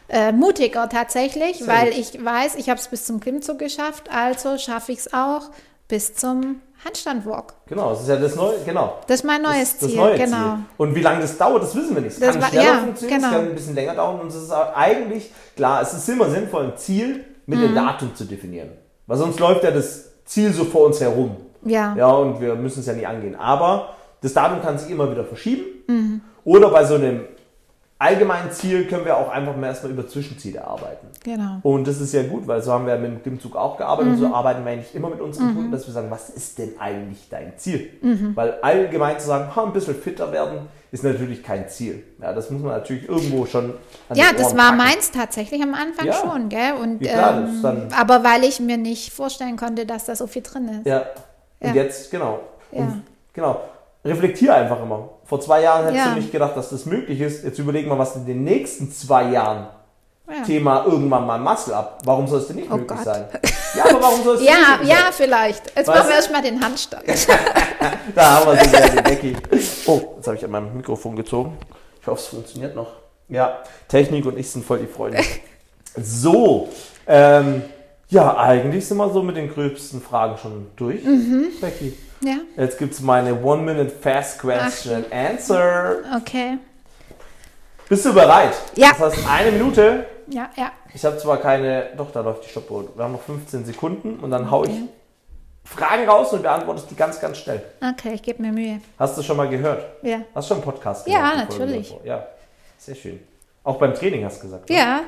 äh, 0.08 0.30
mutiger 0.32 0.88
tatsächlich, 0.88 1.58
Sehr 1.58 1.66
weil 1.66 1.86
gut. 1.90 1.98
ich 1.98 2.24
weiß, 2.24 2.54
ich 2.54 2.70
habe 2.70 2.78
es 2.78 2.86
bis 2.88 3.04
zum 3.04 3.18
Klimmzug 3.20 3.58
geschafft, 3.58 4.04
also 4.14 4.58
schaffe 4.58 4.92
ich 4.92 4.98
es 5.00 5.12
auch 5.12 5.50
bis 5.88 6.14
zum 6.14 6.60
Handstandwalk. 6.84 7.54
Genau, 7.66 7.90
das 7.90 8.02
ist 8.02 8.08
ja 8.08 8.16
das 8.16 8.36
neue, 8.36 8.58
genau. 8.64 8.98
Das 9.08 9.20
ist 9.20 9.24
mein 9.24 9.42
neues 9.42 9.72
das, 9.72 9.78
das 9.80 9.88
Ziel, 9.90 9.98
neue 9.98 10.18
genau. 10.18 10.36
Ziel. 10.54 10.58
Und 10.78 10.94
wie 10.94 11.00
lange 11.00 11.20
das 11.20 11.36
dauert, 11.36 11.62
das 11.64 11.74
wissen 11.74 11.94
wir 11.94 12.02
nicht. 12.02 12.12
Es 12.14 12.20
Das 12.20 12.32
kann 12.32 12.42
war- 12.42 12.48
schneller 12.48 12.64
ja, 12.64 12.78
funktionieren, 12.78 13.18
es 13.18 13.24
genau. 13.28 13.36
kann 13.38 13.48
ein 13.48 13.54
bisschen 13.54 13.74
länger 13.74 13.94
dauern. 13.94 14.20
Und 14.20 14.28
es 14.28 14.36
ist 14.36 14.52
eigentlich, 14.52 15.30
klar, 15.56 15.82
es 15.82 15.92
ist 15.94 16.08
immer 16.08 16.30
sinnvoll, 16.30 16.64
ein 16.66 16.76
Ziel 16.76 17.24
mit 17.46 17.58
Mhm. 17.58 17.62
dem 17.62 17.74
Datum 17.74 18.14
zu 18.14 18.24
definieren. 18.24 18.70
Weil 19.08 19.18
sonst 19.18 19.40
läuft 19.40 19.64
ja 19.64 19.70
das 19.72 20.10
Ziel 20.24 20.52
so 20.52 20.64
vor 20.64 20.86
uns 20.86 21.00
herum. 21.00 21.36
Ja. 21.64 21.94
Ja, 21.96 22.08
und 22.12 22.40
wir 22.40 22.54
müssen 22.54 22.80
es 22.80 22.86
ja 22.86 22.92
nie 22.92 23.06
angehen. 23.06 23.34
Aber 23.36 23.94
das 24.22 24.32
Datum 24.32 24.62
kann 24.62 24.78
sich 24.78 24.90
immer 24.90 25.10
wieder 25.10 25.24
verschieben. 25.24 25.64
Mhm. 25.88 26.20
Oder 26.44 26.70
bei 26.70 26.84
so 26.84 26.94
einem 26.94 27.24
allgemeinen 27.98 28.50
Ziel 28.50 28.86
können 28.88 29.04
wir 29.04 29.16
auch 29.16 29.28
einfach 29.30 29.54
mal 29.56 29.68
erstmal 29.68 29.92
über 29.92 30.08
Zwischenziele 30.08 30.66
arbeiten. 30.66 31.06
Genau. 31.22 31.58
Und 31.62 31.86
das 31.86 32.00
ist 32.00 32.12
ja 32.12 32.24
gut, 32.24 32.48
weil 32.48 32.60
so 32.60 32.72
haben 32.72 32.84
wir 32.84 32.96
mit 32.98 33.12
dem 33.12 33.22
Klimmzug 33.22 33.54
auch 33.54 33.76
gearbeitet 33.76 34.14
und 34.14 34.18
Mhm. 34.18 34.22
so 34.28 34.34
arbeiten 34.34 34.64
wir 34.64 34.72
eigentlich 34.72 34.92
immer 34.94 35.08
mit 35.08 35.20
unseren 35.20 35.54
Kunden, 35.54 35.70
dass 35.70 35.86
wir 35.86 35.94
sagen, 35.94 36.10
was 36.10 36.28
ist 36.30 36.58
denn 36.58 36.72
eigentlich 36.80 37.28
dein 37.30 37.52
Ziel? 37.58 37.90
Mhm. 38.02 38.32
Weil 38.34 38.54
allgemein 38.60 39.20
zu 39.20 39.26
sagen, 39.28 39.54
ha, 39.54 39.62
ein 39.64 39.72
bisschen 39.72 39.94
fitter 39.94 40.32
werden, 40.32 40.66
ist 40.90 41.04
natürlich 41.04 41.44
kein 41.44 41.68
Ziel. 41.68 42.02
Ja, 42.20 42.32
das 42.32 42.50
muss 42.50 42.60
man 42.60 42.72
natürlich 42.72 43.08
irgendwo 43.08 43.46
schon 43.46 43.74
Ja, 44.14 44.26
das 44.36 44.56
war 44.56 44.64
packen. 44.72 44.78
meins 44.78 45.12
tatsächlich 45.12 45.62
am 45.62 45.72
Anfang 45.74 46.06
Ja. 46.06 46.12
schon, 46.12 46.48
gell? 46.48 46.72
Und, 46.82 47.00
Ja, 47.02 47.12
klar, 47.12 47.38
ähm, 47.38 47.62
dann- 47.62 47.88
aber 47.96 48.24
weil 48.24 48.42
ich 48.42 48.58
mir 48.58 48.78
nicht 48.78 49.12
vorstellen 49.12 49.56
konnte, 49.56 49.86
dass 49.86 50.06
da 50.06 50.16
so 50.16 50.26
viel 50.26 50.42
drin 50.42 50.68
ist. 50.80 50.86
Ja, 50.86 51.04
und 51.60 51.68
Ja. 51.68 51.82
jetzt, 51.84 52.10
genau. 52.10 52.40
Ja. 52.72 52.80
Und, 52.80 53.02
genau. 53.32 53.60
Reflektier 54.04 54.54
einfach 54.54 54.82
immer. 54.82 55.10
Vor 55.24 55.40
zwei 55.40 55.62
Jahren 55.62 55.84
hättest 55.84 56.04
Ja. 56.06 56.12
du 56.12 56.18
nicht 56.20 56.32
gedacht, 56.32 56.56
dass 56.56 56.70
das 56.70 56.86
möglich 56.86 57.20
ist. 57.20 57.44
Jetzt 57.44 57.58
überleg 57.58 57.86
mal, 57.86 57.98
was 57.98 58.16
in 58.16 58.26
den 58.26 58.42
nächsten 58.44 58.90
zwei 58.90 59.30
Jahren 59.30 59.66
Ja. 60.28 60.42
Thema 60.44 60.84
irgendwann 60.86 61.26
mal 61.26 61.38
Muscle 61.38 61.74
up. 61.74 61.98
Warum 62.04 62.26
soll 62.26 62.40
es 62.40 62.46
denn 62.48 62.56
nicht 62.56 62.70
Oh 62.70 62.76
möglich 62.76 62.96
Gott. 62.96 63.04
sein? 63.04 63.24
Ja, 63.76 63.84
aber 63.90 64.02
warum 64.02 64.22
soll 64.24 64.34
es 64.36 64.40
denn 64.44 64.48
Ja, 64.48 64.54
nicht 64.58 64.70
möglich 64.70 64.88
ja, 64.90 64.96
sein? 64.96 65.12
vielleicht. 65.12 65.66
Jetzt 65.76 65.76
Weißt 65.76 65.88
machen 65.88 66.08
wir 66.08 66.14
erstmal 66.16 66.42
den 66.42 66.64
Handstand. 66.64 67.04
Da 68.14 68.30
haben 68.40 68.46
wir 68.46 68.62
sie 68.64 68.68
wieder, 68.72 68.88
die 68.88 69.02
Becky. 69.02 69.36
Oh, 69.86 70.00
jetzt 70.16 70.26
habe 70.26 70.36
ich 70.36 70.44
an 70.44 70.50
meinem 70.50 70.76
Mikrofon 70.76 71.16
gezogen. 71.16 71.56
Ich 72.00 72.06
hoffe, 72.06 72.20
es 72.20 72.26
funktioniert 72.26 72.74
noch. 72.74 72.88
Ja, 73.28 73.58
Technik 73.88 74.26
und 74.26 74.36
ich 74.38 74.50
sind 74.50 74.64
voll 74.64 74.80
die 74.80 74.86
Freunde. 74.86 75.18
So, 75.96 76.68
ähm, 77.06 77.62
ja, 78.08 78.36
eigentlich 78.36 78.86
sind 78.86 78.96
wir 78.98 79.10
so 79.10 79.22
mit 79.22 79.36
den 79.36 79.48
gröbsten 79.52 80.00
Fragen 80.02 80.36
schon 80.38 80.66
durch. 80.76 81.02
Mhm. 81.04 81.46
Becky, 81.60 81.96
Ja, 82.24 82.36
jetzt 82.56 82.78
gibt 82.78 82.94
es 82.94 83.00
meine 83.00 83.40
One-Minute 83.42 83.90
Fast 83.90 84.38
Question 84.38 84.94
and 84.96 85.12
Answer. 85.12 85.96
okay. 86.16 86.58
Bist 87.88 88.04
du 88.04 88.14
bereit? 88.14 88.54
Ja. 88.76 88.90
Das 88.98 89.16
heißt, 89.16 89.28
eine 89.28 89.52
Minute. 89.52 90.06
Ja, 90.28 90.48
ja. 90.56 90.70
Ich 90.94 91.04
habe 91.04 91.18
zwar 91.18 91.38
keine, 91.38 91.90
doch, 91.96 92.10
da 92.12 92.20
läuft 92.20 92.44
die 92.44 92.48
Stoppuhr. 92.48 92.88
Wir 92.94 93.04
haben 93.04 93.12
noch 93.12 93.22
15 93.22 93.64
Sekunden 93.64 94.18
und 94.20 94.30
dann 94.30 94.50
hau 94.50 94.64
ich 94.64 94.70
Okay. 94.70 94.88
Fragen 95.64 96.08
raus 96.08 96.32
und 96.32 96.42
beantwortest 96.42 96.90
die 96.90 96.96
ganz, 96.96 97.20
ganz 97.20 97.38
schnell. 97.38 97.62
Okay, 97.80 98.14
ich 98.14 98.22
gebe 98.22 98.42
mir 98.42 98.52
Mühe. 98.52 98.80
Hast 98.98 99.16
du 99.16 99.22
schon 99.22 99.36
mal 99.36 99.48
gehört? 99.48 99.84
Ja. 100.02 100.22
Hast 100.34 100.48
du 100.50 100.54
schon 100.54 100.62
einen 100.62 100.64
Podcast 100.72 101.06
Ja, 101.06 101.32
die 101.32 101.38
Folge 101.46 101.52
natürlich. 101.64 101.88
davor? 101.90 102.06
Ja, 102.06 102.26
sehr 102.78 102.94
schön. 102.96 103.20
Auch 103.62 103.76
beim 103.76 103.94
Training 103.94 104.24
hast 104.24 104.38
du 104.38 104.46
gesagt. 104.46 104.68
ne? 104.68 104.76
Ja, 104.76 105.00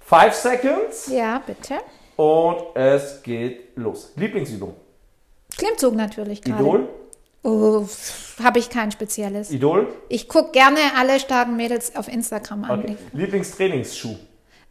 Five 0.00 0.34
seconds 0.34 1.08
ja, 1.08 1.42
bitte. 1.44 1.74
und 2.16 2.76
es 2.76 3.22
geht 3.24 3.76
los. 3.76 4.12
Lieblingsübung. 4.16 4.74
Klimmzug 5.56 5.94
natürlich 5.94 6.42
gerade. 6.42 6.62
Idol. 6.62 6.88
Oh, 7.42 7.86
habe 8.42 8.58
ich 8.58 8.70
kein 8.70 8.90
spezielles. 8.90 9.50
Idol. 9.50 9.94
Ich 10.08 10.28
gucke 10.28 10.50
gerne 10.50 10.80
alle 10.96 11.20
starken 11.20 11.56
Mädels 11.56 11.94
auf 11.94 12.08
Instagram 12.08 12.64
an. 12.64 12.80
Okay. 12.80 12.96
Lieblingstrainingsschuh. 13.12 14.16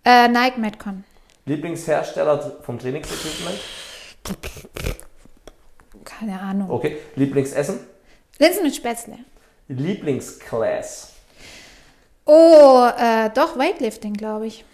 Äh, 0.04 0.28
Nike 0.28 0.58
Metcon. 0.60 1.04
Lieblingshersteller 1.46 2.58
vom 2.64 2.78
Trainingsequipment. 2.78 3.60
Keine 6.04 6.40
Ahnung. 6.40 6.70
Okay. 6.70 6.98
Lieblingsessen. 7.16 7.80
Linsen 8.40 8.64
mit 8.64 8.76
Spätzle. 8.76 9.20
Lieblingsclass. 9.68 11.14
Oh, 12.26 12.88
äh, 12.98 13.30
doch, 13.34 13.58
Weightlifting, 13.58 14.14
glaube 14.14 14.48
ich. 14.48 14.66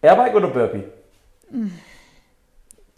Airbike 0.00 0.34
oder 0.34 0.48
Burpee? 0.48 0.84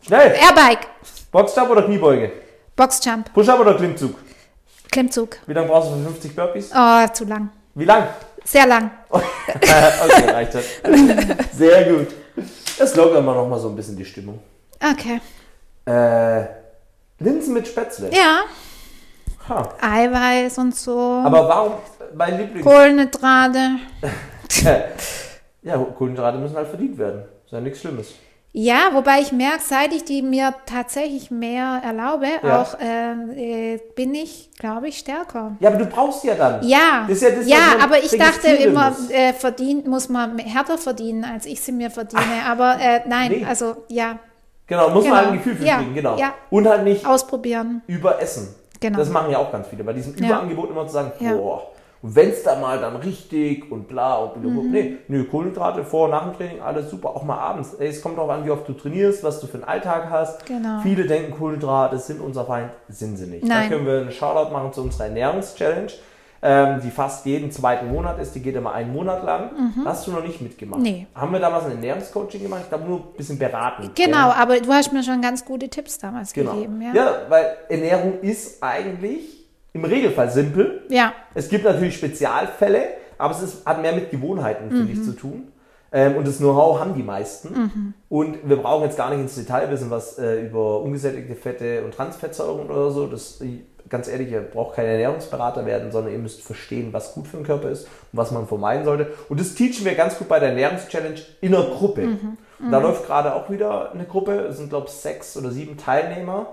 Schnell. 0.02 0.34
Airbike. 0.34 0.86
Boxjump 1.32 1.70
oder 1.70 1.82
Kniebeuge? 1.82 2.32
Boxjump. 2.76 3.32
Push-up 3.32 3.60
oder 3.60 3.74
Klimmzug? 3.74 4.14
Klimmzug. 4.90 5.38
Wie 5.46 5.52
lange 5.52 5.68
brauchst 5.68 5.90
du 5.90 5.96
für 5.96 6.04
50 6.04 6.36
Burpees? 6.36 6.70
Oh, 6.74 7.06
zu 7.12 7.24
lang. 7.24 7.50
Wie 7.74 7.84
lang? 7.84 8.08
Sehr 8.44 8.66
lang. 8.66 8.90
okay, 9.10 10.30
reicht 10.30 10.54
das. 10.54 10.64
Sehr 11.52 11.92
gut. 11.92 12.08
Das 12.78 12.94
lockert 12.94 13.24
mal 13.24 13.34
noch 13.34 13.48
mal 13.48 13.58
so 13.58 13.68
ein 13.68 13.76
bisschen 13.76 13.96
die 13.96 14.04
Stimmung. 14.04 14.38
Okay. 14.80 15.20
Äh, 15.86 16.46
Linsen 17.18 17.54
mit 17.54 17.66
Spätzle. 17.66 18.10
Ja, 18.12 18.44
Ha. 19.48 19.68
Eiweiß 19.80 20.58
und 20.58 20.74
so. 20.74 21.22
Aber 21.24 21.48
warum 21.48 21.72
mein 22.14 22.38
Lieblings... 22.38 22.64
Kohlenhydrate. 22.66 23.76
Ja, 25.62 25.78
Kohlenhydrate 25.78 26.38
müssen 26.38 26.54
halt 26.54 26.68
verdient 26.68 26.96
werden. 26.96 27.24
Ist 27.44 27.52
ja 27.52 27.60
nichts 27.60 27.80
Schlimmes. 27.80 28.14
Ja, 28.58 28.88
wobei 28.94 29.20
ich 29.20 29.32
merke, 29.32 29.60
seit 29.62 29.92
ich 29.92 30.04
die 30.04 30.22
mir 30.22 30.54
tatsächlich 30.64 31.30
mehr 31.30 31.82
erlaube, 31.84 32.26
Ja. 32.42 32.62
auch 32.62 32.80
äh, 32.80 33.74
äh, 33.74 33.80
bin 33.94 34.14
ich, 34.14 34.50
glaube 34.58 34.88
ich, 34.88 34.96
stärker. 34.96 35.56
Ja, 35.60 35.68
aber 35.68 35.76
du 35.76 35.84
brauchst 35.84 36.24
ja 36.24 36.34
dann. 36.36 36.66
Ja, 36.66 37.04
Das 37.06 37.18
ist 37.18 37.22
ja, 37.22 37.30
das 37.36 37.46
ja, 37.46 37.56
aber 37.84 37.98
ich 37.98 38.16
dachte 38.16 38.46
immer, 38.48 38.90
muss. 38.92 39.10
äh, 39.10 39.34
verdient 39.34 39.86
muss 39.86 40.08
man 40.08 40.38
härter 40.38 40.78
verdienen, 40.78 41.22
als 41.24 41.44
ich 41.44 41.60
sie 41.60 41.72
mir 41.72 41.90
verdiene. 41.90 42.22
aber 42.48 42.76
äh, 42.80 43.00
nein, 43.06 43.30
nee. 43.30 43.44
also 43.46 43.76
ja, 43.88 44.18
Genau, 44.66 44.88
muss 44.88 45.04
Genau. 45.04 45.14
man 45.16 45.24
halt 45.24 45.32
ein 45.32 45.36
Gefühl 45.38 45.56
für 45.56 45.64
Ja, 45.66 45.76
kriegen, 45.76 45.94
genau. 45.94 46.16
ja. 46.16 46.32
Und 46.48 46.66
halt 46.66 46.82
nicht 46.84 47.06
ausprobieren. 47.06 47.82
überessen. 47.86 48.54
Genau. 48.80 48.98
Das 48.98 49.10
machen 49.10 49.30
ja 49.30 49.38
auch 49.38 49.52
ganz 49.52 49.68
viele. 49.68 49.84
Bei 49.84 49.92
diesem. 49.92 50.14
Überangebot 50.14 50.70
immer 50.70 50.86
zu 50.86 50.94
sagen, 50.94 51.12
boah, 51.20 51.62
und 52.02 52.14
wenn 52.14 52.28
es 52.30 52.42
da 52.42 52.56
mal 52.60 52.78
dann 52.78 52.96
richtig 52.96 53.70
und 53.72 53.88
bla 53.88 54.16
und 54.16 54.40
bla, 54.40 54.50
Mhm. 54.50 54.70
nee, 54.70 54.96
nö, 55.08 55.24
Kohlenhydrate 55.24 55.82
vor 55.84 56.08
nach 56.08 56.24
dem 56.24 56.34
Training, 56.36 56.60
alles 56.60 56.90
super, 56.90 57.08
auch 57.10 57.22
mal 57.24 57.38
abends. 57.38 57.74
Ey, 57.74 57.88
es 57.88 58.02
kommt 58.02 58.18
darauf 58.18 58.30
an, 58.30 58.44
wie 58.44 58.50
oft 58.50 58.68
du 58.68 58.74
trainierst, 58.74 59.24
was 59.24 59.40
du 59.40 59.46
für 59.46 59.54
einen 59.54 59.64
Alltag 59.64 60.08
hast. 60.10 60.44
Genau. 60.46 60.80
Viele 60.82 61.06
denken, 61.06 61.32
Kohlenhydrate 61.36 61.98
sind 61.98 62.20
unser 62.20 62.44
Feind, 62.44 62.70
sind 62.88 63.16
sie 63.16 63.26
nicht. 63.26 63.44
Nein. 63.44 63.70
Da 63.70 63.74
können 63.76 63.86
wir 63.86 64.00
einen 64.00 64.12
Shoutout 64.12 64.52
machen 64.52 64.72
zu 64.72 64.82
unserer 64.82 65.06
Ernährungschallenge, 65.06 65.88
ähm, 66.42 66.80
die 66.84 66.90
fast 66.90 67.24
jeden 67.26 67.50
zweiten 67.50 67.88
Monat 67.90 68.18
ist, 68.20 68.34
die 68.34 68.40
geht 68.40 68.54
immer 68.54 68.72
einen 68.72 68.92
Monat 68.92 69.24
lang. 69.24 69.50
Da 69.82 69.90
hast 69.90 70.06
du 70.06 70.12
noch 70.12 70.22
nicht 70.22 70.40
mitgemacht. 70.42 70.78
Mhm. 70.80 70.84
Nee. 70.84 71.06
Haben 71.14 71.32
wir 71.32 71.40
damals 71.40 71.64
ein 71.64 71.72
Ernährungscoaching 71.72 72.42
gemacht? 72.42 72.60
Ich 72.64 72.68
glaube 72.68 72.84
nur 72.84 72.98
ein 72.98 73.04
bisschen 73.16 73.38
beraten. 73.38 73.90
Genau, 73.94 74.28
gell? 74.28 74.36
aber 74.38 74.60
du 74.60 74.70
hast 74.70 74.92
mir 74.92 75.02
schon 75.02 75.22
ganz 75.22 75.44
gute 75.44 75.68
Tipps 75.70 75.98
damals 75.98 76.32
Genau. 76.34 76.52
gegeben. 76.52 76.82
Ja. 76.82 76.94
ja, 76.94 77.10
weil 77.30 77.56
Ernährung 77.70 78.20
ist 78.20 78.62
eigentlich 78.62 79.35
im 79.76 79.84
Regelfall 79.84 80.30
simpel. 80.30 80.82
ja. 80.88 81.12
Es 81.34 81.48
gibt 81.48 81.64
natürlich 81.64 81.96
Spezialfälle, 81.96 82.82
aber 83.18 83.34
es 83.34 83.42
ist, 83.42 83.66
hat 83.66 83.80
mehr 83.82 83.92
mit 83.94 84.10
Gewohnheiten, 84.10 84.68
finde 84.70 84.84
Mhm. 84.84 84.90
ich, 84.92 85.04
zu 85.04 85.12
tun. 85.12 85.48
Ähm, 85.92 86.16
und 86.16 86.26
das 86.26 86.38
Know-how 86.38 86.80
haben 86.80 86.94
die 86.94 87.02
meisten. 87.02 87.94
Und 88.08 88.36
wir 88.48 88.56
brauchen 88.56 88.84
jetzt 88.84 88.96
gar 88.96 89.10
nicht 89.10 89.20
ins 89.20 89.36
Detail 89.36 89.70
wissen, 89.70 89.88
was 89.90 90.18
äh, 90.18 90.40
über 90.46 90.80
ungesättigte 90.82 91.34
Fette 91.36 91.84
und 91.84 91.94
Transfettsäuren 91.94 92.68
oder 92.68 92.90
so. 92.90 93.06
Das, 93.06 93.40
ganz 93.88 94.08
ehrlich, 94.08 94.30
ihr 94.32 94.40
braucht 94.40 94.74
kein 94.76 94.86
Ernährungsberater 94.86 95.64
werden, 95.64 95.92
sondern 95.92 96.12
ihr 96.12 96.18
müsst 96.18 96.42
verstehen, 96.42 96.92
was 96.92 97.14
gut 97.14 97.28
für 97.28 97.36
den 97.36 97.46
Körper 97.46 97.70
ist 97.70 97.84
und 97.84 98.18
was 98.18 98.32
man 98.32 98.46
vermeiden 98.48 98.84
sollte. 98.84 99.06
Und 99.28 99.38
das 99.38 99.54
teachen 99.54 99.84
wir 99.84 99.94
ganz 99.94 100.18
gut 100.18 100.28
bei 100.28 100.40
der 100.40 100.48
Ernährungschallenge 100.50 101.16
in 101.40 101.54
einer 101.54 101.64
Gruppe. 101.66 102.02
Mhm. 102.02 102.36
Da 102.70 102.78
läuft 102.80 103.06
gerade 103.06 103.34
auch 103.34 103.48
wieder 103.50 103.92
eine 103.92 104.04
Gruppe. 104.04 104.32
Es 104.50 104.56
sind, 104.56 104.70
glaube 104.70 104.86
ich, 104.88 104.92
sechs 104.92 105.36
oder 105.36 105.50
sieben 105.50 105.76
Teilnehmer. 105.76 106.46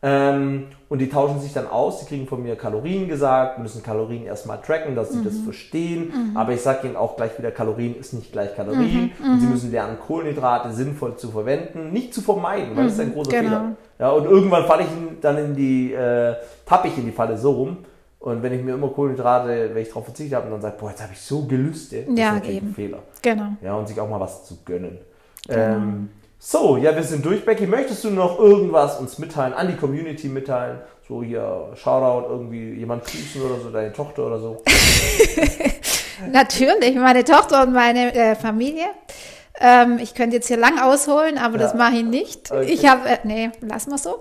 Ähm, 0.00 0.66
und 0.88 1.00
die 1.00 1.08
tauschen 1.08 1.40
sich 1.40 1.52
dann 1.52 1.66
aus, 1.66 2.00
die 2.00 2.06
kriegen 2.06 2.26
von 2.28 2.42
mir 2.42 2.54
Kalorien 2.54 3.08
gesagt, 3.08 3.58
müssen 3.58 3.82
Kalorien 3.82 4.24
erstmal 4.24 4.60
tracken, 4.60 4.94
dass 4.94 5.12
sie 5.12 5.24
das 5.24 5.38
verstehen. 5.38 6.32
Aber 6.34 6.52
ich 6.52 6.60
sage 6.62 6.86
ihnen 6.86 6.96
auch 6.96 7.16
gleich 7.16 7.36
wieder, 7.36 7.50
Kalorien 7.50 7.96
ist 7.98 8.12
nicht 8.14 8.30
gleich 8.32 8.54
Kalorien. 8.54 9.10
Und 9.22 9.40
sie 9.40 9.46
müssen 9.46 9.70
lernen, 9.72 9.98
Kohlenhydrate 9.98 10.72
sinnvoll 10.72 11.16
zu 11.16 11.30
verwenden, 11.30 11.92
nicht 11.92 12.14
zu 12.14 12.20
vermeiden, 12.22 12.76
weil 12.76 12.84
das 12.84 12.94
ist 12.94 13.00
ein 13.00 13.12
großer 13.12 13.30
genau. 13.30 13.48
Fehler. 13.48 13.72
Ja, 13.98 14.10
und 14.10 14.24
irgendwann 14.26 14.64
falle 14.66 14.82
ich 14.84 14.88
dann 15.20 15.36
in 15.38 15.56
die, 15.56 15.92
äh, 15.92 16.36
tappe 16.64 16.88
ich 16.88 16.96
in 16.96 17.04
die 17.06 17.12
Falle 17.12 17.36
so 17.36 17.50
rum. 17.50 17.78
Und 18.20 18.42
wenn 18.42 18.52
ich 18.52 18.62
mir 18.62 18.74
immer 18.74 18.88
Kohlenhydrate, 18.88 19.70
wenn 19.72 19.82
ich 19.82 19.88
darauf 19.88 20.04
verzichtet 20.04 20.36
habe 20.36 20.46
und 20.46 20.52
dann 20.52 20.60
sage, 20.62 20.76
boah, 20.78 20.90
jetzt 20.90 21.02
habe 21.02 21.12
ich 21.12 21.20
so 21.20 21.44
gelüstet, 21.44 22.08
das 22.08 22.18
Ja, 22.18 22.28
ist 22.28 22.34
natürlich 22.34 22.56
eben. 22.56 22.68
ein 22.68 22.74
Fehler. 22.74 22.98
Genau. 23.22 23.46
Ja, 23.62 23.74
und 23.76 23.88
sich 23.88 24.00
auch 24.00 24.08
mal 24.08 24.20
was 24.20 24.44
zu 24.44 24.58
gönnen. 24.64 24.98
Ähm, 25.48 26.10
so, 26.38 26.76
ja, 26.76 26.94
wir 26.94 27.02
sind 27.02 27.24
durch. 27.24 27.44
Becky, 27.44 27.66
möchtest 27.66 28.04
du 28.04 28.10
noch 28.10 28.38
irgendwas 28.38 28.98
uns 28.98 29.18
mitteilen, 29.18 29.52
an 29.54 29.68
die 29.68 29.76
Community 29.76 30.28
mitteilen? 30.28 30.78
So 31.08 31.22
hier, 31.22 31.70
Shoutout, 31.74 32.28
irgendwie 32.30 32.74
jemand 32.74 33.04
grüßen 33.04 33.42
oder 33.42 33.60
so, 33.60 33.70
deine 33.70 33.92
Tochter 33.92 34.26
oder 34.26 34.38
so? 34.38 34.62
Natürlich, 36.30 36.94
meine 36.96 37.24
Tochter 37.24 37.62
und 37.62 37.72
meine 37.72 38.14
äh, 38.14 38.34
Familie. 38.34 38.84
Ähm, 39.60 39.98
ich 40.00 40.14
könnte 40.14 40.36
jetzt 40.36 40.48
hier 40.48 40.56
lang 40.56 40.78
ausholen, 40.78 41.38
aber 41.38 41.58
das 41.58 41.72
Ja. 41.72 41.78
mache 41.78 41.96
ich 41.96 42.04
nicht. 42.04 42.50
Okay. 42.52 42.64
Ich 42.70 42.86
habe, 42.86 43.08
äh, 43.08 43.18
nee, 43.24 43.50
lassen 43.60 43.90
wir 43.90 43.98
so. 43.98 44.18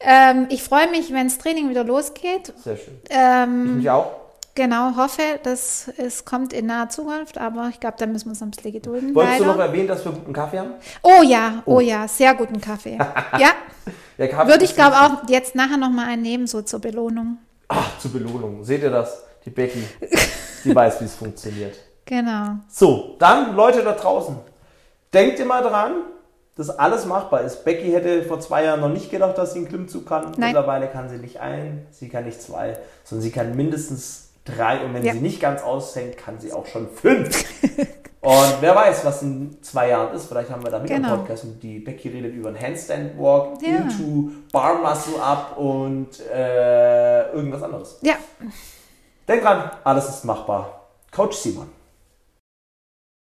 Ähm, 0.00 0.46
ich 0.50 0.62
freue 0.62 0.88
mich, 0.90 1.12
wenn 1.12 1.28
das 1.28 1.38
Training 1.38 1.68
wieder 1.68 1.84
losgeht. 1.84 2.52
Sehr 2.62 2.76
schön. 2.76 2.98
Ich 3.08 3.14
Ähm, 3.14 3.76
mich 3.78 3.90
auch. 3.90 4.10
Genau, 4.58 4.96
hoffe, 4.96 5.22
dass 5.42 5.88
es 5.96 6.24
kommt 6.24 6.52
in 6.52 6.66
naher 6.66 6.88
Zukunft, 6.90 7.38
aber 7.38 7.68
ich 7.70 7.80
glaube, 7.80 7.96
da 7.98 8.06
müssen 8.06 8.26
wir 8.26 8.30
uns 8.30 8.42
ein 8.42 8.50
bisschen 8.50 8.72
gedulden. 8.72 9.14
Wolltest 9.14 9.38
du 9.38 9.44
leider. 9.44 9.56
noch 9.56 9.64
erwähnen, 9.64 9.88
dass 9.88 10.04
wir 10.04 10.12
guten 10.12 10.32
Kaffee 10.32 10.58
haben? 10.58 10.72
Oh 11.02 11.22
ja, 11.24 11.62
oh, 11.64 11.80
ja, 11.80 12.06
sehr 12.08 12.34
guten 12.34 12.60
Kaffee. 12.60 12.98
ja, 13.38 14.26
Kaffee 14.26 14.50
würde 14.50 14.64
ich 14.64 14.74
glaube 14.74 14.96
auch 14.96 15.28
jetzt 15.28 15.54
nachher 15.54 15.76
noch 15.76 15.90
mal 15.90 16.06
einen 16.06 16.22
nehmen, 16.22 16.46
so 16.46 16.60
zur 16.62 16.80
Belohnung. 16.80 17.38
Ach, 17.68 17.98
zur 17.98 18.12
Belohnung. 18.12 18.64
Seht 18.64 18.82
ihr 18.82 18.90
das? 18.90 19.22
Die 19.44 19.50
Becky, 19.50 19.82
die 20.64 20.74
weiß, 20.74 21.00
wie 21.00 21.04
es 21.04 21.14
funktioniert. 21.14 21.76
Genau. 22.04 22.56
So, 22.68 23.16
dann 23.18 23.54
Leute 23.54 23.82
da 23.82 23.92
draußen. 23.92 24.36
Denkt 25.14 25.38
immer 25.38 25.62
dran, 25.62 25.92
dass 26.56 26.70
alles 26.70 27.06
machbar 27.06 27.42
ist. 27.42 27.64
Becky 27.64 27.92
hätte 27.92 28.24
vor 28.24 28.40
zwei 28.40 28.64
Jahren 28.64 28.80
noch 28.80 28.88
nicht 28.88 29.10
gedacht, 29.10 29.38
dass 29.38 29.52
sie 29.52 29.60
einen 29.60 29.68
Klimmzug 29.68 30.06
kann. 30.06 30.32
Nein. 30.36 30.52
Mittlerweile 30.52 30.88
kann 30.88 31.08
sie 31.08 31.18
nicht 31.18 31.38
ein, 31.38 31.86
sie 31.92 32.08
kann 32.08 32.24
nicht 32.24 32.42
zwei, 32.42 32.76
sondern 33.04 33.22
sie 33.22 33.30
kann 33.30 33.54
mindestens 33.54 34.27
drei. 34.56 34.84
Und 34.84 34.94
wenn 34.94 35.04
Ja. 35.04 35.12
sie 35.12 35.20
nicht 35.20 35.40
ganz 35.40 35.62
aushängt, 35.62 36.16
kann 36.16 36.38
sie 36.40 36.52
auch 36.52 36.66
schon 36.66 36.88
fünf. 36.88 37.44
und 38.20 38.54
wer 38.60 38.74
weiß, 38.74 39.04
was 39.04 39.22
in 39.22 39.62
zwei 39.62 39.88
Jahren 39.90 40.14
ist. 40.14 40.26
Vielleicht 40.26 40.50
haben 40.50 40.62
wir 40.64 40.70
da 40.70 40.82
wieder 40.82 40.96
Genau. 40.96 41.08
einen 41.14 41.18
Podcast 41.18 41.44
und 41.44 41.62
die 41.62 41.78
Becky 41.78 42.08
redet 42.08 42.34
über 42.34 42.48
einen 42.48 42.60
Handstand 42.60 43.18
Walk 43.18 43.60
Ja. 43.62 43.76
into 43.78 44.30
Bar 44.52 44.74
Muscle 44.82 45.20
Up 45.22 45.56
und 45.56 46.08
äh, 46.32 47.30
irgendwas 47.32 47.62
anderes. 47.62 47.98
Ja, 48.02 48.14
Denkt 49.26 49.44
dran, 49.44 49.70
alles 49.84 50.08
ist 50.08 50.24
machbar. 50.24 50.86
Coach 51.14 51.36
Simon. 51.36 51.68